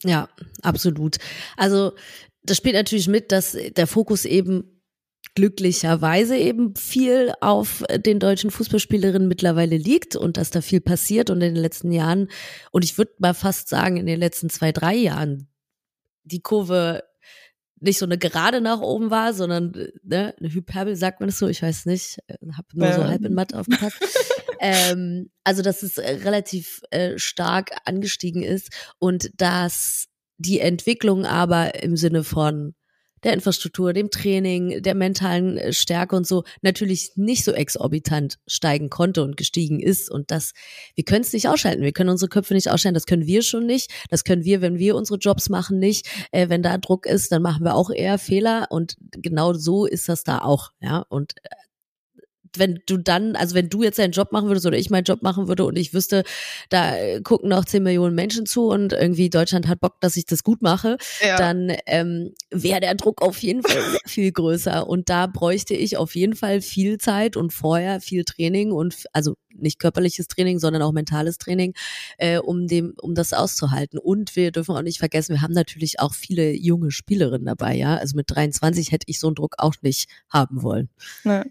Ja, 0.03 0.29
absolut. 0.63 1.17
Also 1.57 1.93
das 2.43 2.57
spielt 2.57 2.75
natürlich 2.75 3.09
mit, 3.09 3.33
dass 3.33 3.57
der 3.77 3.87
Fokus 3.87 4.25
eben 4.25 4.77
glücklicherweise 5.35 6.37
eben 6.37 6.75
viel 6.77 7.33
auf 7.41 7.85
den 7.95 8.19
deutschen 8.19 8.51
Fußballspielerinnen 8.51 9.29
mittlerweile 9.29 9.77
liegt 9.77 10.17
und 10.17 10.37
dass 10.37 10.51
da 10.51 10.61
viel 10.61 10.81
passiert 10.81 11.31
und 11.31 11.43
in 11.43 11.55
den 11.55 11.63
letzten 11.63 11.93
Jahren 11.93 12.29
und 12.71 12.85
ich 12.85 12.97
würde 12.97 13.13
mal 13.19 13.35
fast 13.35 13.69
sagen 13.69 13.97
in 13.97 14.07
den 14.07 14.19
letzten 14.19 14.49
zwei, 14.51 14.73
drei 14.73 14.95
Jahren 14.95 15.49
die 16.25 16.41
Kurve 16.41 17.05
nicht 17.81 17.99
so 17.99 18.07
eine 18.07 18.19
gerade 18.19 18.61
nach 18.61 18.81
oben 18.81 19.11
war, 19.11 19.35
sondern 19.35 19.73
ne, 20.03 20.35
eine 20.39 20.53
Hyperbel, 20.53 20.97
sagt 20.97 21.21
man 21.21 21.29
das 21.29 21.39
so, 21.39 21.47
ich 21.49 21.63
weiß 21.63 21.87
nicht, 21.87 22.19
habe 22.53 22.69
nur 22.75 22.93
so 22.93 23.05
halb 23.05 23.25
in 23.25 23.35
Matt 23.35 23.55
aufgepasst. 23.55 23.99
ähm, 24.61 25.31
also 25.45 25.63
dass 25.63 25.83
es 25.83 25.99
relativ 25.99 26.81
äh, 26.91 27.19
stark 27.19 27.71
angestiegen 27.85 28.43
ist 28.43 28.71
und 28.99 29.31
dass 29.37 30.07
die 30.39 30.61
Entwicklung 30.61 31.25
aber 31.25 31.83
im 31.83 31.97
Sinne 31.97 32.25
von 32.25 32.75
der 33.27 33.35
Infrastruktur, 33.35 33.93
dem 33.93 34.11
Training, 34.11 34.83
der 34.83 34.95
mentalen 34.95 35.59
äh, 35.59 35.73
Stärke 35.73 36.17
und 36.17 36.27
so 36.27 36.45
natürlich 36.63 37.11
nicht 37.17 37.45
so 37.45 37.53
exorbitant 37.53 38.39
steigen 38.47 38.89
konnte 38.89 39.23
und 39.23 39.37
gestiegen 39.37 39.81
ist. 39.81 40.11
Und 40.11 40.31
das, 40.31 40.53
wir 40.95 41.05
können 41.05 41.23
es 41.23 41.33
nicht 41.33 41.49
ausschalten. 41.49 41.83
Wir 41.83 41.93
können 41.93 42.11
unsere 42.11 42.29
Köpfe 42.29 42.55
nicht 42.55 42.71
ausschalten. 42.71 42.95
Das 42.95 43.07
können 43.07 43.27
wir 43.27 43.43
schon 43.43 43.67
nicht. 43.67 43.93
Das 44.11 44.25
können 44.25 44.45
wir, 44.45 44.61
wenn 44.61 44.79
wir 44.79 44.97
unsere 44.97 45.19
Jobs 45.19 45.49
machen, 45.49 45.79
nicht. 45.79 46.09
Äh, 46.31 46.49
wenn 46.49 46.63
da 46.63 46.79
Druck 46.79 47.05
ist, 47.05 47.33
dann 47.33 47.43
machen 47.43 47.65
wir 47.65 47.75
auch 47.75 47.91
eher 47.91 48.19
Fehler. 48.19 48.69
Und 48.71 48.97
genau 49.11 49.53
so 49.53 49.87
ist 49.87 50.09
das 50.09 50.23
da 50.23 50.39
auch. 50.39 50.71
Ja, 50.81 51.05
und 51.09 51.35
äh, 51.43 51.66
wenn 52.59 52.81
du 52.87 52.97
dann, 52.97 53.37
also 53.37 53.55
wenn 53.55 53.69
du 53.69 53.83
jetzt 53.83 53.99
deinen 53.99 54.13
Job 54.13 54.33
machen 54.33 54.49
würdest 54.49 54.67
oder 54.67 54.79
ich 54.79 54.91
meinen 54.91 55.05
Job 55.05 55.23
machen 55.23 55.49
würde 55.49 55.65
und 55.65 55.77
ich 55.77 55.95
wüsste, 55.95 56.25
da 56.71 56.97
äh, 56.97 57.21
gucken 57.21 57.49
noch 57.49 57.65
10 57.65 57.83
Millionen 57.83 58.15
Menschen 58.15 58.47
zu 58.47 58.69
und 58.69 58.93
irgendwie 58.93 59.31
Deutschland 59.31 59.69
hat 59.69 59.81
Bock, 59.81 60.01
dass 60.01 60.17
ich 60.17 60.27
das 60.27 60.43
gut 60.43 60.63
mache, 60.63 60.97
ja. 61.21 61.37
dann 61.37 61.73
ähm, 61.87 62.35
wäre 62.51 62.81
der 62.81 62.95
Druck 62.95 63.23
auf 63.23 63.39
jeden 63.39 63.63
Fall 63.63 63.81
sehr 63.83 64.01
viel 64.07 64.33
größer. 64.33 64.87
Und 64.87 65.09
da 65.09 65.27
bräuchte 65.27 65.75
ich 65.75 65.97
auf 65.97 66.15
jeden 66.15 66.35
Fall 66.35 66.61
viel 66.61 66.99
Zeit 66.99 67.37
und 67.37 67.53
vorher 67.53 68.01
viel 68.01 68.25
Training 68.25 68.73
und 68.73 69.07
also 69.13 69.37
nicht 69.59 69.79
körperliches 69.79 70.29
Training, 70.29 70.59
sondern 70.59 70.83
auch 70.83 70.93
mentales 70.93 71.39
Training, 71.39 71.75
äh, 72.19 72.39
um 72.39 72.67
dem, 72.67 72.95
um 73.01 73.15
das 73.15 73.33
auszuhalten. 73.33 73.99
Und 73.99 74.37
wir 74.37 74.53
dürfen 74.53 74.77
auch 74.77 74.83
nicht 74.83 74.99
vergessen, 74.99 75.35
wir 75.35 75.43
haben 75.43 75.55
natürlich 75.55 76.01
auch 76.01 76.15
viele 76.15 76.53
junge 76.53 76.91
Spielerinnen 76.91 77.47
dabei, 77.47 77.75
ja. 77.75 77.97
Also 77.97 78.17
mit 78.17 78.27
23 78.29 78.93
hätte 78.93 79.07
ich 79.09 79.21
so 79.21 79.29
einen 79.29 79.37
Druck 79.37 79.55
auch 79.59 79.75
nicht 79.83 80.09
haben 80.29 80.63
wollen. 80.63 80.89
Ja. 81.25 81.45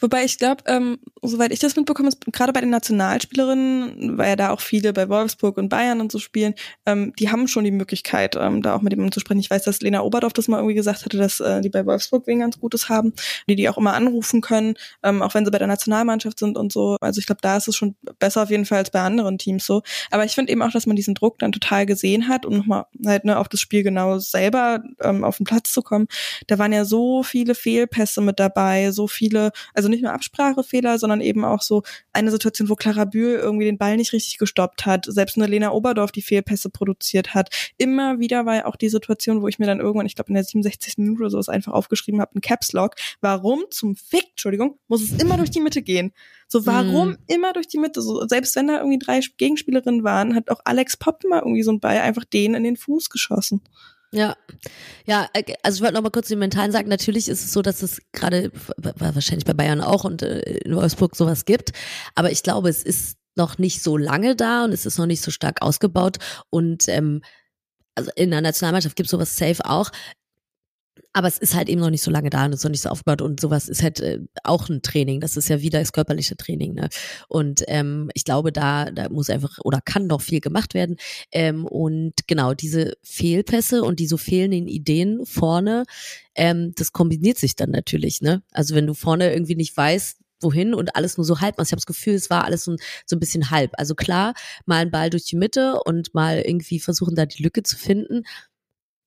Wobei 0.00 0.24
ich 0.24 0.38
glaube, 0.38 0.64
ähm, 0.66 0.98
soweit 1.22 1.52
ich 1.52 1.58
das 1.58 1.76
mitbekomme, 1.76 2.10
gerade 2.32 2.52
bei 2.52 2.60
den 2.60 2.70
Nationalspielerinnen, 2.70 4.18
weil 4.18 4.30
ja 4.30 4.36
da 4.36 4.50
auch 4.50 4.60
viele 4.60 4.92
bei 4.92 5.08
Wolfsburg 5.08 5.56
und 5.56 5.68
Bayern 5.68 6.00
und 6.00 6.10
so 6.12 6.18
spielen, 6.18 6.54
ähm, 6.86 7.12
die 7.18 7.30
haben 7.30 7.48
schon 7.48 7.64
die 7.64 7.70
Möglichkeit, 7.70 8.36
ähm, 8.38 8.62
da 8.62 8.74
auch 8.74 8.82
mit 8.82 8.92
jemandem 8.92 9.12
zu 9.12 9.20
sprechen. 9.20 9.40
Ich 9.40 9.50
weiß, 9.50 9.62
dass 9.64 9.80
Lena 9.80 10.02
Oberdorf 10.02 10.32
das 10.32 10.48
mal 10.48 10.58
irgendwie 10.58 10.74
gesagt 10.74 11.04
hatte, 11.04 11.16
dass 11.16 11.40
äh, 11.40 11.60
die 11.60 11.68
bei 11.68 11.84
Wolfsburg 11.86 12.26
wen 12.26 12.40
ganz 12.40 12.58
Gutes 12.58 12.88
haben, 12.88 13.12
die 13.48 13.56
die 13.56 13.68
auch 13.68 13.78
immer 13.78 13.94
anrufen 13.94 14.40
können, 14.40 14.74
ähm, 15.02 15.22
auch 15.22 15.34
wenn 15.34 15.44
sie 15.44 15.50
bei 15.50 15.58
der 15.58 15.68
Nationalmannschaft 15.68 16.38
sind 16.38 16.56
und 16.56 16.72
so. 16.72 16.96
Also 17.00 17.18
ich 17.18 17.26
glaube, 17.26 17.40
da 17.42 17.49
ist 17.56 17.68
es 17.68 17.76
schon 17.76 17.96
besser 18.18 18.42
auf 18.42 18.50
jeden 18.50 18.64
Fall 18.64 18.78
als 18.78 18.90
bei 18.90 19.00
anderen 19.00 19.38
Teams 19.38 19.66
so. 19.66 19.82
Aber 20.10 20.24
ich 20.24 20.34
finde 20.34 20.52
eben 20.52 20.62
auch, 20.62 20.70
dass 20.70 20.86
man 20.86 20.96
diesen 20.96 21.14
Druck 21.14 21.38
dann 21.38 21.52
total 21.52 21.86
gesehen 21.86 22.28
hat, 22.28 22.46
um 22.46 22.56
nochmal 22.56 22.86
halt 23.04 23.24
ne, 23.24 23.38
auf 23.38 23.48
das 23.48 23.60
Spiel 23.60 23.82
genau 23.82 24.18
selber 24.18 24.82
ähm, 25.00 25.24
auf 25.24 25.36
den 25.36 25.44
Platz 25.44 25.72
zu 25.72 25.82
kommen. 25.82 26.06
Da 26.46 26.58
waren 26.58 26.72
ja 26.72 26.84
so 26.84 27.22
viele 27.22 27.54
Fehlpässe 27.54 28.20
mit 28.20 28.40
dabei, 28.40 28.90
so 28.90 29.06
viele, 29.06 29.52
also 29.74 29.88
nicht 29.88 30.02
nur 30.02 30.12
Absprachefehler, 30.12 30.98
sondern 30.98 31.20
eben 31.20 31.44
auch 31.44 31.62
so 31.62 31.82
eine 32.12 32.30
Situation, 32.30 32.68
wo 32.68 32.74
Clara 32.74 33.04
Bühl 33.04 33.34
irgendwie 33.34 33.66
den 33.66 33.78
Ball 33.78 33.96
nicht 33.96 34.12
richtig 34.12 34.38
gestoppt 34.38 34.86
hat, 34.86 35.06
selbst 35.06 35.36
eine 35.36 35.46
Lena 35.46 35.72
Oberdorf 35.72 36.12
die 36.12 36.22
Fehlpässe 36.22 36.70
produziert 36.70 37.34
hat. 37.34 37.50
Immer 37.78 38.18
wieder 38.18 38.46
war 38.46 38.56
ja 38.56 38.66
auch 38.66 38.76
die 38.76 38.88
Situation, 38.88 39.42
wo 39.42 39.48
ich 39.48 39.58
mir 39.58 39.66
dann 39.66 39.80
irgendwann, 39.80 40.06
ich 40.06 40.14
glaube 40.14 40.28
in 40.28 40.34
der 40.34 40.44
67. 40.44 40.98
Minute 40.98 41.20
oder 41.20 41.42
so, 41.42 41.50
einfach 41.50 41.72
aufgeschrieben 41.72 42.20
habe, 42.20 42.36
ein 42.36 42.40
Caps 42.40 42.72
Lock. 42.72 42.94
Warum 43.20 43.64
zum 43.70 43.96
Fick, 43.96 44.30
Entschuldigung, 44.30 44.78
muss 44.88 45.02
es 45.02 45.12
immer 45.20 45.36
durch 45.36 45.50
die 45.50 45.60
Mitte 45.60 45.82
gehen? 45.82 46.12
So, 46.52 46.66
warum 46.66 47.10
mhm. 47.10 47.18
immer 47.28 47.52
durch 47.52 47.68
die 47.68 47.78
Mitte? 47.78 48.02
So, 48.02 48.26
selbst 48.26 48.56
wenn 48.56 48.66
da 48.66 48.78
irgendwie 48.78 48.98
drei 48.98 49.20
Gegenspielerinnen 49.36 50.02
waren, 50.02 50.34
hat 50.34 50.50
auch 50.50 50.60
Alex 50.64 50.96
Popp 50.96 51.22
mal 51.24 51.38
irgendwie 51.38 51.62
so 51.62 51.70
ein 51.70 51.78
Ball 51.78 51.98
einfach 51.98 52.24
denen 52.24 52.56
in 52.56 52.64
den 52.64 52.76
Fuß 52.76 53.08
geschossen. 53.08 53.62
Ja, 54.12 54.36
ja, 55.06 55.28
äh, 55.32 55.44
also 55.62 55.76
ich 55.76 55.82
wollte 55.82 55.94
noch 55.94 56.02
mal 56.02 56.10
kurz 56.10 56.26
den 56.26 56.40
Mentalen 56.40 56.72
sagen, 56.72 56.88
natürlich 56.88 57.28
ist 57.28 57.44
es 57.44 57.52
so, 57.52 57.62
dass 57.62 57.82
es 57.82 58.02
gerade 58.10 58.50
wahrscheinlich 58.76 59.44
bei 59.44 59.54
Bayern 59.54 59.80
auch 59.80 60.02
und 60.02 60.22
äh, 60.22 60.40
in 60.40 60.74
Wolfsburg 60.74 61.14
sowas 61.14 61.44
gibt, 61.44 61.70
aber 62.16 62.32
ich 62.32 62.42
glaube, 62.42 62.68
es 62.68 62.82
ist 62.82 63.16
noch 63.36 63.58
nicht 63.58 63.80
so 63.80 63.96
lange 63.96 64.34
da 64.34 64.64
und 64.64 64.72
es 64.72 64.84
ist 64.86 64.98
noch 64.98 65.06
nicht 65.06 65.22
so 65.22 65.30
stark 65.30 65.62
ausgebaut 65.62 66.16
und 66.50 66.88
ähm, 66.88 67.22
also 67.94 68.10
in 68.16 68.32
der 68.32 68.40
Nationalmannschaft 68.40 68.96
gibt 68.96 69.06
es 69.06 69.12
sowas 69.12 69.36
safe 69.36 69.64
auch 69.64 69.92
aber 71.12 71.28
es 71.28 71.38
ist 71.38 71.54
halt 71.54 71.68
eben 71.68 71.80
noch 71.80 71.90
nicht 71.90 72.02
so 72.02 72.10
lange 72.10 72.30
da 72.30 72.44
und 72.44 72.52
es 72.52 72.60
ist 72.60 72.64
noch 72.64 72.70
nicht 72.70 72.82
so 72.82 72.88
aufgebaut 72.88 73.22
und 73.22 73.40
sowas 73.40 73.68
ist 73.68 73.82
halt 73.82 74.00
äh, 74.00 74.20
auch 74.44 74.68
ein 74.68 74.82
Training. 74.82 75.20
Das 75.20 75.36
ist 75.36 75.48
ja 75.48 75.60
wieder 75.60 75.80
das 75.80 75.92
körperliche 75.92 76.36
Training. 76.36 76.74
Ne? 76.74 76.88
Und 77.28 77.64
ähm, 77.68 78.10
ich 78.14 78.24
glaube, 78.24 78.52
da, 78.52 78.90
da 78.90 79.08
muss 79.08 79.30
einfach 79.30 79.58
oder 79.64 79.80
kann 79.80 80.06
noch 80.06 80.20
viel 80.20 80.40
gemacht 80.40 80.74
werden. 80.74 80.96
Ähm, 81.32 81.66
und 81.66 82.14
genau, 82.26 82.54
diese 82.54 82.94
Fehlpässe 83.02 83.82
und 83.82 84.00
diese 84.00 84.18
fehlenden 84.18 84.68
Ideen 84.68 85.24
vorne, 85.26 85.84
ähm, 86.34 86.72
das 86.76 86.92
kombiniert 86.92 87.38
sich 87.38 87.56
dann 87.56 87.70
natürlich. 87.70 88.20
Ne? 88.20 88.42
Also 88.52 88.74
wenn 88.74 88.86
du 88.86 88.94
vorne 88.94 89.32
irgendwie 89.32 89.56
nicht 89.56 89.76
weißt, 89.76 90.18
wohin 90.42 90.74
und 90.74 90.96
alles 90.96 91.18
nur 91.18 91.24
so 91.24 91.40
halb. 91.40 91.56
Ich 91.60 91.72
habe 91.72 91.76
das 91.76 91.86
Gefühl, 91.86 92.14
es 92.14 92.30
war 92.30 92.44
alles 92.44 92.64
so 92.64 92.72
ein, 92.72 92.78
so 93.04 93.14
ein 93.14 93.20
bisschen 93.20 93.50
halb. 93.50 93.72
Also 93.74 93.94
klar, 93.94 94.32
mal 94.64 94.78
ein 94.78 94.90
Ball 94.90 95.10
durch 95.10 95.24
die 95.24 95.36
Mitte 95.36 95.80
und 95.84 96.14
mal 96.14 96.38
irgendwie 96.40 96.80
versuchen, 96.80 97.14
da 97.14 97.26
die 97.26 97.42
Lücke 97.42 97.62
zu 97.62 97.76
finden. 97.76 98.22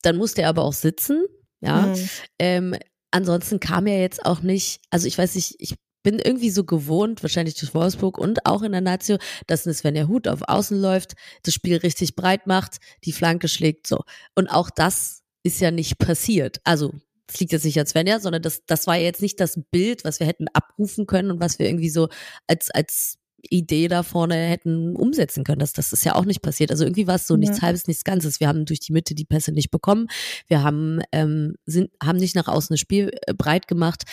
Dann 0.03 0.17
muss 0.17 0.35
der 0.35 0.49
aber 0.49 0.63
auch 0.63 0.73
sitzen 0.73 1.25
ja. 1.63 1.81
Mhm. 1.87 2.09
Ähm, 2.39 2.75
ansonsten 3.11 3.59
kam 3.59 3.87
ja 3.87 3.95
jetzt 3.95 4.25
auch 4.25 4.41
nicht, 4.41 4.81
also 4.89 5.07
ich 5.07 5.17
weiß 5.17 5.35
nicht, 5.35 5.55
ich 5.59 5.75
bin 6.03 6.19
irgendwie 6.19 6.49
so 6.49 6.65
gewohnt, 6.65 7.23
wahrscheinlich 7.23 7.55
durch 7.55 7.73
Wolfsburg 7.73 8.17
und 8.17 8.45
auch 8.45 8.61
in 8.61 8.73
der 8.73 8.81
Nazio, 8.81 9.17
dass 9.47 9.65
es, 9.65 9.83
wenn 9.83 9.93
der 9.93 10.09
Hut 10.09 10.27
auf 10.27 10.41
Außen 10.41 10.79
läuft, 10.79 11.13
das 11.43 11.53
Spiel 11.53 11.77
richtig 11.77 12.15
breit 12.15 12.45
macht, 12.45 12.77
die 13.05 13.13
Flanke 13.13 13.47
schlägt 13.47 13.87
so. 13.87 14.03
Und 14.35 14.49
auch 14.49 14.69
das 14.69 15.21
ist 15.43 15.61
ja 15.61 15.71
nicht 15.71 15.97
passiert. 15.97 16.59
Also 16.65 16.93
es 17.27 17.39
liegt 17.39 17.53
jetzt 17.53 17.63
nicht 17.63 17.79
an 17.79 17.87
Svenja, 17.87 18.19
sondern 18.19 18.41
das, 18.41 18.65
das 18.65 18.85
war 18.85 18.97
jetzt 18.97 19.21
nicht 19.21 19.39
das 19.39 19.59
Bild, 19.71 20.03
was 20.03 20.19
wir 20.19 20.27
hätten 20.27 20.47
abrufen 20.53 21.07
können 21.07 21.31
und 21.31 21.39
was 21.39 21.57
wir 21.57 21.67
irgendwie 21.67 21.89
so 21.89 22.09
als, 22.47 22.69
als 22.69 23.17
Idee 23.49 23.87
da 23.87 24.03
vorne 24.03 24.35
hätten 24.35 24.95
umsetzen 24.95 25.43
können. 25.43 25.59
Das, 25.59 25.73
das 25.73 25.93
ist 25.93 26.05
ja 26.05 26.15
auch 26.15 26.25
nicht 26.25 26.41
passiert. 26.41 26.71
Also 26.71 26.85
irgendwie 26.85 27.07
war 27.07 27.15
es 27.15 27.27
so 27.27 27.35
ja. 27.35 27.39
nichts 27.39 27.61
halbes, 27.61 27.87
nichts 27.87 28.03
Ganzes. 28.03 28.39
Wir 28.39 28.47
haben 28.47 28.65
durch 28.65 28.79
die 28.79 28.93
Mitte 28.93 29.15
die 29.15 29.25
Pässe 29.25 29.51
nicht 29.51 29.71
bekommen. 29.71 30.07
Wir 30.47 30.63
haben, 30.63 31.01
ähm, 31.11 31.55
sind, 31.65 31.91
haben 32.01 32.17
nicht 32.17 32.35
nach 32.35 32.47
außen 32.47 32.73
das 32.73 32.79
Spiel 32.79 33.11
äh, 33.27 33.33
breit 33.33 33.67
gemacht. 33.67 34.03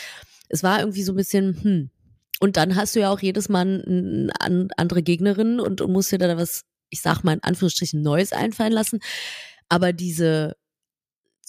Es 0.48 0.62
war 0.62 0.80
irgendwie 0.80 1.02
so 1.02 1.12
ein 1.12 1.16
bisschen, 1.16 1.62
hm. 1.62 1.90
Und 2.42 2.56
dann 2.56 2.74
hast 2.74 2.96
du 2.96 3.00
ja 3.00 3.10
auch 3.10 3.20
jedes 3.20 3.50
Mal 3.50 3.84
eine 3.86 4.68
andere 4.78 5.02
Gegnerin 5.02 5.60
und, 5.60 5.82
und 5.82 5.92
musst 5.92 6.10
dir 6.10 6.16
da 6.16 6.38
was, 6.38 6.64
ich 6.88 7.02
sag 7.02 7.22
mal 7.22 7.34
in 7.34 7.42
Anführungsstrichen, 7.42 8.00
Neues 8.00 8.32
einfallen 8.32 8.72
lassen. 8.72 9.00
Aber 9.68 9.92
diese 9.92 10.56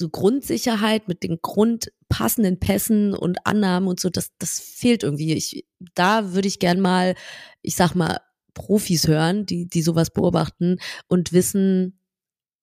so 0.02 0.10
Grundsicherheit 0.10 1.08
mit 1.08 1.24
den 1.24 1.40
grundpassenden 1.42 2.60
Pässen 2.60 3.14
und 3.14 3.46
Annahmen 3.46 3.88
und 3.88 4.00
so, 4.00 4.10
das, 4.10 4.32
das 4.38 4.60
fehlt 4.60 5.04
irgendwie. 5.04 5.34
Ich, 5.34 5.66
da 5.96 6.34
würde 6.34 6.50
ich 6.50 6.60
gern 6.60 6.82
mal, 6.82 7.16
ich 7.62 7.76
sag 7.76 7.96
mal, 7.96 8.20
Profis 8.54 9.08
hören, 9.08 9.46
die, 9.46 9.68
die 9.68 9.82
sowas 9.82 10.10
beobachten 10.10 10.78
und 11.08 11.32
wissen, 11.32 12.00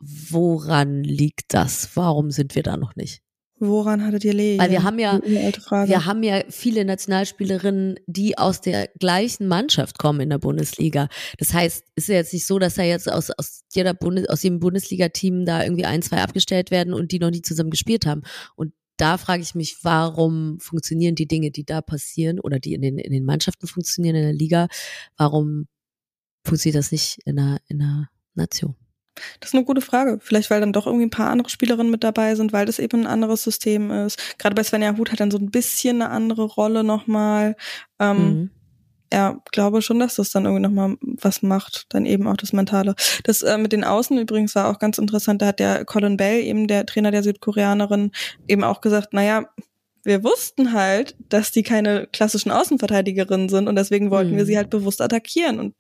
woran 0.01 1.03
liegt 1.03 1.55
das? 1.55 1.97
Warum 1.97 2.31
sind 2.31 2.55
wir 2.55 2.63
da 2.63 2.77
noch 2.77 2.95
nicht? 2.95 3.23
Woran 3.61 4.05
hattet 4.05 4.25
ihr 4.25 4.35
Lehen? 4.35 4.61
Weil 4.61 4.71
wir 4.71 4.83
haben 4.85 4.99
ja, 4.99 5.21
wir 5.23 6.07
haben 6.07 6.23
ja 6.23 6.43
viele 6.49 6.85
Nationalspielerinnen, 6.85 7.99
die 8.07 8.39
aus 8.39 8.61
der 8.61 8.89
gleichen 8.99 9.49
Mannschaft 9.49 9.99
kommen 9.99 10.21
in 10.21 10.31
der 10.31 10.39
Bundesliga. 10.39 11.09
Das 11.39 11.53
heißt, 11.53 11.85
es 11.97 12.05
ist 12.05 12.09
ja 12.09 12.15
jetzt 12.17 12.33
nicht 12.33 12.47
so, 12.47 12.59
dass 12.59 12.75
da 12.75 12.83
jetzt 12.83 13.11
aus, 13.11 13.31
aus 13.31 13.63
jeder 13.73 13.95
Bundes, 13.95 14.29
aus 14.29 14.43
jedem 14.43 14.61
Bundesliga-Team 14.61 15.45
da 15.45 15.65
irgendwie 15.65 15.87
ein, 15.87 16.03
zwei 16.03 16.23
abgestellt 16.23 16.71
werden 16.71 16.95
und 16.95 17.11
die 17.11 17.19
noch 17.19 17.31
nie 17.31 17.43
zusammen 17.43 17.71
gespielt 17.71 18.07
haben. 18.07 18.23
Und 18.55 18.73
da 18.97 19.17
frage 19.19 19.43
ich 19.43 19.55
mich, 19.55 19.79
warum 19.83 20.59
funktionieren 20.61 21.15
die 21.15 21.29
Dinge, 21.29 21.51
die 21.51 21.65
da 21.65 21.81
passieren 21.81 22.41
oder 22.41 22.59
die 22.59 22.75
in 22.75 22.83
den, 22.83 22.99
in 22.99 23.13
den 23.13 23.25
Mannschaften 23.25 23.67
funktionieren 23.67 24.17
in 24.17 24.23
der 24.23 24.33
Liga, 24.33 24.69
warum 25.17 25.67
funktioniert 26.45 26.79
das 26.79 26.93
nicht 26.93 27.19
in 27.25 27.37
der, 27.37 27.59
in 27.69 27.79
der 27.79 28.09
Nation? 28.35 28.77
Das 29.41 29.51
ist 29.51 29.55
eine 29.55 29.65
gute 29.65 29.81
Frage. 29.81 30.19
Vielleicht, 30.21 30.51
weil 30.51 30.61
dann 30.61 30.73
doch 30.73 30.87
irgendwie 30.87 31.07
ein 31.07 31.11
paar 31.11 31.31
andere 31.31 31.49
Spielerinnen 31.49 31.91
mit 31.91 32.05
dabei 32.05 32.35
sind, 32.35 32.53
weil 32.53 32.67
das 32.67 32.79
eben 32.79 33.01
ein 33.03 33.07
anderes 33.07 33.43
System 33.43 33.91
ist. 33.91 34.39
Gerade 34.39 34.55
bei 34.55 34.63
Svenja 34.63 34.97
Huth 34.97 35.13
hat 35.13 35.21
dann 35.21 35.31
so 35.31 35.39
ein 35.39 35.51
bisschen 35.51 36.03
eine 36.03 36.11
andere 36.11 36.45
Rolle 36.45 36.85
nochmal. 36.85 37.57
Ähm, 37.99 38.17
mhm. 38.17 38.51
ja, 39.13 39.41
glaube 39.53 39.83
schon, 39.83 39.99
dass 39.99 40.17
das 40.17 40.31
dann 40.31 40.45
irgendwie 40.45 40.63
nochmal 40.63 40.97
was 41.01 41.43
macht, 41.43 41.87
dann 41.91 42.07
eben 42.07 42.27
auch 42.27 42.37
das 42.37 42.53
Mentale. 42.53 42.95
Das 43.25 43.43
äh, 43.43 43.59
mit 43.59 43.73
den 43.73 43.85
Außen 43.85 44.19
übrigens 44.19 44.55
war 44.55 44.69
auch 44.69 44.79
ganz 44.79 44.99
interessant, 44.99 45.43
da 45.43 45.47
hat 45.47 45.59
der 45.59 45.85
Colin 45.85 46.17
Bell, 46.17 46.43
eben 46.43 46.69
der 46.69 46.87
Trainer 46.87 47.11
der 47.11 47.23
Südkoreanerin, 47.23 48.13
eben 48.47 48.65
auch 48.65 48.81
gesagt, 48.81 49.13
naja, 49.13 49.47
wir 50.05 50.25
wussten 50.25 50.73
halt, 50.73 51.17
dass 51.29 51.51
die 51.51 51.63
keine 51.63 52.07
klassischen 52.07 52.51
Außenverteidigerinnen 52.51 53.49
sind 53.49 53.69
und 53.69 53.77
deswegen 53.77 54.11
wollten 54.11 54.31
hm. 54.31 54.37
wir 54.39 54.47
sie 54.47 54.57
halt 54.57 54.71
bewusst 54.71 55.03
attackieren 55.03 55.59
und 55.61 55.75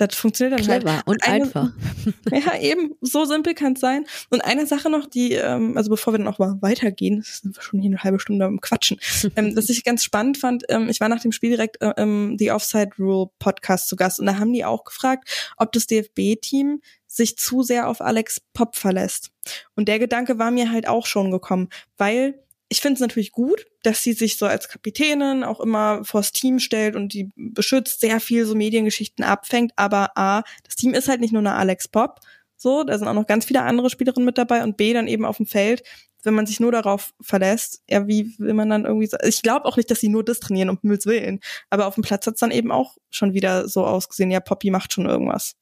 das 0.00 0.14
funktioniert 0.14 0.58
dann 0.58 0.66
Clever 0.66 0.96
halt. 0.96 1.06
und 1.06 1.22
eine, 1.24 1.44
einfach. 1.44 1.72
Ja, 2.30 2.58
eben, 2.58 2.94
so 3.00 3.24
simpel 3.24 3.54
kann 3.54 3.74
es 3.74 3.80
sein. 3.80 4.04
Und 4.30 4.40
eine 4.40 4.66
Sache 4.66 4.88
noch, 4.88 5.06
die, 5.06 5.32
ähm, 5.32 5.76
also 5.76 5.90
bevor 5.90 6.14
wir 6.14 6.18
dann 6.18 6.28
auch 6.28 6.38
mal 6.38 6.56
weitergehen, 6.60 7.18
das 7.18 7.38
sind 7.38 7.56
wir 7.56 7.62
schon 7.62 7.80
hier 7.80 7.90
eine 7.90 8.02
halbe 8.02 8.20
Stunde 8.20 8.46
am 8.46 8.60
Quatschen, 8.60 8.98
ähm, 9.36 9.56
was 9.56 9.68
ich 9.68 9.84
ganz 9.84 10.02
spannend 10.04 10.38
fand, 10.38 10.64
ähm, 10.68 10.88
ich 10.88 11.00
war 11.00 11.08
nach 11.08 11.20
dem 11.20 11.32
Spiel 11.32 11.50
direkt 11.50 11.82
äh, 11.82 11.92
im 11.96 12.36
The 12.38 12.52
Offside 12.52 12.90
Rule 12.98 13.30
Podcast 13.38 13.88
zu 13.88 13.96
Gast 13.96 14.20
und 14.20 14.26
da 14.26 14.38
haben 14.38 14.52
die 14.52 14.64
auch 14.64 14.84
gefragt, 14.84 15.52
ob 15.56 15.72
das 15.72 15.86
DFB-Team 15.86 16.80
sich 17.06 17.36
zu 17.36 17.62
sehr 17.62 17.88
auf 17.88 18.00
Alex 18.00 18.40
Pop 18.54 18.76
verlässt. 18.76 19.30
Und 19.74 19.88
der 19.88 19.98
Gedanke 19.98 20.38
war 20.38 20.50
mir 20.50 20.70
halt 20.70 20.86
auch 20.86 21.06
schon 21.06 21.30
gekommen, 21.30 21.68
weil 21.98 22.40
ich 22.72 22.80
finde 22.80 22.94
es 22.94 23.00
natürlich 23.00 23.32
gut, 23.32 23.66
dass 23.82 24.02
sie 24.02 24.12
sich 24.12 24.38
so 24.38 24.46
als 24.46 24.68
Kapitänin 24.68 25.42
auch 25.42 25.58
immer 25.58 26.04
vors 26.04 26.30
Team 26.30 26.60
stellt 26.60 26.94
und 26.94 27.12
die 27.12 27.28
beschützt, 27.34 28.00
sehr 28.00 28.20
viel 28.20 28.46
so 28.46 28.54
Mediengeschichten 28.54 29.24
abfängt. 29.24 29.72
Aber 29.74 30.16
A, 30.16 30.44
das 30.64 30.76
Team 30.76 30.94
ist 30.94 31.08
halt 31.08 31.20
nicht 31.20 31.32
nur 31.32 31.40
eine 31.40 31.54
Alex 31.54 31.88
Pop, 31.88 32.20
so, 32.56 32.84
da 32.84 32.96
sind 32.96 33.08
auch 33.08 33.14
noch 33.14 33.26
ganz 33.26 33.44
viele 33.44 33.62
andere 33.62 33.90
Spielerinnen 33.90 34.24
mit 34.24 34.38
dabei 34.38 34.62
und 34.62 34.76
B, 34.76 34.92
dann 34.92 35.08
eben 35.08 35.24
auf 35.24 35.38
dem 35.38 35.46
Feld, 35.46 35.82
wenn 36.22 36.34
man 36.34 36.46
sich 36.46 36.60
nur 36.60 36.70
darauf 36.70 37.12
verlässt, 37.20 37.82
ja, 37.88 38.06
wie 38.06 38.34
will 38.38 38.54
man 38.54 38.70
dann 38.70 38.84
irgendwie 38.84 39.06
so, 39.06 39.16
ich 39.24 39.42
glaube 39.42 39.64
auch 39.64 39.76
nicht, 39.76 39.90
dass 39.90 40.00
sie 40.00 40.08
nur 40.08 40.24
das 40.24 40.38
trainieren, 40.40 40.68
um 40.68 40.78
Himmels 40.80 41.06
Willen, 41.06 41.40
aber 41.70 41.86
auf 41.86 41.94
dem 41.94 42.04
Platz 42.04 42.26
hat's 42.26 42.40
dann 42.40 42.50
eben 42.52 42.70
auch 42.70 42.96
schon 43.10 43.32
wieder 43.32 43.66
so 43.68 43.84
ausgesehen, 43.84 44.30
ja, 44.30 44.40
Poppy 44.40 44.70
macht 44.70 44.92
schon 44.92 45.06
irgendwas. 45.06 45.56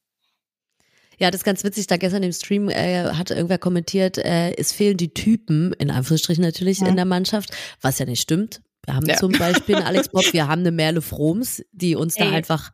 Ja, 1.19 1.31
das 1.31 1.41
ist 1.41 1.45
ganz 1.45 1.63
witzig. 1.63 1.87
Da 1.87 1.97
gestern 1.97 2.23
im 2.23 2.31
Stream 2.31 2.69
äh, 2.69 3.03
hat 3.13 3.29
irgendwer 3.29 3.57
kommentiert, 3.57 4.17
äh, 4.17 4.53
es 4.55 4.71
fehlen 4.71 4.97
die 4.97 5.13
Typen, 5.13 5.73
in 5.73 5.91
Anführungsstrichen 5.91 6.43
natürlich, 6.43 6.79
ja. 6.79 6.87
in 6.87 6.95
der 6.95 7.05
Mannschaft, 7.05 7.51
was 7.81 7.99
ja 7.99 8.05
nicht 8.05 8.21
stimmt. 8.21 8.61
Wir 8.85 8.95
haben 8.95 9.05
ja. 9.05 9.17
zum 9.17 9.33
Beispiel 9.33 9.75
einen 9.75 9.85
Alex 9.85 10.09
Bob, 10.09 10.31
wir 10.31 10.47
haben 10.47 10.61
eine 10.61 10.71
Merle 10.71 11.01
Froms, 11.01 11.61
die 11.71 11.95
uns 11.95 12.15
Ey. 12.15 12.25
da 12.25 12.31
einfach 12.31 12.71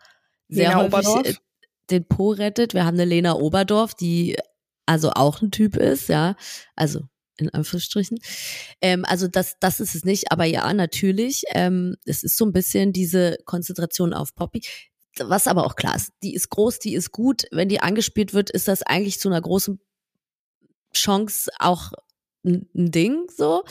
sehr 0.48 0.70
Lena 0.70 0.80
häufig 0.80 0.94
Oberdorf. 0.94 1.28
Äh, 1.28 1.34
den 1.90 2.08
Po 2.08 2.32
rettet. 2.32 2.74
Wir 2.74 2.86
haben 2.86 2.96
eine 2.96 3.06
Lena 3.06 3.34
Oberdorf, 3.34 3.94
die 3.94 4.38
also 4.86 5.12
auch 5.12 5.42
ein 5.42 5.52
Typ 5.52 5.76
ist, 5.78 6.10
ja. 6.10 6.36
Also 6.76 7.02
in 7.38 7.50
Anführungsstrichen. 7.50 8.18
Ähm, 8.82 9.04
also 9.06 9.28
das, 9.28 9.58
das 9.60 9.80
ist 9.80 9.96
es 9.96 10.06
nicht, 10.06 10.32
aber 10.32 10.46
ja, 10.46 10.72
natürlich. 10.74 11.44
Ähm, 11.54 11.96
es 12.06 12.24
ist 12.24 12.38
so 12.38 12.46
ein 12.46 12.54
bisschen 12.54 12.94
diese 12.94 13.38
Konzentration 13.46 14.14
auf 14.14 14.36
Poppy 14.36 14.62
was 15.20 15.48
aber 15.48 15.66
auch 15.66 15.76
klar 15.76 15.96
ist, 15.96 16.12
die 16.24 16.34
ist 16.34 16.50
groß, 16.50 16.80
die 16.80 16.94
ist 16.94 17.12
gut. 17.12 17.44
Wenn 17.52 17.70
die 17.70 17.80
angespielt 17.80 18.34
wird, 18.34 18.50
ist 18.50 18.68
das 18.68 18.84
eigentlich 18.84 19.20
zu 19.20 19.30
einer 19.30 19.42
großen 19.42 19.80
Chance 20.94 21.50
auch 21.60 21.92
ein, 22.46 22.68
Ding 22.74 23.28
so. 23.36 23.64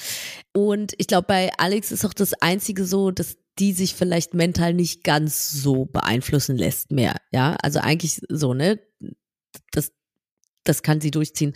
Und 0.52 0.94
ich 0.98 1.06
glaube, 1.06 1.26
bei 1.28 1.52
Alex 1.58 1.92
ist 1.92 2.04
auch 2.04 2.14
das 2.14 2.34
Einzige 2.34 2.84
so, 2.84 3.10
dass 3.10 3.36
die 3.58 3.72
sich 3.72 3.94
vielleicht 3.94 4.34
mental 4.34 4.74
nicht 4.74 5.04
ganz 5.04 5.50
so 5.50 5.84
beeinflussen 5.84 6.56
lässt 6.56 6.90
mehr. 6.90 7.16
Ja, 7.30 7.56
also 7.62 7.78
eigentlich 7.78 8.20
so, 8.28 8.52
ne? 8.52 8.80
Das, 9.70 9.92
das 10.64 10.82
kann 10.82 11.00
sie 11.00 11.12
durchziehen. 11.12 11.54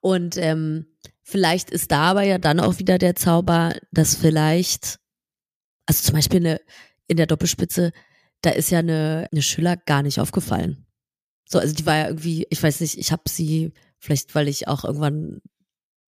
Und 0.00 0.36
ähm, 0.36 0.86
vielleicht 1.22 1.70
ist 1.70 1.90
da 1.90 2.02
aber 2.10 2.22
ja 2.22 2.38
dann 2.38 2.60
auch 2.60 2.78
wieder 2.78 2.98
der 2.98 3.16
Zauber, 3.16 3.74
dass 3.92 4.14
vielleicht, 4.14 4.98
also 5.86 6.02
zum 6.02 6.14
Beispiel 6.14 6.40
eine, 6.40 6.60
in 7.06 7.16
der 7.16 7.26
Doppelspitze, 7.26 7.92
da 8.42 8.50
ist 8.50 8.70
ja 8.70 8.78
eine, 8.78 9.28
eine 9.32 9.42
Schüler 9.42 9.76
gar 9.76 10.02
nicht 10.02 10.20
aufgefallen. 10.20 10.86
So, 11.48 11.58
also 11.58 11.74
die 11.74 11.86
war 11.86 11.96
ja 11.96 12.06
irgendwie, 12.08 12.46
ich 12.50 12.62
weiß 12.62 12.80
nicht, 12.80 12.98
ich 12.98 13.10
habe 13.10 13.22
sie, 13.28 13.72
vielleicht 13.98 14.34
weil 14.34 14.48
ich 14.48 14.68
auch 14.68 14.84
irgendwann 14.84 15.40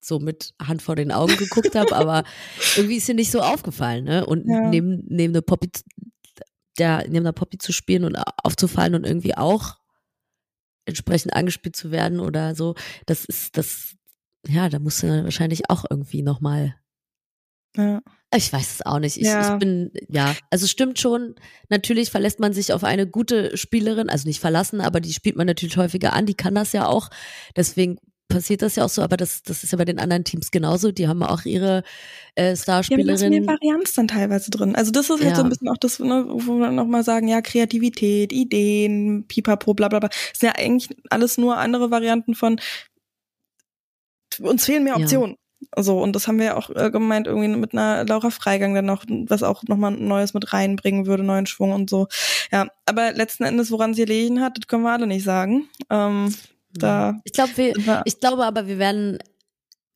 so 0.01 0.19
mit 0.19 0.55
Hand 0.61 0.83
vor 0.83 0.97
den 0.97 1.13
Augen 1.13 1.37
geguckt 1.37 1.75
habe, 1.75 1.95
aber 1.95 2.25
irgendwie 2.77 2.97
ist 2.97 3.07
sie 3.07 3.15
nicht 3.15 3.31
so 3.31 3.41
aufgefallen, 3.41 4.05
ne? 4.05 4.25
Und 4.27 4.47
ja. 4.49 4.69
neben, 4.69 5.05
neben 5.09 5.33
eine 5.33 5.43
Poppy, 5.43 5.71
der, 6.79 7.05
neben 7.09 7.25
einer 7.25 7.33
Poppy 7.33 7.59
zu 7.59 7.73
spielen 7.73 8.05
und 8.05 8.17
aufzufallen 8.17 8.95
und 8.95 9.05
irgendwie 9.05 9.37
auch 9.37 9.77
entsprechend 10.87 11.35
angespielt 11.35 11.77
zu 11.77 11.91
werden 11.91 12.21
oder 12.21 12.55
so, 12.55 12.75
das 13.07 13.25
ist, 13.25 13.57
das, 13.57 13.97
ja, 14.47 14.69
da 14.69 14.79
musst 14.79 15.03
du 15.03 15.07
dann 15.07 15.25
wahrscheinlich 15.25 15.69
auch 15.69 15.85
irgendwie 15.89 16.23
nochmal 16.23 16.75
ja. 17.77 18.01
Ich 18.33 18.53
weiß 18.53 18.75
es 18.75 18.87
auch 18.87 19.01
nicht. 19.01 19.17
Ich, 19.17 19.27
ja. 19.27 19.55
ich 19.55 19.59
bin, 19.59 19.91
ja, 20.09 20.37
also 20.51 20.69
stimmt 20.69 21.01
schon. 21.01 21.35
Natürlich 21.69 22.11
verlässt 22.11 22.39
man 22.39 22.53
sich 22.53 22.73
auf 22.73 22.85
eine 22.85 23.09
gute 23.09 23.57
Spielerin, 23.57 24.09
also 24.09 24.29
nicht 24.29 24.41
verlassen, 24.41 24.81
aber 24.81 25.01
die 25.01 25.13
spielt 25.13 25.37
man 25.37 25.49
natürlich 25.49 25.77
häufiger 25.77 26.13
an. 26.13 26.27
Die 26.27 26.35
kann 26.35 26.55
das 26.55 26.73
ja 26.73 26.87
auch. 26.87 27.11
Deswegen 27.57 27.99
passiert 28.29 28.63
das 28.63 28.77
ja 28.77 28.85
auch 28.85 28.89
so, 28.89 29.03
aber 29.03 29.17
das, 29.17 29.43
das 29.43 29.65
ist 29.65 29.73
ja 29.73 29.79
bei 29.79 29.85
den 29.85 29.99
anderen 29.99 30.23
Teams 30.25 30.53
genauso. 30.53 30.93
Die 30.93 31.09
haben 31.09 31.25
auch 31.25 31.45
ihre 31.45 31.83
äh, 32.37 32.55
Starspielerinnen. 32.55 33.17
Ja, 33.17 33.29
da 33.29 33.37
ist 33.37 33.47
mehr 33.47 33.47
Varianz 33.47 33.95
dann 33.95 34.07
teilweise 34.07 34.51
drin. 34.53 34.77
Also 34.77 34.93
das 34.93 35.11
ist 35.11 35.21
halt 35.21 35.31
ja. 35.31 35.37
so 35.37 35.43
ein 35.43 35.49
bisschen 35.49 35.69
auch 35.69 35.77
das, 35.77 35.99
ne, 35.99 36.25
wo 36.29 36.59
wir 36.59 36.71
nochmal 36.71 37.03
sagen, 37.03 37.27
ja, 37.27 37.43
Kreativität, 37.43 38.33
Ideen, 38.33 39.27
pipapo, 39.27 39.75
bla 39.75 39.89
bla 39.89 39.99
bla. 39.99 40.09
Das 40.09 40.39
sind 40.39 40.49
ja 40.49 40.65
eigentlich 40.65 40.89
alles 41.11 41.37
nur 41.37 41.59
andere 41.59 41.91
Varianten 41.91 42.35
von 42.35 42.61
uns 44.39 44.65
fehlen 44.65 44.85
mehr 44.85 44.97
Optionen. 44.97 45.37
So, 45.77 46.03
und 46.03 46.17
das 46.17 46.27
haben 46.27 46.39
wir 46.39 46.47
ja 46.47 46.57
auch 46.57 46.71
äh, 46.71 46.91
gemeint, 46.91 47.27
irgendwie 47.27 47.49
mit 47.49 47.73
einer 47.73 48.05
Laura 48.05 48.31
Freigang 48.31 48.75
dann 48.75 48.87
noch, 48.87 49.05
was 49.09 49.43
auch 49.43 49.63
nochmal 49.65 49.93
Neues 49.93 50.35
mit 50.35 50.53
reinbringen 50.53 51.07
würde, 51.07 51.23
neuen 51.23 51.47
Schwung 51.47 51.73
und 51.73 51.91
so. 51.91 52.09
Ja, 52.51 52.69
aber 52.87 53.13
letzten 53.13 53.45
Endes, 53.45 53.71
woran 53.71 53.95
sie 53.95 54.03
gelegen 54.03 54.41
hat, 54.41 54.59
das 54.59 54.67
können 54.67 54.83
wir 54.83 54.93
alle 54.93 55.07
nicht 55.07 55.25
sagen. 55.25 55.69
Ähm, 55.91 56.35
da 56.73 57.21
ich 57.25 57.33
glaube, 57.33 57.57
wir, 57.57 58.03
ich 58.05 58.21
glaube 58.21 58.45
aber, 58.45 58.67
wir 58.67 58.79
werden, 58.79 59.19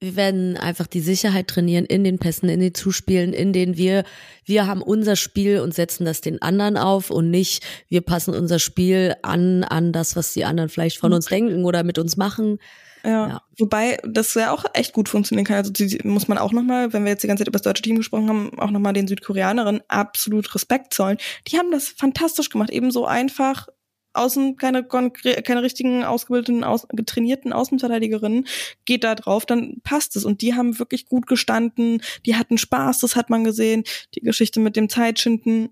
wir 0.01 0.17
werden 0.17 0.57
einfach 0.57 0.87
die 0.87 1.01
Sicherheit 1.01 1.49
trainieren 1.49 1.87
in 1.87 2.05
den 2.05 2.19
Pässen, 2.19 2.49
in 2.49 2.61
den 2.61 2.75
Zuspielen, 2.75 3.33
in 3.33 3.53
denen 3.53 3.77
wir, 3.77 4.05
wir 4.45 4.67
haben 4.67 4.83
unser 4.83 5.17
Spiel 5.17 5.61
und 5.61 5.75
setzen 5.75 6.05
das 6.05 6.21
den 6.21 6.43
anderen 6.43 6.77
auf 6.77 7.11
und 7.11 7.31
nicht, 7.31 7.65
wir 7.89 8.01
passen 8.01 8.35
unser 8.35 8.59
Spiel 8.59 9.15
an, 9.23 9.65
an 9.65 9.93
das, 9.93 10.15
was 10.15 10.35
die 10.35 10.45
anderen 10.45 10.69
vielleicht 10.69 10.99
von 10.99 11.13
uns 11.13 11.27
denken 11.27 11.65
oder 11.65 11.85
mit 11.85 11.99
uns 11.99 12.17
machen. 12.17 12.59
Ja. 13.05 13.29
ja. 13.29 13.43
Wobei 13.59 13.99
das 14.05 14.35
ja 14.35 14.51
auch 14.51 14.65
echt 14.73 14.93
gut 14.93 15.09
funktionieren 15.09 15.45
kann. 15.45 15.57
Also 15.57 15.71
die, 15.71 15.99
muss 16.05 16.27
man 16.27 16.39
auch 16.39 16.53
nochmal, 16.53 16.93
wenn 16.93 17.05
wir 17.05 17.11
jetzt 17.11 17.23
die 17.23 17.29
ganze 17.29 17.43
Zeit 17.43 17.49
über 17.49 17.59
das 17.59 17.63
deutsche 17.63 17.83
Team 17.83 17.97
gesprochen 17.97 18.29
haben, 18.29 18.59
auch 18.59 18.71
nochmal 18.71 18.95
den 18.95 19.07
Südkoreanerinnen 19.07 19.83
absolut 19.89 20.55
Respekt 20.55 20.95
zollen. 20.95 21.19
Die 21.49 21.59
haben 21.59 21.71
das 21.71 21.89
fantastisch 21.89 22.49
gemacht. 22.49 22.71
Ebenso 22.71 23.05
einfach 23.05 23.69
außen 24.15 24.57
keine, 24.57 24.85
keine 24.85 25.63
richtigen 25.63 26.05
ausgebildeten, 26.05 26.65
aus, 26.65 26.87
getrainierten 26.89 27.53
Außenverteidigerinnen, 27.53 28.47
geht 28.85 29.05
da 29.05 29.15
drauf, 29.15 29.45
dann 29.45 29.81
passt 29.83 30.17
es. 30.17 30.25
Und 30.25 30.41
die 30.41 30.55
haben 30.55 30.79
wirklich 30.79 31.07
gut 31.07 31.27
gestanden, 31.27 32.01
die 32.25 32.37
hatten 32.37 32.57
Spaß, 32.57 33.01
das 33.01 33.17
hat 33.17 33.29
man 33.29 33.45
gesehen. 33.45 33.83
Die 34.15 34.21
Geschichte 34.21 34.61
mit 34.61 34.77
dem 34.77 34.89
Zeitschinden 34.89 35.71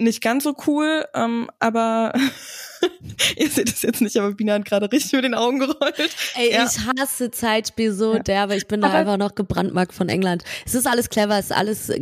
nicht 0.00 0.22
ganz 0.22 0.44
so 0.44 0.54
cool, 0.66 1.04
ähm, 1.14 1.48
aber 1.58 2.12
ihr 3.36 3.48
seht 3.48 3.68
es 3.68 3.82
jetzt 3.82 4.00
nicht, 4.00 4.16
aber 4.16 4.32
Bina 4.32 4.54
hat 4.54 4.64
gerade 4.64 4.90
richtig 4.90 5.12
mit 5.12 5.24
den 5.24 5.34
Augen 5.34 5.58
gerollt. 5.58 6.16
Ey, 6.34 6.52
ja. 6.52 6.64
ich 6.64 6.78
hasse 6.98 7.30
Zeitspiel 7.30 7.92
so 7.92 8.14
ja. 8.14 8.20
derbe. 8.20 8.56
Ich 8.56 8.66
bin 8.66 8.82
aber 8.82 8.92
da 8.92 8.98
einfach 8.98 9.16
noch 9.16 9.34
gebrandmarkt 9.34 9.92
von 9.92 10.08
England. 10.08 10.44
Es 10.66 10.74
ist 10.74 10.86
alles 10.86 11.10
clever, 11.10 11.38
es 11.38 11.46
ist 11.46 11.52
alles, 11.52 11.92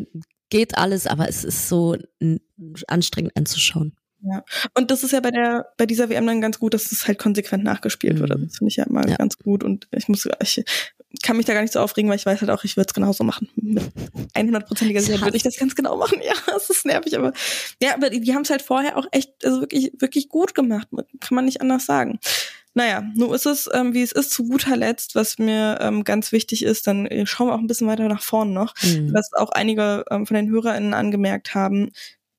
geht 0.51 0.77
alles, 0.79 1.07
aber 1.07 1.29
es 1.29 1.45
ist 1.45 1.69
so 1.69 1.97
anstrengend 2.87 3.37
anzuschauen. 3.37 3.95
Ja. 4.23 4.45
Und 4.75 4.91
das 4.91 5.03
ist 5.03 5.13
ja 5.13 5.21
bei 5.21 5.31
der, 5.31 5.67
bei 5.79 5.87
dieser 5.87 6.11
WM 6.11 6.27
dann 6.27 6.41
ganz 6.41 6.59
gut, 6.59 6.75
dass 6.75 6.93
es 6.93 7.07
halt 7.07 7.19
konsequent 7.19 7.65
nachgespielt 7.65 8.17
mhm. 8.17 8.21
wird. 8.21 8.31
Das 8.31 8.59
finde 8.59 8.69
ich 8.69 8.77
ja 8.77 8.85
immer 8.85 9.09
ja. 9.09 9.17
ganz 9.17 9.39
gut. 9.39 9.65
Und 9.65 9.89
ich 9.93 10.09
muss, 10.09 10.29
ich 10.43 10.63
kann 11.23 11.37
mich 11.37 11.47
da 11.47 11.55
gar 11.55 11.63
nicht 11.63 11.73
so 11.73 11.81
aufregen, 11.81 12.09
weil 12.09 12.17
ich 12.17 12.27
weiß 12.27 12.41
halt 12.41 12.51
auch, 12.51 12.65
ich 12.65 12.77
würde 12.77 12.89
es 12.89 12.95
genauso 12.95 13.25
machen. 13.25 13.49
Mit 13.57 13.83
100%iger 14.35 15.01
Sicherheit 15.01 15.25
würde 15.25 15.37
ich 15.37 15.43
das 15.43 15.57
ganz 15.57 15.75
genau 15.75 15.97
machen. 15.97 16.21
Ja, 16.31 16.35
es 16.57 16.71
ist 16.71 16.87
nervig, 16.87 17.17
aber 17.17 17.33
ja, 17.83 17.95
aber 17.95 18.11
die, 18.11 18.21
die 18.21 18.35
haben 18.35 18.43
es 18.43 18.51
halt 18.51 18.63
vorher 18.63 18.97
auch 18.97 19.07
echt, 19.11 19.45
also 19.45 19.61
wirklich, 19.61 19.93
wirklich 19.99 20.29
gut 20.29 20.55
gemacht. 20.55 20.89
Kann 20.93 21.35
man 21.35 21.45
nicht 21.45 21.61
anders 21.61 21.87
sagen. 21.87 22.21
Naja, 22.75 23.03
nun 23.15 23.35
ist 23.35 23.47
es, 23.47 23.69
ähm, 23.73 23.95
wie 23.95 24.03
es 24.03 24.13
ist, 24.13 24.31
zu 24.31 24.47
guter 24.47 24.77
Letzt, 24.77 25.17
was 25.17 25.39
mir 25.39 25.79
ähm, 25.81 26.05
ganz 26.05 26.31
wichtig 26.31 26.65
ist, 26.65 26.87
dann 26.87 27.07
äh, 27.07 27.27
schauen 27.27 27.49
wir 27.49 27.55
auch 27.55 27.59
ein 27.59 27.67
bisschen 27.67 27.89
weiter 27.89 28.09
nach 28.09 28.23
vorn 28.23 28.53
noch, 28.53 28.75
mhm. 28.83 29.13
was 29.13 29.33
auch 29.33 29.51
einige 29.51 30.05
ähm, 30.11 30.25
von 30.25 30.37
den 30.37 30.49
HörerInnen 30.49 30.95
angemerkt 30.95 31.55
haben, 31.55 31.91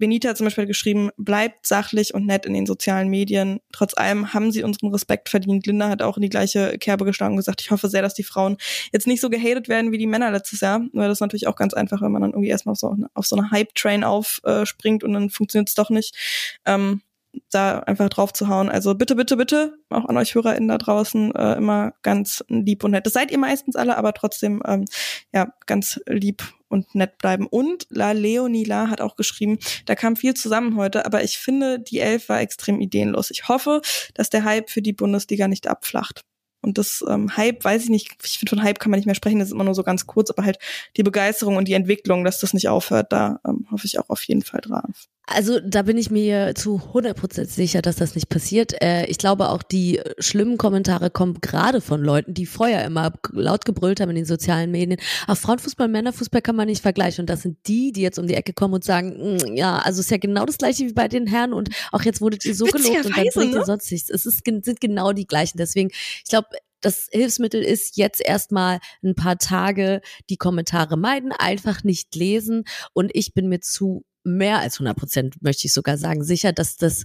Benita 0.02 0.30
hat 0.30 0.38
zum 0.38 0.46
Beispiel 0.46 0.66
geschrieben, 0.66 1.12
bleibt 1.16 1.66
sachlich 1.66 2.14
und 2.14 2.26
nett 2.26 2.46
in 2.46 2.54
den 2.54 2.66
sozialen 2.66 3.08
Medien. 3.08 3.62
Trotz 3.72 3.96
allem 3.96 4.34
haben 4.34 4.52
sie 4.52 4.64
unseren 4.64 4.90
Respekt 4.90 5.30
verdient. 5.30 5.68
Linda 5.68 5.88
hat 5.90 6.02
auch 6.02 6.18
in 6.18 6.24
die 6.24 6.30
gleiche 6.30 6.78
Kerbe 6.80 7.06
geschlagen 7.06 7.34
und 7.34 7.38
gesagt, 7.38 7.62
ich 7.62 7.72
hoffe 7.72 7.88
sehr, 7.88 8.02
dass 8.02 8.16
die 8.16 8.24
Frauen 8.24 8.58
jetzt 8.92 9.08
nicht 9.08 9.22
so 9.22 9.30
gehatet 9.30 9.70
werden 9.70 9.92
wie 9.92 10.00
die 10.00 10.08
Männer 10.08 10.32
letztes 10.32 10.60
Jahr. 10.60 10.82
Weil 10.92 11.08
das 11.08 11.18
ist 11.18 11.22
natürlich 11.22 11.48
auch 11.48 11.56
ganz 11.56 11.74
einfach, 11.74 12.02
wenn 12.02 12.12
man 12.12 12.24
dann 12.24 12.32
irgendwie 12.32 12.50
erstmal 12.50 12.74
auf 12.74 12.80
so, 12.80 12.98
auf 13.14 13.26
so 13.28 13.36
eine 13.38 13.52
Hype-Train 13.52 14.04
aufspringt 14.04 15.04
und 15.04 15.14
dann 15.14 15.30
funktioniert 15.30 15.70
es 15.70 15.76
doch 15.76 15.92
nicht. 15.92 16.18
Ähm, 16.66 17.02
da 17.50 17.80
einfach 17.80 18.10
drauf 18.10 18.34
zu 18.34 18.48
hauen. 18.48 18.70
Also 18.70 18.96
bitte, 18.96 19.15
bitte, 19.15 19.38
bitte, 19.38 19.78
auch 19.89 20.06
an 20.06 20.17
euch 20.17 20.36
HörerInnen 20.36 20.70
da 20.70 20.78
draußen, 20.78 21.34
äh, 21.36 21.54
immer 21.54 21.94
ganz 22.02 22.44
lieb 22.48 22.84
und 22.84 22.91
nett. 22.91 23.06
Das 23.06 23.13
seid 23.13 23.32
ihr 23.32 23.38
meistens 23.38 23.76
alle, 23.76 23.98
aber 23.98 24.13
trotzdem, 24.13 24.62
ähm, 24.65 24.86
ja, 25.34 25.54
ganz 25.65 26.00
lieb 26.08 26.44
und 26.67 26.96
nett 26.96 27.17
bleiben. 27.17 27.48
Und 27.48 27.88
La 27.89 28.12
Leonie 28.12 28.63
La 28.63 28.89
hat 28.89 29.02
auch 29.02 29.15
geschrieben, 29.15 29.60
da 29.86 29.96
kam 29.96 30.15
viel 30.15 30.34
zusammen 30.34 30.78
heute, 30.78 31.06
aber 31.06 31.24
ich 31.24 31.38
finde, 31.38 31.80
die 31.80 32.00
Elf 32.00 32.30
war 32.30 32.41
extrem 32.41 32.80
ideenlos. 32.80 33.32
Ich 33.32 33.48
hoffe, 33.48 33.82
dass 34.13 34.30
der 34.30 34.44
Hype 34.44 34.70
für 34.70 34.82
die 34.82 34.94
Bundesliga 34.94 35.48
nicht 35.48 35.67
abflacht. 35.67 36.24
Und 36.62 36.78
das 36.78 37.04
ähm, 37.08 37.36
Hype, 37.38 37.63
weiß 37.63 37.86
ich 37.86 37.89
nicht, 37.89 38.16
ich 38.24 38.38
finde 38.38 38.51
von 38.51 38.64
Hype 38.64 38.80
kann 38.80 38.91
man 38.91 38.99
nicht 38.99 39.08
mehr 39.08 39.16
sprechen, 39.16 39.39
das 39.39 39.47
ist 39.47 39.53
immer 39.53 39.64
nur 39.64 39.74
so 39.74 39.84
ganz 39.84 40.06
kurz, 40.06 40.30
aber 40.30 40.45
halt 40.45 40.60
die 40.95 41.03
Begeisterung 41.03 41.58
und 41.58 41.68
die 41.68 41.74
Entwicklung, 41.74 42.24
dass 42.24 42.39
das 42.39 42.53
nicht 42.53 42.70
aufhört, 42.70 43.12
da 43.12 43.39
ähm, 43.45 43.68
hoffe 43.72 43.88
ich 43.88 43.97
auch 43.99 44.10
auf 44.10 44.24
jeden 44.24 44.43
Fall 44.43 44.62
drauf. 44.62 45.08
Also 45.28 45.59
da 45.59 45.84
bin 45.84 45.97
ich 45.97 46.11
mir 46.11 46.53
zu 46.55 46.82
100% 46.93 47.45
sicher, 47.45 47.82
dass 47.82 47.95
das 47.95 48.15
nicht 48.15 48.28
passiert. 48.28 48.82
Äh, 48.82 49.05
ich 49.05 49.17
glaube 49.17 49.49
auch, 49.49 49.63
die 49.63 50.01
schlimmen 50.19 50.57
Kommentare 50.57 51.09
kommen 51.09 51.39
gerade 51.41 51.80
von 51.80 52.01
Leuten, 52.01 52.34
die 52.34 52.45
vorher 52.45 52.84
immer 52.86 53.13
laut 53.32 53.63
gebrüllt 53.63 54.01
haben 54.01 54.09
in 54.09 54.15
den 54.15 54.26
sozialen 54.26 54.72
Medien. 54.72 54.99
Auf 55.28 55.39
Frauenfußball, 55.39 55.88
Männerfußball 55.88 56.41
kann 56.41 56.55
man 56.55 56.67
nicht 56.67 56.82
vergleichen. 56.82 57.24
Und 57.24 57.30
das 57.30 57.43
sind 57.43 57.57
die, 57.67 57.91
die 57.91 58.01
jetzt 58.01 58.19
um 58.19 58.28
die 58.28 58.34
Ecke 58.34 58.53
kommen 58.53 58.74
und 58.74 58.84
sagen, 58.84 59.36
mm, 59.36 59.55
ja, 59.55 59.78
also 59.78 60.01
ist 60.01 60.11
ja 60.11 60.17
genau 60.17 60.45
das 60.45 60.57
gleiche 60.57 60.86
wie 60.86 60.93
bei 60.93 61.07
den 61.07 61.28
Herren 61.28 61.53
und 61.53 61.69
auch 61.91 62.01
jetzt 62.01 62.19
wurdet 62.19 62.43
ihr 62.45 62.55
so 62.55 62.65
gelobt 62.65 63.05
und 63.05 63.15
dann 63.15 63.28
bringt 63.34 63.53
ihr 63.53 63.59
ne? 63.59 63.65
sonst 63.65 63.91
nichts. 63.91 64.09
Es 64.09 64.26
ist, 64.26 64.43
sind 64.43 64.82
genau 64.82 65.13
die 65.13 65.28
gleichen. 65.28 65.57
Deswegen, 65.57 65.91
ich 65.91 66.30
glaube, 66.30 66.47
das 66.82 67.07
Hilfsmittel 67.11 67.61
ist 67.61 67.95
jetzt 67.97 68.22
erstmal 68.26 68.80
ein 69.03 69.15
paar 69.15 69.38
Tage 69.38 70.01
die 70.30 70.38
Kommentare 70.38 70.97
meiden, 70.97 71.32
einfach 71.32 71.84
nicht 71.84 72.15
lesen. 72.15 72.63
Und 72.93 73.11
ich 73.13 73.34
bin 73.34 73.47
mir 73.47 73.61
zu 73.61 74.03
mehr 74.24 74.59
als 74.59 74.76
100 74.76 74.97
Prozent, 74.97 75.41
möchte 75.41 75.67
ich 75.67 75.74
sogar 75.74 75.97
sagen, 75.97 76.24
sicher, 76.24 76.53
dass 76.53 76.78
das 76.78 77.03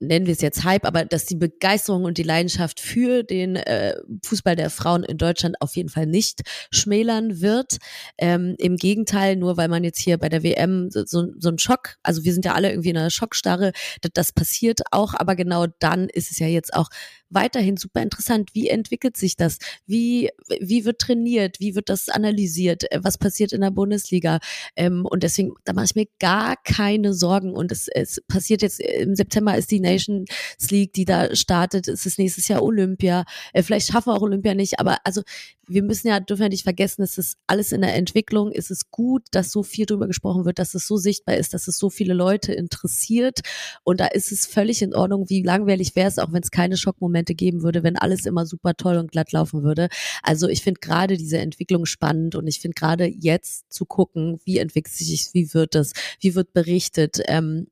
nennen 0.00 0.26
wir 0.26 0.32
es 0.32 0.40
jetzt 0.40 0.64
Hype, 0.64 0.84
aber 0.84 1.04
dass 1.04 1.26
die 1.26 1.36
Begeisterung 1.36 2.04
und 2.04 2.18
die 2.18 2.22
Leidenschaft 2.22 2.80
für 2.80 3.22
den 3.22 3.56
äh, 3.56 3.96
Fußball 4.24 4.56
der 4.56 4.70
Frauen 4.70 5.02
in 5.02 5.18
Deutschland 5.18 5.56
auf 5.60 5.76
jeden 5.76 5.88
Fall 5.88 6.06
nicht 6.06 6.42
schmälern 6.70 7.40
wird. 7.40 7.78
Ähm, 8.16 8.54
Im 8.58 8.76
Gegenteil, 8.76 9.36
nur 9.36 9.56
weil 9.56 9.68
man 9.68 9.84
jetzt 9.84 9.98
hier 9.98 10.18
bei 10.18 10.28
der 10.28 10.42
WM 10.42 10.90
so, 10.90 11.04
so, 11.04 11.26
so 11.38 11.48
ein 11.48 11.58
Schock, 11.58 11.96
also 12.02 12.24
wir 12.24 12.32
sind 12.32 12.44
ja 12.44 12.54
alle 12.54 12.70
irgendwie 12.70 12.90
in 12.90 12.96
einer 12.96 13.10
Schockstarre, 13.10 13.72
das, 14.00 14.10
das 14.14 14.32
passiert 14.32 14.82
auch, 14.92 15.14
aber 15.14 15.34
genau 15.34 15.66
dann 15.80 16.08
ist 16.08 16.30
es 16.30 16.38
ja 16.38 16.46
jetzt 16.46 16.74
auch 16.74 16.88
weiterhin 17.30 17.76
super 17.76 18.02
interessant. 18.02 18.50
Wie 18.54 18.68
entwickelt 18.68 19.16
sich 19.16 19.36
das? 19.36 19.58
Wie, 19.86 20.30
wie 20.60 20.84
wird 20.84 21.00
trainiert? 21.00 21.60
Wie 21.60 21.74
wird 21.74 21.88
das 21.88 22.08
analysiert? 22.08 22.90
Äh, 22.90 23.00
was 23.02 23.18
passiert 23.18 23.52
in 23.52 23.60
der 23.60 23.70
Bundesliga? 23.70 24.40
Ähm, 24.76 25.04
und 25.04 25.22
deswegen, 25.22 25.54
da 25.64 25.72
mache 25.72 25.86
ich 25.86 25.94
mir 25.94 26.06
gar 26.18 26.56
keine 26.56 27.14
Sorgen. 27.14 27.52
Und 27.52 27.72
es, 27.72 27.88
es 27.88 28.22
passiert 28.28 28.62
jetzt, 28.62 28.80
im 28.80 29.14
September 29.14 29.56
ist 29.56 29.70
die 29.70 29.80
Nations 29.80 30.28
League, 30.70 30.92
die 30.92 31.04
da 31.04 31.34
startet. 31.34 31.88
Es 31.88 32.06
ist 32.06 32.18
nächstes 32.18 32.48
Jahr 32.48 32.62
Olympia. 32.62 33.24
Äh, 33.52 33.62
vielleicht 33.62 33.90
schaffen 33.90 34.10
wir 34.10 34.16
auch 34.16 34.22
Olympia 34.22 34.54
nicht, 34.54 34.80
aber 34.80 34.98
also 35.04 35.22
wir 35.68 35.82
müssen 35.82 36.08
ja, 36.08 36.18
dürfen 36.18 36.42
ja 36.42 36.48
nicht 36.48 36.64
vergessen, 36.64 37.02
es 37.02 37.18
ist 37.18 37.36
alles 37.46 37.72
in 37.72 37.82
der 37.82 37.94
Entwicklung. 37.94 38.50
Es 38.52 38.70
ist 38.70 38.90
gut, 38.90 39.24
dass 39.30 39.52
so 39.52 39.62
viel 39.62 39.86
drüber 39.86 40.06
gesprochen 40.06 40.44
wird, 40.44 40.58
dass 40.58 40.74
es 40.74 40.86
so 40.86 40.96
sichtbar 40.96 41.36
ist, 41.36 41.54
dass 41.54 41.68
es 41.68 41.78
so 41.78 41.90
viele 41.90 42.14
Leute 42.14 42.52
interessiert. 42.52 43.40
Und 43.84 44.00
da 44.00 44.06
ist 44.06 44.32
es 44.32 44.46
völlig 44.46 44.82
in 44.82 44.94
Ordnung, 44.94 45.28
wie 45.28 45.42
langweilig 45.42 45.94
wäre 45.94 46.08
es, 46.08 46.18
auch 46.18 46.32
wenn 46.32 46.42
es 46.42 46.50
keine 46.50 46.76
Schockmomente 46.76 47.17
geben 47.24 47.62
würde, 47.62 47.82
wenn 47.82 47.96
alles 47.96 48.26
immer 48.26 48.46
super 48.46 48.74
toll 48.74 48.96
und 48.96 49.12
glatt 49.12 49.32
laufen 49.32 49.62
würde. 49.62 49.88
Also 50.22 50.48
ich 50.48 50.62
finde 50.62 50.80
gerade 50.80 51.16
diese 51.16 51.38
Entwicklung 51.38 51.86
spannend 51.86 52.34
und 52.34 52.46
ich 52.46 52.60
finde 52.60 52.74
gerade 52.74 53.06
jetzt 53.06 53.72
zu 53.72 53.86
gucken, 53.86 54.40
wie 54.44 54.58
entwickelt 54.58 54.94
sich, 54.94 55.30
wie 55.32 55.52
wird 55.54 55.74
das, 55.74 55.92
wie 56.20 56.34
wird 56.34 56.52
berichtet, 56.52 57.20
ähm, 57.26 57.68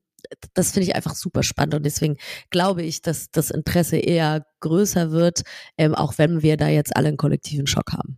das 0.54 0.72
finde 0.72 0.88
ich 0.88 0.96
einfach 0.96 1.14
super 1.14 1.42
spannend 1.42 1.74
und 1.74 1.86
deswegen 1.86 2.16
glaube 2.50 2.82
ich, 2.82 3.02
dass 3.02 3.30
das 3.30 3.50
Interesse 3.50 3.96
eher 3.96 4.46
größer 4.60 5.12
wird, 5.12 5.42
ähm, 5.78 5.94
auch 5.94 6.18
wenn 6.18 6.42
wir 6.42 6.56
da 6.56 6.68
jetzt 6.68 6.96
alle 6.96 7.08
einen 7.08 7.16
kollektiven 7.16 7.66
Schock 7.66 7.92
haben. 7.92 8.16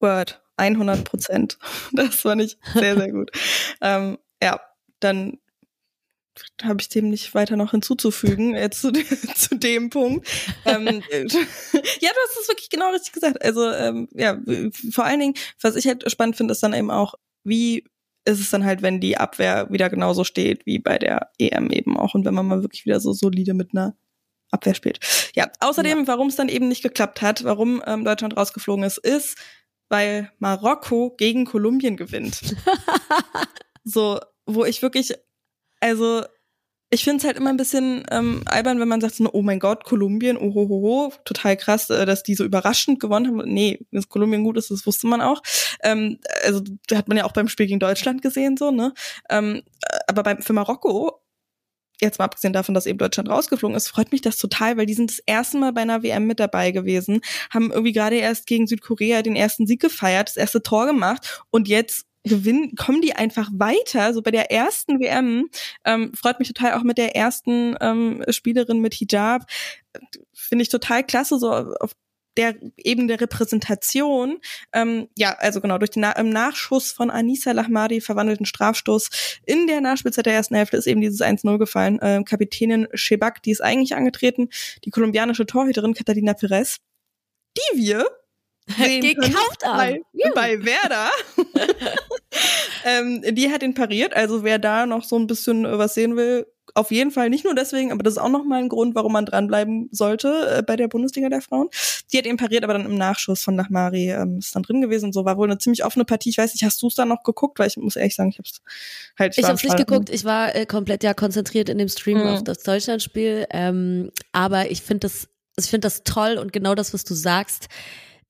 Word, 0.00 0.42
100 0.56 1.04
Prozent. 1.04 1.58
Das 1.92 2.16
fand 2.16 2.42
ich 2.42 2.58
sehr, 2.74 2.96
sehr 2.96 3.12
gut. 3.12 3.30
ähm, 3.80 4.18
ja, 4.42 4.60
dann 5.00 5.38
habe 6.62 6.80
ich 6.80 6.88
dem 6.88 7.10
nicht 7.10 7.34
weiter 7.34 7.56
noch 7.56 7.72
hinzuzufügen, 7.72 8.54
jetzt 8.54 8.80
zu, 8.80 8.92
zu 9.36 9.56
dem 9.56 9.90
Punkt. 9.90 10.26
ähm, 10.64 10.86
ja, 11.12 11.30
du 11.30 12.20
hast 12.20 12.40
es 12.40 12.48
wirklich 12.48 12.70
genau 12.70 12.90
richtig 12.90 13.12
gesagt. 13.12 13.44
Also 13.44 13.70
ähm, 13.70 14.08
ja, 14.12 14.38
vor 14.90 15.04
allen 15.04 15.20
Dingen, 15.20 15.34
was 15.60 15.76
ich 15.76 15.86
halt 15.86 16.10
spannend 16.10 16.36
finde, 16.36 16.52
ist 16.52 16.62
dann 16.62 16.74
eben 16.74 16.90
auch, 16.90 17.14
wie 17.44 17.84
ist 18.24 18.40
es 18.40 18.50
dann 18.50 18.64
halt, 18.64 18.82
wenn 18.82 19.00
die 19.00 19.16
Abwehr 19.16 19.66
wieder 19.70 19.90
genauso 19.90 20.24
steht 20.24 20.64
wie 20.64 20.78
bei 20.78 20.98
der 20.98 21.30
EM 21.38 21.70
eben 21.70 21.96
auch 21.96 22.14
und 22.14 22.24
wenn 22.24 22.34
man 22.34 22.46
mal 22.46 22.62
wirklich 22.62 22.86
wieder 22.86 23.00
so 23.00 23.12
solide 23.12 23.54
mit 23.54 23.70
einer 23.72 23.96
Abwehr 24.50 24.74
spielt. 24.74 25.00
Ja, 25.34 25.50
außerdem, 25.60 26.00
ja. 26.00 26.06
warum 26.06 26.28
es 26.28 26.36
dann 26.36 26.48
eben 26.48 26.68
nicht 26.68 26.82
geklappt 26.82 27.22
hat, 27.22 27.42
warum 27.44 27.82
ähm, 27.86 28.04
Deutschland 28.04 28.36
rausgeflogen 28.36 28.84
ist, 28.84 28.98
ist, 28.98 29.38
weil 29.88 30.30
Marokko 30.38 31.14
gegen 31.16 31.46
Kolumbien 31.46 31.96
gewinnt. 31.96 32.54
so, 33.84 34.20
wo 34.46 34.64
ich 34.64 34.82
wirklich, 34.82 35.14
also 35.82 36.22
ich 36.90 37.04
finde 37.04 37.18
es 37.18 37.24
halt 37.24 37.38
immer 37.38 37.48
ein 37.48 37.56
bisschen 37.56 38.04
ähm, 38.10 38.42
albern, 38.44 38.78
wenn 38.78 38.88
man 38.88 39.00
sagt, 39.00 39.14
so, 39.14 39.28
oh 39.32 39.40
mein 39.40 39.58
Gott, 39.58 39.84
Kolumbien, 39.84 40.36
ohohoho, 40.36 41.12
total 41.24 41.56
krass, 41.56 41.88
äh, 41.88 42.04
dass 42.04 42.22
die 42.22 42.34
so 42.34 42.44
überraschend 42.44 43.00
gewonnen 43.00 43.28
haben. 43.28 43.52
Nee, 43.52 43.80
dass 43.92 44.10
Kolumbien 44.10 44.44
gut 44.44 44.58
ist, 44.58 44.70
das 44.70 44.86
wusste 44.86 45.06
man 45.06 45.22
auch. 45.22 45.42
Ähm, 45.82 46.18
also 46.44 46.60
da 46.88 46.98
hat 46.98 47.08
man 47.08 47.16
ja 47.16 47.24
auch 47.24 47.32
beim 47.32 47.48
Spiel 47.48 47.66
gegen 47.66 47.80
Deutschland 47.80 48.20
gesehen, 48.20 48.58
so, 48.58 48.70
ne? 48.70 48.92
Ähm, 49.30 49.62
aber 50.06 50.22
beim, 50.22 50.42
für 50.42 50.52
Marokko, 50.52 51.22
jetzt 52.02 52.18
mal 52.18 52.26
abgesehen 52.26 52.52
davon, 52.52 52.74
dass 52.74 52.84
eben 52.84 52.98
Deutschland 52.98 53.30
rausgeflogen 53.30 53.76
ist, 53.76 53.88
freut 53.88 54.12
mich 54.12 54.20
das 54.20 54.36
total, 54.36 54.76
weil 54.76 54.86
die 54.86 54.94
sind 54.94 55.10
das 55.10 55.20
erste 55.24 55.56
Mal 55.56 55.72
bei 55.72 55.80
einer 55.80 56.02
WM 56.02 56.26
mit 56.26 56.40
dabei 56.40 56.72
gewesen, 56.72 57.22
haben 57.50 57.70
irgendwie 57.70 57.92
gerade 57.92 58.16
erst 58.16 58.46
gegen 58.46 58.66
Südkorea 58.66 59.22
den 59.22 59.36
ersten 59.36 59.66
Sieg 59.66 59.80
gefeiert, 59.80 60.28
das 60.28 60.36
erste 60.36 60.62
Tor 60.62 60.86
gemacht 60.86 61.42
und 61.50 61.68
jetzt 61.68 62.06
gewinnen, 62.24 62.74
kommen 62.76 63.02
die 63.02 63.14
einfach 63.14 63.50
weiter. 63.52 64.14
So 64.14 64.22
bei 64.22 64.30
der 64.30 64.50
ersten 64.50 65.00
WM 65.00 65.48
ähm, 65.84 66.12
freut 66.14 66.38
mich 66.38 66.48
total 66.48 66.74
auch 66.74 66.82
mit 66.82 66.98
der 66.98 67.16
ersten 67.16 67.76
ähm, 67.80 68.24
Spielerin 68.28 68.80
mit 68.80 68.94
Hijab. 68.94 69.46
Finde 70.32 70.62
ich 70.62 70.68
total 70.68 71.04
klasse, 71.04 71.38
so 71.38 71.50
auf 71.50 71.92
der 72.36 72.54
eben 72.78 73.08
der 73.08 73.20
Repräsentation, 73.20 74.38
ähm, 74.72 75.08
ja, 75.16 75.34
also 75.38 75.60
genau, 75.60 75.78
durch 75.78 75.90
den 75.90 76.00
Na 76.00 76.12
im 76.12 76.30
Nachschuss 76.30 76.92
von 76.92 77.10
Anissa 77.10 77.52
Lahmadi 77.52 78.00
verwandelten 78.00 78.46
Strafstoß 78.46 79.10
in 79.44 79.66
der 79.66 79.80
Nachspielzeit 79.80 80.26
der 80.26 80.32
ersten 80.32 80.54
Hälfte 80.54 80.76
ist 80.76 80.86
eben 80.86 81.00
dieses 81.00 81.20
1-0 81.20 81.58
gefallen. 81.58 81.98
Ähm, 82.00 82.24
Kapitänin 82.24 82.88
Shebak, 82.94 83.42
die 83.42 83.50
ist 83.50 83.62
eigentlich 83.62 83.94
angetreten, 83.94 84.48
die 84.84 84.90
kolumbianische 84.90 85.46
Torhüterin 85.46 85.94
Catalina 85.94 86.32
Perez, 86.34 86.78
die 87.56 87.78
wir 87.78 88.06
gekauft 88.66 89.64
haben. 89.64 90.02
Bei, 90.12 90.30
bei 90.34 90.64
Werder. 90.64 91.10
ähm, 92.84 93.22
die 93.34 93.50
hat 93.50 93.62
ihn 93.62 93.74
pariert. 93.74 94.14
Also 94.14 94.44
wer 94.44 94.58
da 94.58 94.86
noch 94.86 95.04
so 95.04 95.16
ein 95.18 95.26
bisschen 95.26 95.64
äh, 95.64 95.78
was 95.78 95.94
sehen 95.94 96.16
will, 96.16 96.46
auf 96.74 96.90
jeden 96.90 97.10
Fall 97.10 97.28
nicht 97.28 97.44
nur 97.44 97.54
deswegen, 97.54 97.92
aber 97.92 98.02
das 98.02 98.14
ist 98.14 98.18
auch 98.18 98.28
noch 98.28 98.44
mal 98.44 98.58
ein 98.58 98.68
Grund, 98.68 98.94
warum 98.94 99.12
man 99.12 99.26
dranbleiben 99.26 99.88
sollte 99.92 100.58
äh, 100.58 100.62
bei 100.62 100.76
der 100.76 100.88
Bundesliga 100.88 101.28
der 101.28 101.42
Frauen. 101.42 101.68
Die 102.12 102.18
hat 102.18 102.26
ihn 102.26 102.36
pariert, 102.36 102.64
aber 102.64 102.72
dann 102.72 102.86
im 102.86 102.96
Nachschuss 102.96 103.42
von 103.42 103.54
Nachmari 103.54 104.10
ähm, 104.10 104.38
ist 104.38 104.56
dann 104.56 104.62
drin 104.62 104.80
gewesen 104.80 105.06
und 105.06 105.12
so. 105.12 105.24
War 105.24 105.36
wohl 105.36 105.48
eine 105.48 105.58
ziemlich 105.58 105.84
offene 105.84 106.04
Partie. 106.04 106.30
Ich 106.30 106.38
weiß 106.38 106.54
nicht, 106.54 106.64
hast 106.64 106.80
du 106.82 106.86
es 106.86 106.94
da 106.94 107.04
noch 107.04 107.22
geguckt? 107.22 107.58
Weil 107.58 107.68
ich 107.68 107.76
muss 107.76 107.96
ehrlich 107.96 108.14
sagen, 108.14 108.30
ich 108.30 108.38
hab's 108.38 108.62
halt. 109.18 109.36
Ich 109.36 109.44
hab's 109.44 109.62
nicht 109.62 109.76
geguckt. 109.76 110.08
Ich 110.08 110.24
war 110.24 110.54
äh, 110.54 110.66
komplett 110.66 111.04
ja 111.04 111.14
konzentriert 111.14 111.68
in 111.68 111.78
dem 111.78 111.88
Stream 111.88 112.18
mhm. 112.18 112.26
auf 112.28 112.44
das 112.44 112.62
Deutschlandspiel. 112.62 113.46
Ähm, 113.50 114.10
aber 114.32 114.70
ich 114.70 114.82
finde 114.82 115.00
das, 115.00 115.28
ich 115.58 115.66
finde 115.66 115.86
das 115.86 116.04
toll 116.04 116.38
und 116.38 116.52
genau 116.52 116.74
das, 116.74 116.94
was 116.94 117.04
du 117.04 117.14
sagst 117.14 117.68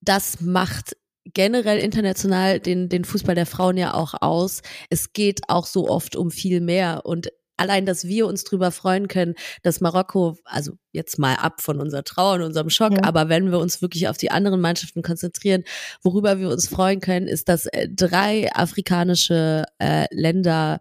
das 0.02 0.40
macht 0.40 0.96
generell 1.24 1.78
international 1.78 2.60
den, 2.60 2.88
den 2.88 3.04
Fußball 3.04 3.34
der 3.34 3.46
Frauen 3.46 3.76
ja 3.76 3.94
auch 3.94 4.14
aus. 4.20 4.62
Es 4.90 5.12
geht 5.12 5.40
auch 5.48 5.66
so 5.66 5.88
oft 5.88 6.16
um 6.16 6.30
viel 6.30 6.60
mehr 6.60 7.06
und 7.06 7.28
allein, 7.56 7.86
dass 7.86 8.06
wir 8.06 8.26
uns 8.26 8.42
drüber 8.42 8.72
freuen 8.72 9.06
können, 9.06 9.34
dass 9.62 9.80
Marokko, 9.80 10.36
also 10.44 10.72
jetzt 10.90 11.18
mal 11.18 11.36
ab 11.36 11.60
von 11.60 11.80
unserer 11.80 12.02
Trauer 12.02 12.34
und 12.34 12.42
unserem 12.42 12.70
Schock, 12.70 12.92
ja. 12.92 13.04
aber 13.04 13.28
wenn 13.28 13.52
wir 13.52 13.58
uns 13.58 13.80
wirklich 13.80 14.08
auf 14.08 14.16
die 14.16 14.32
anderen 14.32 14.60
Mannschaften 14.60 15.02
konzentrieren, 15.02 15.62
worüber 16.02 16.40
wir 16.40 16.48
uns 16.50 16.68
freuen 16.68 17.00
können, 17.00 17.28
ist, 17.28 17.48
dass 17.48 17.66
äh, 17.66 17.88
drei 17.88 18.52
afrikanische 18.52 19.64
äh, 19.78 20.06
Länder 20.10 20.80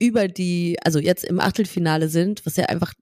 über 0.00 0.28
die, 0.28 0.78
also 0.84 1.00
jetzt 1.00 1.24
im 1.24 1.40
Achtelfinale 1.40 2.08
sind, 2.08 2.46
was 2.46 2.56
ja 2.56 2.66
einfach 2.66 2.94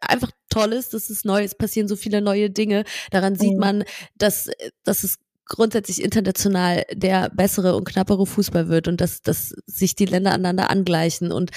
einfach 0.00 0.30
toll 0.48 0.72
ist, 0.72 0.94
dass 0.94 1.10
es 1.10 1.24
neu 1.24 1.42
ist, 1.42 1.58
passieren 1.58 1.88
so 1.88 1.96
viele 1.96 2.20
neue 2.20 2.50
Dinge. 2.50 2.84
Daran 3.10 3.36
sieht 3.36 3.54
mhm. 3.54 3.60
man, 3.60 3.84
dass, 4.16 4.50
dass 4.84 5.04
es 5.04 5.18
grundsätzlich 5.46 6.02
international 6.02 6.84
der 6.92 7.30
bessere 7.30 7.76
und 7.76 7.84
knappere 7.84 8.26
Fußball 8.26 8.68
wird 8.68 8.88
und 8.88 9.00
dass, 9.00 9.22
dass 9.22 9.54
sich 9.66 9.94
die 9.94 10.06
Länder 10.06 10.32
aneinander 10.32 10.70
angleichen 10.70 11.32
und 11.32 11.50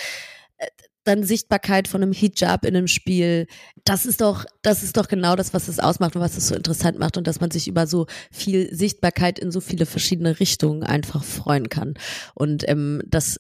äh, 0.58 0.68
dann 1.04 1.24
Sichtbarkeit 1.24 1.88
von 1.88 2.04
einem 2.04 2.12
Hijab 2.12 2.66
in 2.66 2.76
einem 2.76 2.88
Spiel. 2.88 3.48
Das 3.86 4.06
ist 4.06 4.20
doch, 4.20 4.44
das 4.62 4.84
ist 4.84 4.98
doch 4.98 5.08
genau 5.08 5.38
das, 5.38 5.54
was 5.54 5.70
es 5.70 5.80
ausmacht 5.80 6.18
und 6.18 6.22
was 6.22 6.36
es 6.36 6.50
so 6.50 6.56
interessant 6.56 7.00
macht 7.00 7.16
und 7.16 7.28
dass 7.28 7.40
man 7.40 7.50
sich 7.50 7.70
über 7.70 7.88
so 7.88 8.08
viel 8.30 8.74
Sichtbarkeit 8.76 9.40
in 9.40 9.50
so 9.50 9.62
viele 9.62 9.86
verschiedene 9.86 10.38
Richtungen 10.42 10.84
einfach 10.84 11.24
freuen 11.24 11.70
kann. 11.70 11.94
Und 12.36 12.68
ähm, 12.68 13.02
das 13.08 13.38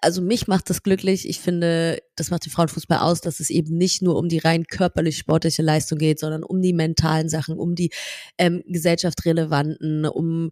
also 0.00 0.22
mich 0.22 0.46
macht 0.46 0.70
das 0.70 0.82
glücklich. 0.82 1.28
Ich 1.28 1.40
finde, 1.40 2.02
das 2.16 2.30
macht 2.30 2.44
den 2.44 2.52
Frauenfußball 2.52 2.98
aus, 2.98 3.20
dass 3.20 3.40
es 3.40 3.50
eben 3.50 3.76
nicht 3.76 4.02
nur 4.02 4.16
um 4.16 4.28
die 4.28 4.38
rein 4.38 4.64
körperlich 4.64 5.18
sportliche 5.18 5.62
Leistung 5.62 5.98
geht, 5.98 6.20
sondern 6.20 6.44
um 6.44 6.62
die 6.62 6.72
mentalen 6.72 7.28
Sachen, 7.28 7.58
um 7.58 7.74
die 7.74 7.90
ähm, 8.38 8.62
gesellschaftsrelevanten, 8.66 10.06
um 10.06 10.50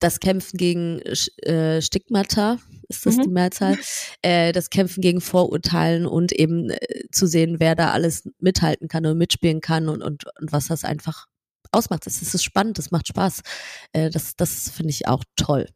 das 0.00 0.20
Kämpfen 0.20 0.56
gegen 0.58 1.00
äh, 1.00 1.80
Stigmata, 1.80 2.58
ist 2.88 3.06
das 3.06 3.16
mhm. 3.16 3.22
die 3.22 3.28
Mehrzahl, 3.28 3.78
äh, 4.22 4.52
das 4.52 4.70
Kämpfen 4.70 5.00
gegen 5.00 5.20
Vorurteilen 5.20 6.04
und 6.06 6.32
eben 6.32 6.70
äh, 6.70 6.78
zu 7.10 7.26
sehen, 7.26 7.60
wer 7.60 7.74
da 7.74 7.92
alles 7.92 8.28
mithalten 8.38 8.88
kann 8.88 9.06
und 9.06 9.16
mitspielen 9.16 9.60
kann 9.60 9.88
und, 9.88 10.02
und, 10.02 10.24
und 10.40 10.52
was 10.52 10.66
das 10.66 10.84
einfach 10.84 11.26
ausmacht. 11.72 12.06
Das 12.06 12.20
ist 12.20 12.44
spannend, 12.44 12.78
das 12.78 12.90
macht 12.90 13.08
Spaß. 13.08 13.40
Äh, 13.92 14.10
das 14.10 14.36
das 14.36 14.70
finde 14.70 14.90
ich 14.90 15.06
auch 15.06 15.24
toll. 15.36 15.68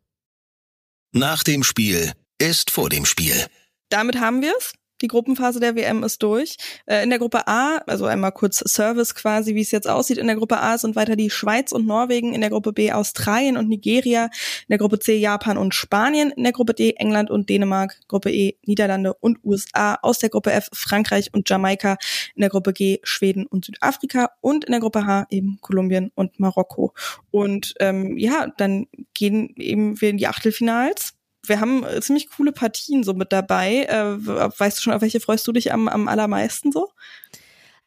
Nach 1.12 1.42
dem 1.42 1.62
Spiel 1.62 2.12
ist 2.38 2.70
vor 2.70 2.88
dem 2.88 3.04
Spiel. 3.04 3.46
Damit 3.88 4.20
haben 4.20 4.42
wir 4.42 4.54
es. 4.58 4.72
Die 5.00 5.06
Gruppenphase 5.06 5.60
der 5.60 5.76
WM 5.76 6.02
ist 6.02 6.22
durch. 6.22 6.56
Äh, 6.86 7.04
in 7.04 7.10
der 7.10 7.20
Gruppe 7.20 7.46
A, 7.46 7.78
also 7.86 8.06
einmal 8.06 8.32
kurz 8.32 8.58
Service 8.58 9.14
quasi, 9.14 9.54
wie 9.54 9.60
es 9.60 9.70
jetzt 9.70 9.88
aussieht. 9.88 10.18
In 10.18 10.26
der 10.26 10.36
Gruppe 10.36 10.60
A 10.60 10.76
sind 10.76 10.96
weiter 10.96 11.14
die 11.14 11.30
Schweiz 11.30 11.70
und 11.70 11.86
Norwegen, 11.86 12.34
in 12.34 12.40
der 12.40 12.50
Gruppe 12.50 12.72
B 12.72 12.90
Australien 12.90 13.56
und 13.56 13.68
Nigeria, 13.68 14.24
in 14.24 14.70
der 14.70 14.78
Gruppe 14.78 14.98
C 14.98 15.16
Japan 15.16 15.56
und 15.56 15.74
Spanien, 15.74 16.32
in 16.32 16.42
der 16.42 16.52
Gruppe 16.52 16.74
D 16.74 16.94
England 16.96 17.30
und 17.30 17.48
Dänemark, 17.48 18.00
Gruppe 18.08 18.32
E 18.32 18.56
Niederlande 18.66 19.14
und 19.14 19.38
USA, 19.44 19.94
aus 20.02 20.18
der 20.18 20.30
Gruppe 20.30 20.52
F 20.52 20.68
Frankreich 20.72 21.32
und 21.32 21.48
Jamaika, 21.48 21.96
in 22.34 22.40
der 22.40 22.50
Gruppe 22.50 22.72
G 22.72 22.98
Schweden 23.04 23.46
und 23.46 23.66
Südafrika 23.66 24.30
und 24.40 24.64
in 24.64 24.72
der 24.72 24.80
Gruppe 24.80 25.06
H 25.06 25.26
eben 25.30 25.58
Kolumbien 25.60 26.10
und 26.16 26.40
Marokko. 26.40 26.92
Und 27.30 27.74
ähm, 27.78 28.16
ja, 28.16 28.48
dann 28.56 28.86
gehen 29.14 29.54
eben 29.56 30.00
wir 30.00 30.10
in 30.10 30.18
die 30.18 30.26
Achtelfinals 30.26 31.14
wir 31.48 31.60
haben 31.60 31.84
äh, 31.84 32.00
ziemlich 32.00 32.28
coole 32.30 32.52
Partien 32.52 33.04
so 33.04 33.14
mit 33.14 33.32
dabei. 33.32 33.84
Äh, 33.84 34.26
weißt 34.26 34.78
du 34.78 34.82
schon, 34.82 34.92
auf 34.92 35.02
welche 35.02 35.20
freust 35.20 35.46
du 35.46 35.52
dich 35.52 35.72
am, 35.72 35.88
am 35.88 36.08
allermeisten 36.08 36.72
so? 36.72 36.88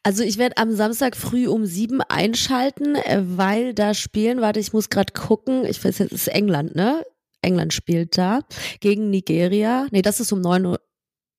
Also 0.04 0.24
ich 0.24 0.36
werde 0.36 0.56
am 0.56 0.74
Samstag 0.74 1.16
früh 1.16 1.46
um 1.46 1.64
sieben 1.64 2.00
einschalten, 2.00 2.96
äh, 2.96 3.22
weil 3.22 3.72
da 3.72 3.94
spielen, 3.94 4.40
warte, 4.40 4.60
ich 4.60 4.72
muss 4.72 4.90
gerade 4.90 5.12
gucken, 5.12 5.64
ich 5.64 5.84
weiß 5.84 5.98
jetzt, 5.98 6.12
ist 6.12 6.28
England, 6.28 6.74
ne? 6.74 7.04
England 7.40 7.72
spielt 7.72 8.16
da 8.18 8.40
gegen 8.80 9.10
Nigeria. 9.10 9.86
Nee, 9.90 10.02
das 10.02 10.20
ist 10.20 10.32
um 10.32 10.40
neun 10.40 10.66
Uhr. 10.66 10.80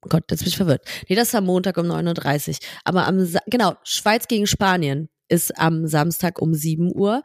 Gott, 0.01 0.24
jetzt 0.30 0.39
bin 0.39 0.49
ich 0.49 0.57
verwirrt. 0.57 0.86
Nee, 1.07 1.15
das 1.15 1.30
ist 1.30 1.36
am 1.36 1.45
Montag 1.45 1.78
um 1.78 1.86
9.30 1.86 2.49
Uhr. 2.49 2.55
Aber 2.84 3.07
am, 3.07 3.26
Sa 3.26 3.39
genau, 3.47 3.76
Schweiz 3.84 4.28
gegen 4.28 4.47
Spanien 4.47 5.09
ist 5.30 5.57
am 5.57 5.88
Samstag 5.88 6.41
um 6.41 6.53
sieben 6.53 6.93
Uhr. 6.93 7.24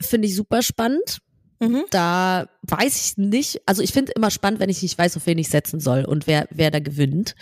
Finde 0.00 0.26
ich 0.28 0.34
super 0.34 0.62
spannend. 0.62 1.20
Mhm. 1.60 1.84
Da 1.90 2.48
weiß 2.62 3.06
ich 3.06 3.16
nicht, 3.16 3.62
also 3.66 3.82
ich 3.82 3.92
finde 3.92 4.12
immer 4.12 4.30
spannend, 4.30 4.60
wenn 4.60 4.70
ich 4.70 4.82
nicht 4.82 4.98
weiß, 4.98 5.16
auf 5.16 5.26
wen 5.26 5.38
ich 5.38 5.48
setzen 5.48 5.80
soll 5.80 6.04
und 6.04 6.26
wer, 6.26 6.46
wer 6.50 6.70
da 6.70 6.80
gewinnt. 6.80 7.34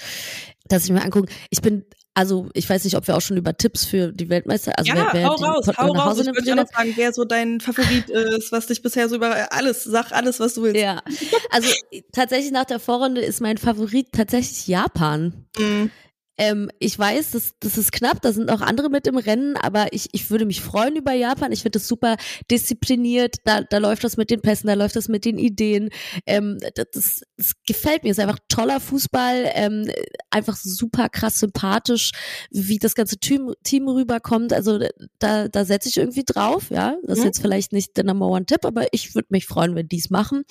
Dass 0.69 0.85
ich 0.85 0.91
mir 0.91 1.03
angucke, 1.03 1.33
ich 1.51 1.61
bin, 1.61 1.85
also 2.15 2.49
ich 2.55 2.69
weiß 2.69 2.85
nicht, 2.85 2.97
ob 2.97 3.07
wir 3.07 3.17
auch 3.17 3.21
schon 3.21 3.37
über 3.37 3.57
Tipps 3.57 3.85
für 3.85 4.13
die 4.13 4.29
Weltmeister, 4.29 4.73
also 4.79 4.89
ja, 4.89 5.11
wer, 5.13 5.13
wer 5.13 5.29
hau 5.29 5.35
raus, 5.35 5.67
hau 5.77 5.93
raus. 5.93 6.19
Ich 6.19 6.27
würde 6.27 6.43
gerne 6.43 6.67
fragen, 6.67 6.93
wer 6.97 7.13
so 7.13 7.25
dein 7.25 7.61
Favorit 7.61 8.11
ist, 8.11 8.53
was 8.53 8.67
dich 8.67 8.83
bisher 8.83 9.09
so 9.09 9.17
über 9.17 9.53
alles, 9.53 9.85
sag 9.85 10.13
alles, 10.13 10.41
was 10.41 10.55
du 10.55 10.63
willst. 10.63 10.81
Ja, 10.81 11.03
also 11.51 11.69
tatsächlich 12.13 12.53
nach 12.53 12.65
der 12.65 12.79
Vorrunde 12.79 13.21
ist 13.21 13.41
mein 13.41 13.59
Favorit 13.59 14.13
tatsächlich 14.13 14.67
Japan. 14.69 15.47
Mhm. 15.59 15.91
Ähm, 16.39 16.71
ich 16.79 16.99
weiß, 16.99 17.33
das, 17.33 17.53
das 17.61 17.77
ist 17.77 17.93
knapp, 17.93 18.23
da 18.23 18.33
sind 18.33 18.51
auch 18.51 18.63
andere 18.63 18.89
mit 18.89 19.07
im 19.07 19.19
Rennen, 19.19 19.57
aber 19.57 19.93
ich, 19.93 20.09
ich 20.13 20.31
würde 20.31 20.47
mich 20.47 20.63
freuen 20.63 20.97
über 20.97 21.13
Japan. 21.13 21.53
Ich 21.53 21.63
finde 21.63 21.79
das 21.79 21.89
super 21.89 22.17
diszipliniert, 22.51 23.37
da, 23.45 23.63
da 23.63 23.79
läuft 23.79 24.03
das 24.05 24.17
mit 24.17 24.31
den 24.31 24.41
Pässen, 24.41 24.67
da 24.67 24.75
läuft 24.75 24.97
das 24.97 25.09
mit 25.09 25.25
den 25.25 25.39
Ideen. 25.39 25.91
Ähm, 26.27 26.59
das, 26.75 27.23
das 27.37 27.53
gefällt 27.67 28.03
mir, 28.03 28.11
es 28.11 28.19
ist 28.19 28.25
einfach 28.25 28.39
toller 28.49 28.81
Fußball, 28.81 29.51
ähm, 29.55 29.91
einfach 30.31 30.57
super 30.57 31.09
krass 31.11 31.39
sympathisch, 31.39 32.13
wie 32.51 32.79
das 32.79 32.95
ganze 32.95 33.19
Team, 33.19 33.53
Team 33.63 33.89
rüberkommt. 33.89 34.53
Also 34.53 34.79
da, 35.19 35.49
da 35.49 35.65
setze 35.65 35.91
ich 35.91 35.99
irgendwie 35.99 36.25
drauf, 36.25 36.71
ja. 36.71 36.97
Das 37.03 37.19
ist 37.19 37.25
mhm. 37.25 37.27
jetzt 37.27 37.41
vielleicht 37.43 37.73
nicht 37.73 37.97
der 37.97 38.05
Number 38.05 38.29
One-Tipp, 38.29 38.65
aber 38.65 38.87
ich 38.93 39.15
würde 39.15 39.29
mich 39.31 39.47
freuen, 39.47 39.75
wenn 39.75 39.89
die 39.89 39.99
es 39.99 40.09
machen. 40.09 40.45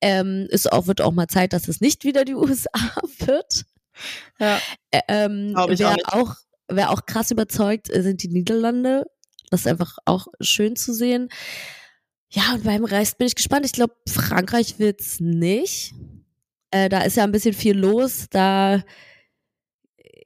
Ähm, 0.00 0.46
ist 0.50 0.72
auch, 0.72 0.86
wird 0.86 1.00
auch 1.00 1.12
mal 1.12 1.26
Zeit, 1.26 1.52
dass 1.52 1.66
es 1.66 1.80
nicht 1.80 2.04
wieder 2.04 2.24
die 2.24 2.34
USA 2.36 2.70
wird. 3.18 3.64
Ja. 4.38 4.60
Ähm, 5.08 5.54
wer 5.54 5.90
auch, 5.90 6.12
auch, 6.12 6.34
wer 6.68 6.90
auch 6.90 7.06
krass 7.06 7.30
überzeugt, 7.30 7.90
äh, 7.90 8.02
sind 8.02 8.22
die 8.22 8.28
Niederlande. 8.28 9.04
Das 9.50 9.60
ist 9.60 9.66
einfach 9.66 9.98
auch 10.04 10.26
schön 10.40 10.76
zu 10.76 10.92
sehen. 10.92 11.28
Ja, 12.30 12.54
und 12.54 12.64
beim 12.64 12.84
Rest 12.84 13.18
bin 13.18 13.26
ich 13.26 13.36
gespannt. 13.36 13.64
Ich 13.64 13.72
glaube, 13.72 13.94
Frankreich 14.08 14.78
wird's 14.78 15.20
nicht. 15.20 15.94
Äh, 16.72 16.88
da 16.88 17.02
ist 17.02 17.16
ja 17.16 17.22
ein 17.22 17.32
bisschen 17.32 17.54
viel 17.54 17.78
los. 17.78 18.26
Da 18.30 18.82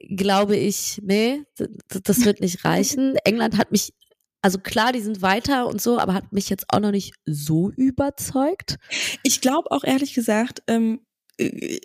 glaube 0.09 0.55
ich, 0.57 0.99
nee, 1.03 1.43
das 1.87 2.25
wird 2.25 2.41
nicht 2.41 2.65
reichen. 2.65 3.15
England 3.25 3.57
hat 3.57 3.71
mich, 3.71 3.93
also 4.41 4.57
klar, 4.57 4.91
die 4.91 5.01
sind 5.01 5.21
weiter 5.21 5.67
und 5.67 5.81
so, 5.81 5.99
aber 5.99 6.13
hat 6.13 6.33
mich 6.33 6.49
jetzt 6.49 6.65
auch 6.69 6.79
noch 6.79 6.91
nicht 6.91 7.13
so 7.25 7.69
überzeugt. 7.69 8.77
Ich 9.23 9.41
glaube 9.41 9.69
auch 9.71 9.83
ehrlich 9.83 10.13
gesagt, 10.13 10.63
ähm, 10.67 11.01
äh, 11.37 11.79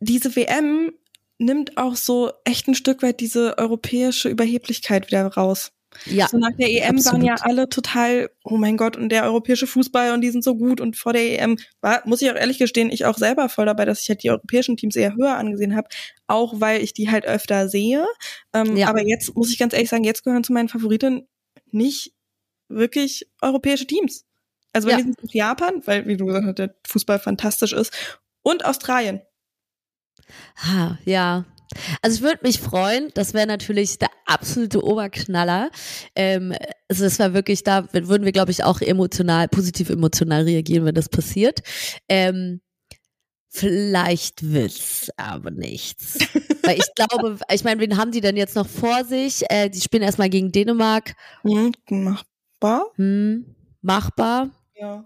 diese 0.00 0.34
WM 0.34 0.92
nimmt 1.38 1.78
auch 1.78 1.96
so 1.96 2.32
echt 2.44 2.68
ein 2.68 2.74
Stück 2.74 3.02
weit 3.02 3.20
diese 3.20 3.56
europäische 3.58 4.28
Überheblichkeit 4.28 5.06
wieder 5.06 5.26
raus. 5.26 5.72
Ja. 6.06 6.28
So 6.28 6.38
nach 6.38 6.52
der 6.56 6.70
EM 6.70 6.96
absolut. 6.96 7.22
waren 7.22 7.26
ja 7.26 7.34
alle 7.40 7.68
total, 7.68 8.30
oh 8.44 8.56
mein 8.56 8.76
Gott, 8.76 8.96
und 8.96 9.08
der 9.08 9.24
europäische 9.24 9.66
Fußball 9.66 10.12
und 10.12 10.20
die 10.20 10.30
sind 10.30 10.44
so 10.44 10.54
gut 10.54 10.80
und 10.80 10.96
vor 10.96 11.12
der 11.12 11.40
EM 11.40 11.56
war, 11.80 12.02
muss 12.06 12.22
ich 12.22 12.30
auch 12.30 12.36
ehrlich 12.36 12.58
gestehen, 12.58 12.90
ich 12.90 13.06
auch 13.06 13.18
selber 13.18 13.48
voll 13.48 13.66
dabei, 13.66 13.84
dass 13.86 14.02
ich 14.02 14.08
halt 14.08 14.22
die 14.22 14.30
europäischen 14.30 14.76
Teams 14.76 14.94
eher 14.94 15.16
höher 15.16 15.36
angesehen 15.36 15.74
habe, 15.74 15.88
auch 16.26 16.60
weil 16.60 16.82
ich 16.82 16.94
die 16.94 17.10
halt 17.10 17.26
öfter 17.26 17.68
sehe. 17.68 18.06
Ähm, 18.52 18.76
ja. 18.76 18.88
Aber 18.88 19.04
jetzt 19.04 19.34
muss 19.34 19.50
ich 19.50 19.58
ganz 19.58 19.72
ehrlich 19.72 19.88
sagen, 19.88 20.04
jetzt 20.04 20.22
gehören 20.22 20.44
zu 20.44 20.52
meinen 20.52 20.68
Favoriten 20.68 21.26
nicht 21.72 22.12
wirklich 22.68 23.28
europäische 23.42 23.86
Teams. 23.86 24.24
Also 24.72 24.88
ja. 24.88 24.98
wenigstens 24.98 25.34
Japan, 25.34 25.82
weil, 25.86 26.06
wie 26.06 26.16
du 26.16 26.26
gesagt 26.26 26.46
hast, 26.46 26.58
der 26.58 26.74
Fußball 26.86 27.18
fantastisch 27.18 27.72
ist, 27.72 27.92
und 28.42 28.64
Australien. 28.64 29.22
Ha, 30.56 30.98
ja. 31.04 31.44
Also 32.02 32.16
ich 32.16 32.22
würde 32.22 32.40
mich 32.42 32.60
freuen, 32.60 33.10
das 33.14 33.32
wäre 33.32 33.46
natürlich 33.46 33.98
der 33.98 34.10
absolute 34.26 34.84
Oberknaller. 34.84 35.70
Ähm, 36.16 36.52
also 36.88 37.04
das 37.04 37.18
war 37.18 37.32
wirklich, 37.32 37.62
da 37.62 37.92
würden 37.92 38.24
wir, 38.24 38.32
glaube 38.32 38.50
ich, 38.50 38.64
auch 38.64 38.80
emotional, 38.80 39.48
positiv 39.48 39.90
emotional 39.90 40.42
reagieren, 40.42 40.84
wenn 40.84 40.94
das 40.94 41.08
passiert. 41.08 41.60
Ähm, 42.08 42.60
vielleicht 43.48 44.50
wird's 44.50 45.10
aber 45.16 45.50
nichts. 45.50 46.18
Weil 46.62 46.78
ich 46.78 46.94
glaube, 46.94 47.38
ich 47.52 47.64
meine, 47.64 47.80
wen 47.80 47.96
haben 47.96 48.10
die 48.10 48.20
denn 48.20 48.36
jetzt 48.36 48.56
noch 48.56 48.68
vor 48.68 49.04
sich? 49.04 49.44
Äh, 49.48 49.70
die 49.70 49.80
spielen 49.80 50.02
erstmal 50.02 50.30
gegen 50.30 50.52
Dänemark. 50.52 51.14
Hm, 51.42 51.72
machbar. 51.88 52.86
Hm, 52.96 53.54
machbar. 53.80 54.50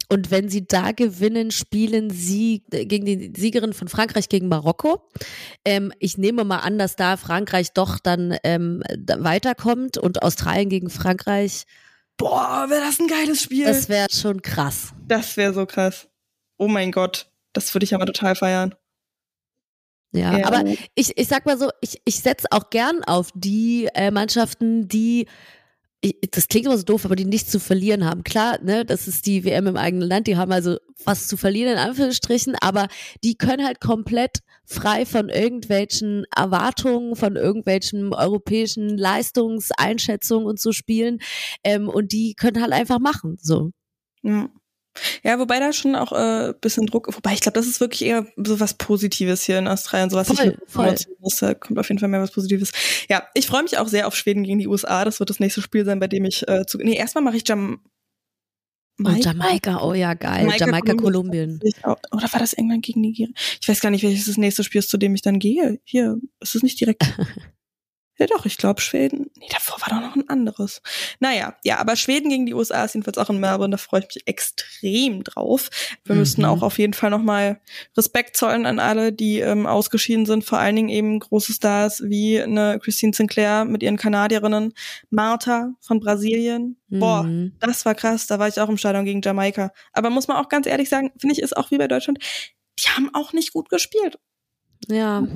Und 0.09 0.31
wenn 0.31 0.49
sie 0.49 0.67
da 0.67 0.93
gewinnen, 0.93 1.51
spielen 1.51 2.11
sie 2.11 2.63
gegen 2.71 3.05
die 3.05 3.33
Siegerin 3.37 3.73
von 3.73 3.89
Frankreich 3.89 4.29
gegen 4.29 4.49
Marokko. 4.49 5.09
Ähm, 5.65 5.93
ich 5.99 6.19
nehme 6.19 6.45
mal 6.45 6.59
an, 6.59 6.79
dass 6.79 6.97
da 6.97 7.17
Frankreich 7.17 7.73
doch 7.73 7.99
dann 7.99 8.37
ähm, 8.45 8.83
weiterkommt 8.89 9.99
und 9.99 10.23
Australien 10.23 10.69
gegen 10.69 10.91
Frankreich. 10.91 11.65
Boah, 12.17 12.67
wäre 12.69 12.85
das 12.85 13.01
ein 13.01 13.09
geiles 13.09 13.43
Spiel. 13.43 13.65
Das 13.65 13.89
wäre 13.89 14.07
schon 14.11 14.43
krass. 14.43 14.93
Das 15.07 15.37
wäre 15.37 15.53
so 15.53 15.67
krass. 15.67 16.09
Oh 16.57 16.69
mein 16.69 16.93
Gott, 16.93 17.27
das 17.53 17.75
würde 17.75 17.85
ich 17.85 17.95
aber 17.95 18.07
total 18.07 18.37
feiern. 18.37 18.75
Ja, 20.13 20.39
ja, 20.39 20.47
aber 20.47 20.63
ich, 20.95 21.19
ich 21.19 21.27
sag 21.27 21.45
mal 21.45 21.59
so, 21.59 21.71
ich, 21.81 22.01
ich 22.05 22.21
setze 22.21 22.47
auch 22.53 22.71
gern 22.71 23.03
auf 23.03 23.31
die 23.35 23.89
äh, 23.95 24.13
Mannschaften, 24.13 24.87
die 24.87 25.27
das 26.31 26.49
klingt 26.49 26.67
immer 26.67 26.77
so 26.77 26.85
doof, 26.85 27.05
aber 27.05 27.17
die 27.17 27.25
nichts 27.25 27.51
zu 27.51 27.59
verlieren 27.59 28.05
haben. 28.05 28.25
Klar, 28.25 28.59
ne, 28.63 28.85
das 28.85 29.09
ist 29.09 29.27
die 29.27 29.45
WM 29.45 29.67
im 29.67 29.77
eigenen 29.77 30.09
Land, 30.09 30.27
die 30.27 30.37
haben 30.37 30.53
also 30.53 30.77
was 31.05 31.29
zu 31.29 31.37
verlieren 31.37 31.73
in 31.73 31.79
Anführungsstrichen, 31.79 32.55
aber 32.61 32.89
die 33.23 33.37
können 33.37 33.65
halt 33.65 33.81
komplett 33.81 34.41
frei 34.67 35.07
von 35.07 35.29
irgendwelchen 35.29 36.25
Erwartungen, 36.35 37.17
von 37.17 37.37
irgendwelchen 37.37 38.13
europäischen 38.13 38.97
Leistungseinschätzungen 38.97 40.47
und 40.47 40.61
so 40.61 40.73
spielen. 40.73 41.19
Ähm, 41.63 41.89
und 41.89 42.13
die 42.13 42.35
können 42.35 42.61
halt 42.61 42.73
einfach 42.73 42.99
machen, 42.99 43.37
so. 43.41 43.71
Ja. 44.23 44.49
Ja, 45.23 45.39
wobei 45.39 45.59
da 45.59 45.73
schon 45.73 45.97
auch 45.97 46.13
äh, 46.13 46.55
bisschen 46.61 46.87
Druck, 46.87 47.09
wobei 47.15 47.33
ich 47.33 47.41
glaube, 47.41 47.59
das 47.59 47.67
ist 47.67 47.81
wirklich 47.81 48.05
eher 48.05 48.27
so 48.37 48.61
was 48.61 48.75
Positives 48.75 49.43
hier 49.43 49.59
in 49.59 49.69
Australien, 49.69 50.11
so 50.11 50.17
was 50.17 50.29
voll, 50.29 50.57
ich 50.59 50.73
voll. 50.73 50.95
Muss, 51.21 51.37
da 51.37 51.55
kommt 51.55 51.79
auf 51.79 51.89
jeden 51.89 51.99
Fall 51.99 52.09
mehr 52.09 52.21
was 52.21 52.31
Positives. 52.31 52.71
Ja, 53.09 53.25
ich 53.35 53.47
freue 53.47 53.63
mich 53.63 53.79
auch 53.79 53.89
sehr 53.89 54.07
auf 54.07 54.17
Schweden 54.17 54.45
gegen 54.45 54.59
die 54.59 54.69
USA. 54.69 55.05
Das 55.05 55.19
wird 55.21 55.31
das 55.31 55.41
nächste 55.41 55.63
Spiel 55.63 55.85
sein, 55.85 56.01
bei 56.01 56.09
dem 56.09 56.25
ich 56.25 56.47
äh, 56.49 56.65
zu. 56.67 56.79
Nee, 56.79 56.97
erstmal 56.97 57.25
mache 57.25 57.37
ich 57.37 57.49
Jam 57.49 57.81
Oh, 59.03 59.11
Jamaika, 59.11 59.83
oh 59.83 59.93
ja, 59.93 60.15
geil. 60.15 60.43
Jamaika, 60.43 60.67
Jamaika 60.67 60.95
Kolumbien. 60.95 61.59
Oder 62.13 62.33
war 62.33 62.39
das 62.39 62.53
England 62.53 62.85
gegen 62.85 63.01
Nigeria? 63.01 63.33
Ich 63.61 63.69
weiß 63.69 63.81
gar 63.81 63.91
nicht, 63.91 64.05
welches 64.05 64.27
das 64.27 64.37
nächste 64.37 64.63
Spiel 64.63 64.79
ist, 64.79 64.89
zu 64.89 64.99
dem 64.99 65.17
ich 65.17 65.23
dann 65.23 65.41
gehe. 65.41 65.81
Hier, 65.83 66.17
ist 66.41 66.55
es 66.55 66.63
nicht 66.63 66.81
direkt. 66.81 67.03
Ja 68.17 68.27
doch, 68.27 68.47
ich 68.47 68.59
glaube 68.59 68.81
Schweden. 68.81 69.31
Nee, 69.39 69.49
davor 69.51 69.81
war 69.81 69.89
doch 69.89 70.07
noch 70.07 70.15
ein 70.15 70.29
anderes. 70.29 70.83
Naja, 71.19 71.57
ja, 71.65 71.79
aber 71.79 71.97
Schweden 71.97 72.29
gegen 72.29 72.47
die 72.47 72.55
USA 72.55 72.85
ist 72.85 72.95
jedenfalls 72.95 73.19
auch 73.19 73.29
in 73.29 73.41
Melbourne, 73.41 73.73
da 73.73 73.77
freue 73.77 74.01
ich 74.01 74.15
mich 74.15 74.27
extrem 74.27 75.25
drauf. 75.25 75.69
Wir 76.05 76.15
mhm. 76.15 76.21
müssten 76.21 76.45
auch 76.45 76.63
auf 76.63 76.79
jeden 76.79 76.95
Fall 76.95 77.11
nochmal 77.11 77.61
Respekt 77.97 78.37
zollen 78.37 78.67
an 78.67 78.79
alle, 78.79 79.13
die 79.13 79.41
ähm, 79.41 79.67
ausgeschieden 79.67 80.27
sind, 80.27 80.45
vor 80.45 80.59
allen 80.59 80.77
Dingen 80.77 80.91
eben 80.91 81.19
große 81.19 81.53
Stars 81.53 82.03
wie 82.05 82.41
eine 82.41 82.79
Christine 82.79 83.13
Sinclair 83.13 83.65
mit 83.65 83.83
ihren 83.83 83.97
Kanadierinnen, 83.97 84.75
Martha 85.11 85.73
von 85.81 85.99
Brasilien. 85.99 86.77
Mhm. 86.89 87.01
Boah, 87.01 87.29
das 87.59 87.85
war 87.85 87.97
krass, 87.97 88.29
da 88.29 88.39
war 88.39 88.47
ich 88.47 88.61
auch 88.61 88.69
im 88.69 88.79
Stadion 88.79 89.05
gegen 89.05 89.23
Jamaika. 89.23 89.73
Aber 89.93 90.11
muss 90.11 90.29
man 90.29 90.37
auch 90.37 90.49
ganz 90.49 90.69
ehrlich 90.69 90.89
sagen, 90.89 91.11
finde 91.19 91.33
ich, 91.33 91.43
ist 91.43 91.57
auch 91.57 91.73
wie 91.73 91.79
bei 91.79 91.89
Deutschland, 91.89 92.21
die 92.79 92.89
haben 92.91 93.11
auch 93.13 93.33
nicht 93.33 93.53
gut 93.53 93.69
gespielt. 93.69 94.19
Ja. 94.87 95.27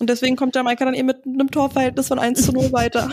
Und 0.00 0.08
deswegen 0.08 0.34
kommt 0.34 0.56
Jamaika 0.56 0.84
dann 0.84 0.94
eben 0.94 1.06
mit 1.06 1.24
einem 1.24 1.50
Torverhältnis 1.50 2.08
von 2.08 2.18
1 2.18 2.44
zu 2.46 2.52
0 2.52 2.72
weiter. 2.72 3.12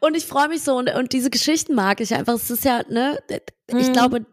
Und 0.00 0.16
ich 0.16 0.26
freue 0.26 0.48
mich 0.48 0.62
so 0.62 0.76
und, 0.76 0.92
und 0.94 1.12
diese 1.12 1.30
Geschichten 1.30 1.74
mag 1.74 2.00
ich 2.00 2.14
einfach. 2.14 2.34
Es 2.34 2.50
ist 2.50 2.64
ja, 2.64 2.82
ne, 2.88 3.18
ich 3.68 3.88
mhm. 3.88 3.92
glaube, 3.92 4.26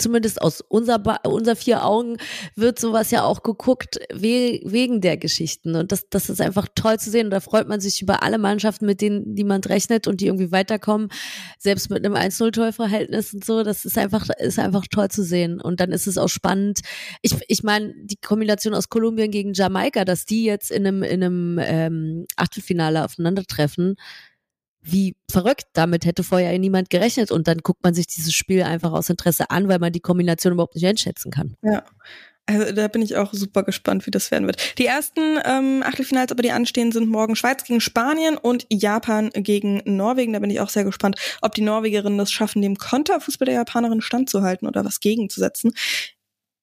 zumindest 0.00 0.40
aus 0.40 0.60
unser, 0.60 1.02
unser 1.24 1.56
vier 1.56 1.84
Augen 1.84 2.16
wird 2.56 2.78
sowas 2.78 3.10
ja 3.10 3.24
auch 3.24 3.42
geguckt 3.42 3.98
we 4.12 4.60
wegen 4.64 5.00
der 5.00 5.16
Geschichten. 5.16 5.76
Und 5.76 5.92
das, 5.92 6.08
das 6.08 6.30
ist 6.30 6.40
einfach 6.40 6.68
toll 6.74 6.98
zu 6.98 7.10
sehen. 7.10 7.26
Und 7.26 7.30
da 7.30 7.40
freut 7.40 7.68
man 7.68 7.80
sich 7.80 8.02
über 8.02 8.22
alle 8.22 8.38
Mannschaften, 8.38 8.86
mit 8.86 9.00
denen 9.00 9.34
niemand 9.34 9.68
rechnet 9.68 10.06
und 10.06 10.20
die 10.20 10.26
irgendwie 10.26 10.52
weiterkommen. 10.52 11.08
Selbst 11.58 11.90
mit 11.90 12.04
einem 12.04 12.14
1-0-Torverhältnis 12.14 13.34
und 13.34 13.44
so. 13.44 13.62
Das 13.62 13.84
ist 13.84 13.98
einfach, 13.98 14.28
ist 14.38 14.58
einfach 14.58 14.86
toll 14.90 15.08
zu 15.08 15.22
sehen. 15.22 15.60
Und 15.60 15.80
dann 15.80 15.92
ist 15.92 16.06
es 16.06 16.18
auch 16.18 16.28
spannend. 16.28 16.80
Ich, 17.22 17.36
ich 17.48 17.62
meine, 17.62 17.94
die 18.02 18.16
Kombination 18.16 18.74
aus 18.74 18.88
Kolumbien 18.88 19.30
gegen 19.30 19.52
Jamaika, 19.52 20.04
dass 20.04 20.24
die 20.24 20.44
jetzt 20.44 20.70
in 20.70 20.86
einem, 20.86 21.02
in 21.02 21.22
einem 21.22 21.58
ähm, 21.62 22.26
Achtelfinale 22.36 23.04
aufeinandertreffen, 23.04 23.96
wie 24.82 25.16
verrückt. 25.30 25.66
Damit 25.72 26.04
hätte 26.04 26.24
vorher 26.24 26.58
niemand 26.58 26.90
gerechnet. 26.90 27.30
Und 27.30 27.48
dann 27.48 27.58
guckt 27.58 27.82
man 27.82 27.94
sich 27.94 28.06
dieses 28.06 28.32
Spiel 28.32 28.62
einfach 28.62 28.92
aus 28.92 29.10
Interesse 29.10 29.50
an, 29.50 29.68
weil 29.68 29.78
man 29.78 29.92
die 29.92 30.00
Kombination 30.00 30.54
überhaupt 30.54 30.74
nicht 30.74 30.86
einschätzen 30.86 31.30
kann. 31.30 31.56
Ja. 31.62 31.84
Also 32.46 32.72
da 32.72 32.88
bin 32.88 33.02
ich 33.02 33.16
auch 33.16 33.32
super 33.32 33.62
gespannt, 33.62 34.06
wie 34.06 34.10
das 34.10 34.32
werden 34.32 34.46
wird. 34.46 34.76
Die 34.78 34.86
ersten 34.86 35.38
ähm, 35.44 35.84
Achtelfinals, 35.86 36.32
aber 36.32 36.42
die 36.42 36.50
anstehen, 36.50 36.90
sind 36.90 37.08
morgen 37.08 37.36
Schweiz 37.36 37.62
gegen 37.62 37.80
Spanien 37.80 38.36
und 38.36 38.66
Japan 38.70 39.30
gegen 39.34 39.82
Norwegen. 39.84 40.32
Da 40.32 40.40
bin 40.40 40.50
ich 40.50 40.58
auch 40.58 40.68
sehr 40.68 40.82
gespannt, 40.82 41.16
ob 41.42 41.54
die 41.54 41.60
Norwegerinnen 41.60 42.18
das 42.18 42.32
schaffen, 42.32 42.60
dem 42.60 42.76
Konterfußball 42.76 43.46
der 43.46 43.54
Japanerinnen 43.54 44.02
standzuhalten 44.02 44.66
oder 44.66 44.84
was 44.84 44.98
gegenzusetzen. 44.98 45.72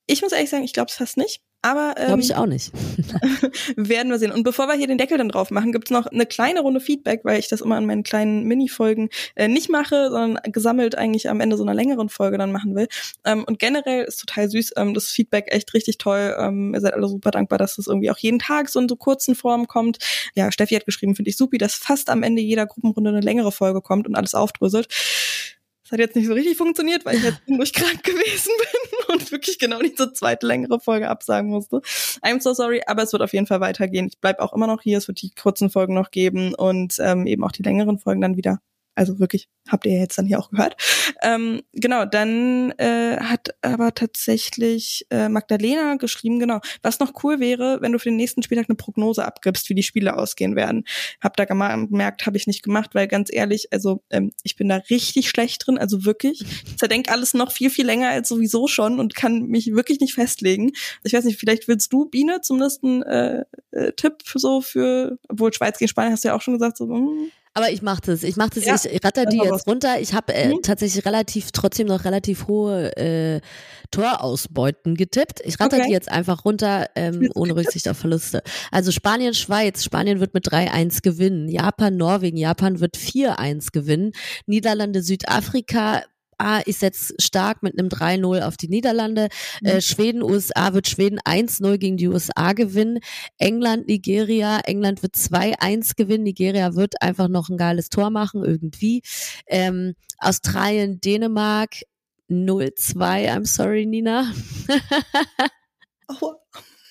Ich 0.08 0.22
muss 0.22 0.34
ehrlich 0.34 0.50
sagen, 0.50 0.64
ich 0.64 0.74
glaube 0.74 0.90
es 0.90 0.96
fast 0.98 1.16
nicht. 1.16 1.42
Aber 1.68 1.96
ähm, 1.98 2.08
glaube 2.08 2.22
ich 2.22 2.36
auch 2.36 2.46
nicht. 2.46 2.72
werden 3.76 4.10
wir 4.10 4.20
sehen. 4.20 4.32
Und 4.32 4.44
bevor 4.44 4.68
wir 4.68 4.76
hier 4.76 4.88
den 4.88 4.98
Deckel 4.98 5.18
dann 5.18 5.28
drauf 5.28 5.52
machen, 5.52 5.74
gibt's 5.74 5.92
noch 5.92 6.06
eine 6.06 6.26
kleine 6.26 6.62
Runde 6.62 6.80
Feedback, 6.80 7.22
weil 7.24 7.40
ich 7.40 7.50
das 7.50 7.60
immer 7.60 7.76
an 7.76 7.86
meinen 7.86 8.04
kleinen 8.04 8.44
Mini-Folgen 8.46 9.10
äh, 9.36 9.50
nicht 9.50 9.70
mache, 9.70 10.10
sondern 10.10 10.40
gesammelt 10.52 10.98
eigentlich 10.98 11.30
am 11.30 11.42
Ende 11.42 11.58
so 11.58 11.64
einer 11.64 11.74
längeren 11.74 12.08
Folge 12.08 12.38
dann 12.38 12.54
machen 12.54 12.74
will. 12.74 12.88
Ähm, 13.26 13.44
und 13.44 13.60
generell 13.60 14.06
ist 14.06 14.18
total 14.18 14.50
süß, 14.50 14.72
ähm, 14.78 14.94
das 14.94 15.10
Feedback 15.10 15.48
echt 15.50 15.74
richtig 15.74 15.98
toll. 15.98 16.36
Ähm, 16.40 16.74
ihr 16.74 16.80
seid 16.80 16.94
alle 16.94 17.08
super 17.10 17.32
dankbar, 17.32 17.60
dass 17.60 17.76
das 17.76 17.88
irgendwie 17.88 18.12
auch 18.12 18.18
jeden 18.18 18.40
Tag 18.40 18.70
so 18.70 18.80
in 18.80 18.88
so 18.88 18.96
kurzen 18.96 19.36
Formen 19.36 19.68
kommt. 19.68 19.98
Ja, 20.36 20.52
Steffi 20.54 20.76
hat 20.76 20.86
geschrieben, 20.86 21.16
finde 21.16 21.30
ich 21.30 21.38
supi, 21.38 21.58
dass 21.58 21.76
fast 21.76 22.10
am 22.10 22.24
Ende 22.24 22.42
jeder 22.42 22.66
Gruppenrunde 22.66 23.10
eine 23.10 23.22
längere 23.22 23.52
Folge 23.52 23.82
kommt 23.82 24.08
und 24.08 24.16
alles 24.16 24.34
aufdröselt. 24.36 24.88
Das 25.88 25.94
hat 25.94 26.00
jetzt 26.00 26.18
nicht 26.18 26.28
so 26.28 26.34
richtig 26.34 26.58
funktioniert, 26.58 27.06
weil 27.06 27.16
ich 27.16 27.24
jetzt 27.24 27.40
durch 27.48 27.72
krank 27.72 28.04
gewesen 28.04 28.52
bin 28.58 29.16
und 29.16 29.32
wirklich 29.32 29.58
genau 29.58 29.80
diese 29.80 30.12
zweite 30.12 30.46
längere 30.46 30.82
Folge 30.82 31.08
absagen 31.08 31.50
musste. 31.50 31.78
I'm 32.22 32.42
so 32.42 32.54
sorry, 32.54 32.82
aber 32.86 33.04
es 33.04 33.14
wird 33.14 33.22
auf 33.22 33.32
jeden 33.32 33.48
Fall 33.48 33.62
weitergehen. 33.62 34.08
Ich 34.08 34.20
bleib 34.20 34.40
auch 34.40 34.52
immer 34.52 34.68
noch 34.68 34.82
hier, 34.82 34.98
es 34.98 35.08
wird 35.08 35.22
die 35.22 35.32
kurzen 35.32 35.70
Folgen 35.70 35.94
noch 35.94 36.12
geben 36.12 36.54
und 36.54 36.98
ähm, 37.00 37.26
eben 37.26 37.42
auch 37.46 37.54
die 37.54 37.64
längeren 37.64 38.00
Folgen 38.00 38.20
dann 38.20 38.36
wieder 38.36 38.60
also 38.98 39.20
wirklich, 39.20 39.48
habt 39.70 39.86
ihr 39.86 39.94
jetzt 39.94 40.18
dann 40.18 40.26
hier 40.26 40.40
auch 40.40 40.50
gehört. 40.50 40.76
Ähm, 41.22 41.62
genau, 41.74 42.06
dann 42.06 42.72
äh, 42.78 43.18
hat 43.18 43.50
aber 43.62 43.94
tatsächlich 43.94 45.06
äh, 45.12 45.30
Magdalena 45.30 45.96
geschrieben, 45.96 46.40
genau, 46.40 46.60
was 46.82 47.00
noch 47.00 47.14
cool 47.24 47.40
wäre, 47.40 47.78
wenn 47.82 47.92
du 47.92 48.00
für 48.00 48.10
den 48.10 48.16
nächsten 48.16 48.42
Spieltag 48.42 48.70
eine 48.70 48.76
Prognose 48.76 49.24
abgibst, 49.24 49.70
wie 49.70 49.76
die 49.76 49.84
Spiele 49.84 50.18
ausgehen 50.18 50.56
werden. 50.56 50.84
Hab 51.22 51.38
da 51.38 51.46
gemerkt, 51.46 52.26
habe 52.26 52.38
ich 52.38 52.48
nicht 52.48 52.64
gemacht, 52.64 52.96
weil 52.96 53.08
ganz 53.08 53.30
ehrlich, 53.32 53.72
also 53.72 54.04
ähm, 54.10 54.32
ich 54.42 54.56
bin 54.56 54.68
da 54.68 54.78
richtig 54.90 55.30
schlecht 55.30 55.68
drin, 55.68 55.78
also 55.78 56.04
wirklich. 56.06 56.42
Ich 56.42 56.78
zerdenke 56.78 57.12
alles 57.12 57.36
noch 57.36 57.52
viel, 57.52 57.70
viel 57.70 57.86
länger 57.86 58.10
als 58.10 58.28
sowieso 58.28 58.68
schon 58.68 59.00
und 59.00 59.14
kann 59.14 59.44
mich 59.44 59.74
wirklich 59.74 60.00
nicht 60.00 60.16
festlegen. 60.16 60.72
Ich 61.04 61.14
weiß 61.14 61.26
nicht, 61.26 61.40
vielleicht 61.40 61.68
willst 61.68 61.94
du, 61.94 62.06
Biene, 62.06 62.42
zumindest 62.42 62.84
einen 62.84 63.04
äh, 63.04 63.44
äh, 63.72 63.92
Tipp 63.94 64.24
für 64.26 64.40
so 64.40 64.62
für, 64.62 65.20
obwohl 65.30 65.54
Schweiz 65.54 65.78
gegen 65.78 65.90
Spanien 65.90 66.14
hast 66.14 66.24
du 66.24 66.30
ja 66.30 66.36
auch 66.36 66.42
schon 66.42 66.56
gesagt, 66.56 66.78
so, 66.78 66.88
mh, 66.88 66.96
hm, 66.98 67.32
aber 67.54 67.72
ich 67.72 67.82
mache 67.82 68.02
das. 68.06 68.24
Ich 68.24 68.36
mache 68.36 68.52
das. 68.56 68.66
Ja, 68.66 68.76
ich 68.92 69.04
ratter 69.04 69.26
die 69.26 69.38
jetzt 69.38 69.68
runter. 69.68 70.00
Ich 70.00 70.14
habe 70.14 70.34
äh, 70.34 70.50
mhm. 70.50 70.62
tatsächlich 70.62 71.06
relativ, 71.06 71.52
trotzdem 71.52 71.88
noch 71.88 72.06
relativ 72.06 72.48
hohe 72.48 72.96
äh, 72.98 73.42
Torausbeuten 73.92 74.96
getippt. 74.96 75.42
Ich 75.44 75.60
ratter 75.60 75.78
okay. 75.78 75.88
die 75.88 75.94
jetzt 75.94 76.12
einfach 76.12 76.46
runter, 76.46 76.88
ähm, 76.96 77.30
ohne 77.36 77.56
Rücksicht 77.56 77.88
auf 77.90 77.98
Verluste. 77.98 78.44
Also 78.72 78.92
Spanien, 78.92 79.34
Schweiz. 79.34 79.84
Spanien 79.84 80.20
wird 80.20 80.34
mit 80.34 80.48
3-1 80.48 81.02
gewinnen. 81.02 81.50
Japan, 81.50 81.98
Norwegen. 81.98 82.38
Japan 82.38 82.80
wird 82.80 82.98
4-1 82.98 83.72
gewinnen. 83.72 84.12
Niederlande, 84.46 85.02
Südafrika 85.02 86.04
Ah, 86.38 86.62
ich 86.66 86.78
setze 86.78 87.16
stark 87.20 87.64
mit 87.64 87.78
einem 87.78 87.90
3-0 87.90 88.42
auf 88.42 88.58
die 88.58 88.68
Niederlande. 88.68 89.30
Mhm. 89.62 89.68
Äh, 89.68 89.82
Schweden, 89.82 90.22
USA 90.22 90.74
wird 90.74 90.88
Schweden 90.88 91.20
1-0 91.20 91.78
gegen 91.78 91.98
die 91.98 92.08
USA 92.08 92.54
gewinnen. 92.54 93.00
England, 93.38 93.88
Nigeria. 93.88 94.60
England 94.60 95.02
wird 95.02 95.16
2-1 95.16 95.96
gewinnen. 95.96 96.24
Nigeria 96.24 96.76
wird 96.76 97.02
einfach 97.02 97.28
noch 97.28 97.50
ein 97.50 97.58
geiles 97.58 97.90
Tor 97.90 98.12
machen, 98.12 98.44
irgendwie. 98.44 99.02
Ähm, 99.48 99.96
Australien, 100.20 101.02
Dänemark 101.02 101.82
0-2. 102.30 103.30
I'm 103.30 103.46
sorry, 103.46 103.86
Nina. 103.86 104.32
oh. 106.22 106.34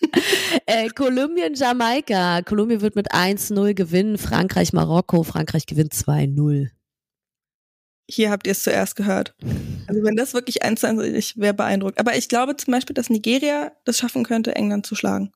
äh, 0.67 0.89
Kolumbien, 0.89 1.55
Jamaika. 1.55 2.43
Kolumbien 2.43 2.81
wird 2.81 2.97
mit 2.97 3.13
1-0 3.13 3.75
gewinnen. 3.75 4.19
Frankreich, 4.19 4.73
Marokko. 4.73 5.23
Frankreich 5.23 5.67
gewinnt 5.67 5.93
2-0 5.95 6.71
hier 8.09 8.31
habt 8.31 8.47
ihr 8.47 8.53
es 8.53 8.63
zuerst 8.63 8.97
gehört. 8.97 9.35
Also 9.89 10.03
wenn 10.03 10.17
das 10.17 10.35
wirklich 10.35 10.63
eins 10.63 10.81
zu 10.81 10.89
eins 10.89 11.03
ich 11.03 11.37
wäre 11.37 11.55
beeindruckt. 11.55 11.99
Aber 11.99 12.17
ich 12.17 12.29
glaube 12.29 12.57
zum 12.57 12.73
Beispiel, 12.73 12.95
dass 12.95 13.11
Nigeria 13.11 13.73
das 13.85 13.99
schaffen 13.99 14.25
könnte, 14.25 14.55
England 14.55 14.87
zu 14.87 14.95
schlagen. 14.95 15.33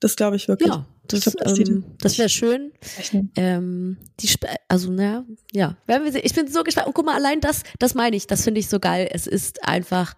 Das 0.00 0.16
glaube 0.16 0.36
ich 0.36 0.48
wirklich. 0.48 0.68
Ja, 0.68 0.86
das, 1.08 1.26
ähm, 1.44 1.84
das 2.00 2.18
wäre 2.18 2.28
schön. 2.28 2.72
Ähm, 3.36 3.98
die, 4.20 4.28
also 4.68 4.90
na, 4.90 5.24
ja, 5.52 5.76
werden 5.86 6.04
wir 6.04 6.12
sehen. 6.12 6.22
Ich 6.24 6.34
bin 6.34 6.48
so 6.48 6.62
gespannt. 6.62 6.86
Und 6.88 6.94
guck 6.94 7.06
mal, 7.06 7.14
allein 7.14 7.40
das, 7.40 7.62
das 7.78 7.94
meine 7.94 8.16
ich, 8.16 8.26
das 8.26 8.44
finde 8.44 8.60
ich 8.60 8.68
so 8.68 8.80
geil. 8.80 9.08
Es 9.12 9.26
ist 9.26 9.64
einfach 9.64 10.14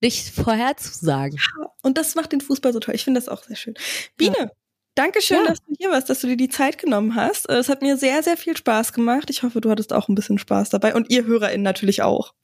nicht 0.00 0.30
vorherzusagen. 0.30 1.38
Und 1.82 1.98
das 1.98 2.14
macht 2.14 2.32
den 2.32 2.40
Fußball 2.40 2.72
so 2.72 2.80
toll. 2.80 2.94
Ich 2.94 3.04
finde 3.04 3.20
das 3.20 3.28
auch 3.28 3.42
sehr 3.44 3.56
schön. 3.56 3.74
Biene, 4.16 4.36
ja. 4.38 4.50
Dankeschön, 4.94 5.38
ja. 5.38 5.48
dass 5.48 5.58
du 5.64 5.74
hier 5.78 5.90
warst, 5.90 6.10
dass 6.10 6.20
du 6.20 6.26
dir 6.26 6.36
die 6.36 6.48
Zeit 6.48 6.78
genommen 6.78 7.14
hast. 7.14 7.48
Es 7.48 7.68
hat 7.68 7.82
mir 7.82 7.96
sehr, 7.96 8.22
sehr 8.22 8.36
viel 8.36 8.56
Spaß 8.56 8.92
gemacht. 8.92 9.30
Ich 9.30 9.42
hoffe, 9.42 9.60
du 9.60 9.70
hattest 9.70 9.92
auch 9.92 10.08
ein 10.08 10.14
bisschen 10.14 10.38
Spaß 10.38 10.70
dabei 10.70 10.94
und 10.94 11.10
ihr 11.10 11.24
HörerInnen 11.24 11.62
natürlich 11.62 12.02
auch. 12.02 12.34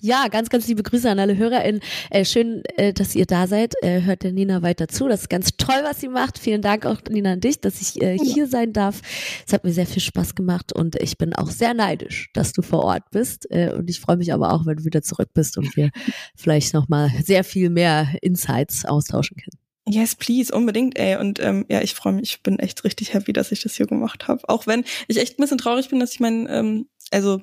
Ja, 0.00 0.28
ganz, 0.28 0.48
ganz 0.48 0.68
liebe 0.68 0.84
Grüße 0.84 1.10
an 1.10 1.18
alle 1.18 1.36
HörerInnen. 1.36 1.80
Äh, 2.10 2.24
schön, 2.24 2.62
äh, 2.76 2.92
dass 2.92 3.16
ihr 3.16 3.26
da 3.26 3.48
seid. 3.48 3.74
Äh, 3.82 4.02
hört 4.02 4.22
der 4.22 4.30
Nina 4.30 4.62
weiter 4.62 4.86
zu. 4.86 5.08
Das 5.08 5.22
ist 5.22 5.28
ganz 5.28 5.56
toll, 5.56 5.80
was 5.82 6.00
sie 6.00 6.06
macht. 6.06 6.38
Vielen 6.38 6.62
Dank 6.62 6.86
auch, 6.86 7.00
Nina, 7.10 7.32
an 7.32 7.40
dich, 7.40 7.60
dass 7.60 7.80
ich 7.80 8.00
äh, 8.00 8.16
hier 8.16 8.46
sein 8.46 8.72
darf. 8.72 9.02
Es 9.44 9.52
hat 9.52 9.64
mir 9.64 9.72
sehr 9.72 9.86
viel 9.86 10.00
Spaß 10.00 10.36
gemacht 10.36 10.72
und 10.72 10.94
ich 11.02 11.18
bin 11.18 11.34
auch 11.34 11.50
sehr 11.50 11.74
neidisch, 11.74 12.30
dass 12.32 12.52
du 12.52 12.62
vor 12.62 12.84
Ort 12.84 13.10
bist. 13.10 13.50
Äh, 13.50 13.72
und 13.72 13.90
ich 13.90 13.98
freue 13.98 14.18
mich 14.18 14.32
aber 14.32 14.52
auch, 14.52 14.66
wenn 14.66 14.76
du 14.76 14.84
wieder 14.84 15.02
zurück 15.02 15.30
bist 15.34 15.58
und 15.58 15.74
wir 15.74 15.90
vielleicht 16.36 16.74
nochmal 16.74 17.10
sehr 17.24 17.42
viel 17.42 17.68
mehr 17.68 18.06
Insights 18.22 18.84
austauschen 18.84 19.36
können. 19.36 19.67
Yes, 19.90 20.14
please, 20.14 20.54
unbedingt, 20.54 20.98
ey. 20.98 21.16
Und 21.16 21.40
ähm, 21.40 21.64
ja, 21.68 21.80
ich 21.80 21.94
freue 21.94 22.12
mich, 22.12 22.30
ich 22.30 22.42
bin 22.42 22.58
echt 22.58 22.84
richtig 22.84 23.14
happy, 23.14 23.32
dass 23.32 23.52
ich 23.52 23.62
das 23.62 23.74
hier 23.74 23.86
gemacht 23.86 24.28
habe. 24.28 24.48
Auch 24.48 24.66
wenn 24.66 24.84
ich 25.06 25.18
echt 25.18 25.38
ein 25.38 25.42
bisschen 25.42 25.58
traurig 25.58 25.88
bin, 25.88 26.00
dass 26.00 26.12
ich 26.12 26.20
mein, 26.20 26.46
ähm, 26.50 26.88
also 27.10 27.40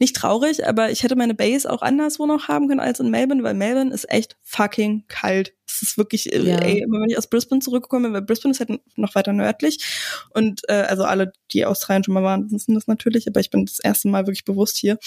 nicht 0.00 0.14
traurig, 0.14 0.66
aber 0.66 0.90
ich 0.90 1.02
hätte 1.02 1.16
meine 1.16 1.34
Base 1.34 1.68
auch 1.70 1.82
anderswo 1.82 2.26
noch 2.26 2.48
haben 2.48 2.68
können 2.68 2.80
als 2.80 3.00
in 3.00 3.10
Melbourne, 3.10 3.42
weil 3.42 3.54
Melbourne 3.54 3.92
ist 3.92 4.10
echt 4.10 4.36
fucking 4.42 5.04
kalt. 5.08 5.54
Es 5.66 5.82
ist 5.82 5.98
wirklich, 5.98 6.32
äh, 6.32 6.40
ja. 6.40 6.58
ey, 6.58 6.82
immer 6.82 7.00
wenn 7.00 7.10
ich 7.10 7.18
aus 7.18 7.28
Brisbane 7.28 7.60
zurückgekommen 7.60 8.04
bin, 8.04 8.12
weil 8.12 8.22
Brisbane 8.22 8.52
ist 8.52 8.60
halt 8.60 8.80
noch 8.96 9.14
weiter 9.14 9.32
nördlich. 9.32 9.84
Und 10.30 10.62
äh, 10.68 10.84
also 10.88 11.04
alle, 11.04 11.32
die 11.52 11.66
Australien 11.66 12.04
schon 12.04 12.14
mal 12.14 12.22
waren, 12.22 12.50
wissen 12.50 12.74
das 12.74 12.86
natürlich, 12.86 13.26
aber 13.26 13.40
ich 13.40 13.50
bin 13.50 13.66
das 13.66 13.80
erste 13.80 14.08
Mal 14.08 14.26
wirklich 14.26 14.44
bewusst 14.44 14.76
hier. 14.78 14.98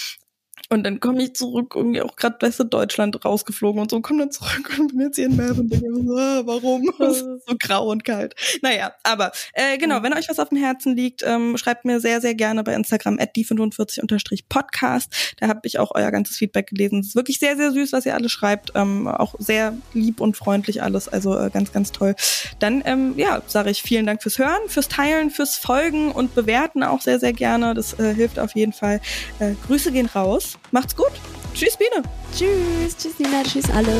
Und 0.72 0.84
dann 0.84 1.00
komme 1.00 1.22
ich 1.22 1.34
zurück, 1.34 1.74
irgendwie 1.76 2.00
auch 2.00 2.16
gerade 2.16 2.36
Weste 2.40 2.64
Deutschland 2.64 3.22
rausgeflogen 3.26 3.82
und 3.82 3.90
so, 3.90 4.00
komme 4.00 4.20
dann 4.20 4.30
zurück 4.30 4.70
und 4.78 4.88
bin 4.88 5.00
jetzt 5.02 5.16
hier 5.16 5.26
in 5.26 5.36
Melbourne 5.36 5.64
und 5.64 5.70
denke 5.70 6.02
so, 6.02 6.16
ah, 6.16 6.40
warum? 6.46 6.90
Es 6.98 7.16
ist 7.18 7.46
so 7.46 7.56
grau 7.58 7.90
und 7.90 8.04
kalt. 8.04 8.34
Naja, 8.62 8.94
aber 9.02 9.32
äh, 9.52 9.76
genau, 9.76 10.02
wenn 10.02 10.14
euch 10.14 10.30
was 10.30 10.38
auf 10.38 10.48
dem 10.48 10.56
Herzen 10.56 10.96
liegt, 10.96 11.22
ähm, 11.26 11.58
schreibt 11.58 11.84
mir 11.84 12.00
sehr, 12.00 12.22
sehr 12.22 12.34
gerne 12.34 12.64
bei 12.64 12.72
Instagram 12.72 13.18
at 13.20 13.36
die45-podcast. 13.36 15.34
Da 15.40 15.48
habe 15.48 15.60
ich 15.64 15.78
auch 15.78 15.90
euer 15.94 16.10
ganzes 16.10 16.38
Feedback 16.38 16.68
gelesen. 16.68 17.00
Es 17.00 17.08
ist 17.08 17.16
wirklich 17.16 17.38
sehr, 17.38 17.54
sehr 17.58 17.72
süß, 17.72 17.92
was 17.92 18.06
ihr 18.06 18.14
alles 18.14 18.32
schreibt. 18.32 18.72
Ähm, 18.74 19.06
auch 19.08 19.34
sehr 19.38 19.76
lieb 19.92 20.22
und 20.22 20.38
freundlich 20.38 20.82
alles. 20.82 21.06
Also 21.06 21.38
äh, 21.38 21.50
ganz, 21.50 21.72
ganz 21.72 21.92
toll. 21.92 22.14
Dann, 22.60 22.82
ähm, 22.86 23.12
ja, 23.18 23.42
sage 23.46 23.68
ich 23.68 23.82
vielen 23.82 24.06
Dank 24.06 24.22
fürs 24.22 24.38
Hören, 24.38 24.68
fürs 24.68 24.88
Teilen, 24.88 25.28
fürs 25.28 25.56
Folgen 25.56 26.12
und 26.12 26.34
Bewerten 26.34 26.82
auch 26.82 27.02
sehr, 27.02 27.20
sehr 27.20 27.34
gerne. 27.34 27.74
Das 27.74 27.98
äh, 27.98 28.14
hilft 28.14 28.38
auf 28.38 28.54
jeden 28.54 28.72
Fall. 28.72 29.02
Äh, 29.38 29.52
Grüße 29.66 29.92
gehen 29.92 30.06
raus. 30.06 30.56
Macht's 30.72 30.96
gut. 30.96 31.12
Tschüss, 31.54 31.76
Biene. 31.76 32.02
Tschüss. 32.34 32.96
Tschüss, 32.96 33.18
Nina. 33.18 33.42
Tschüss, 33.44 33.70
alle. 33.70 33.92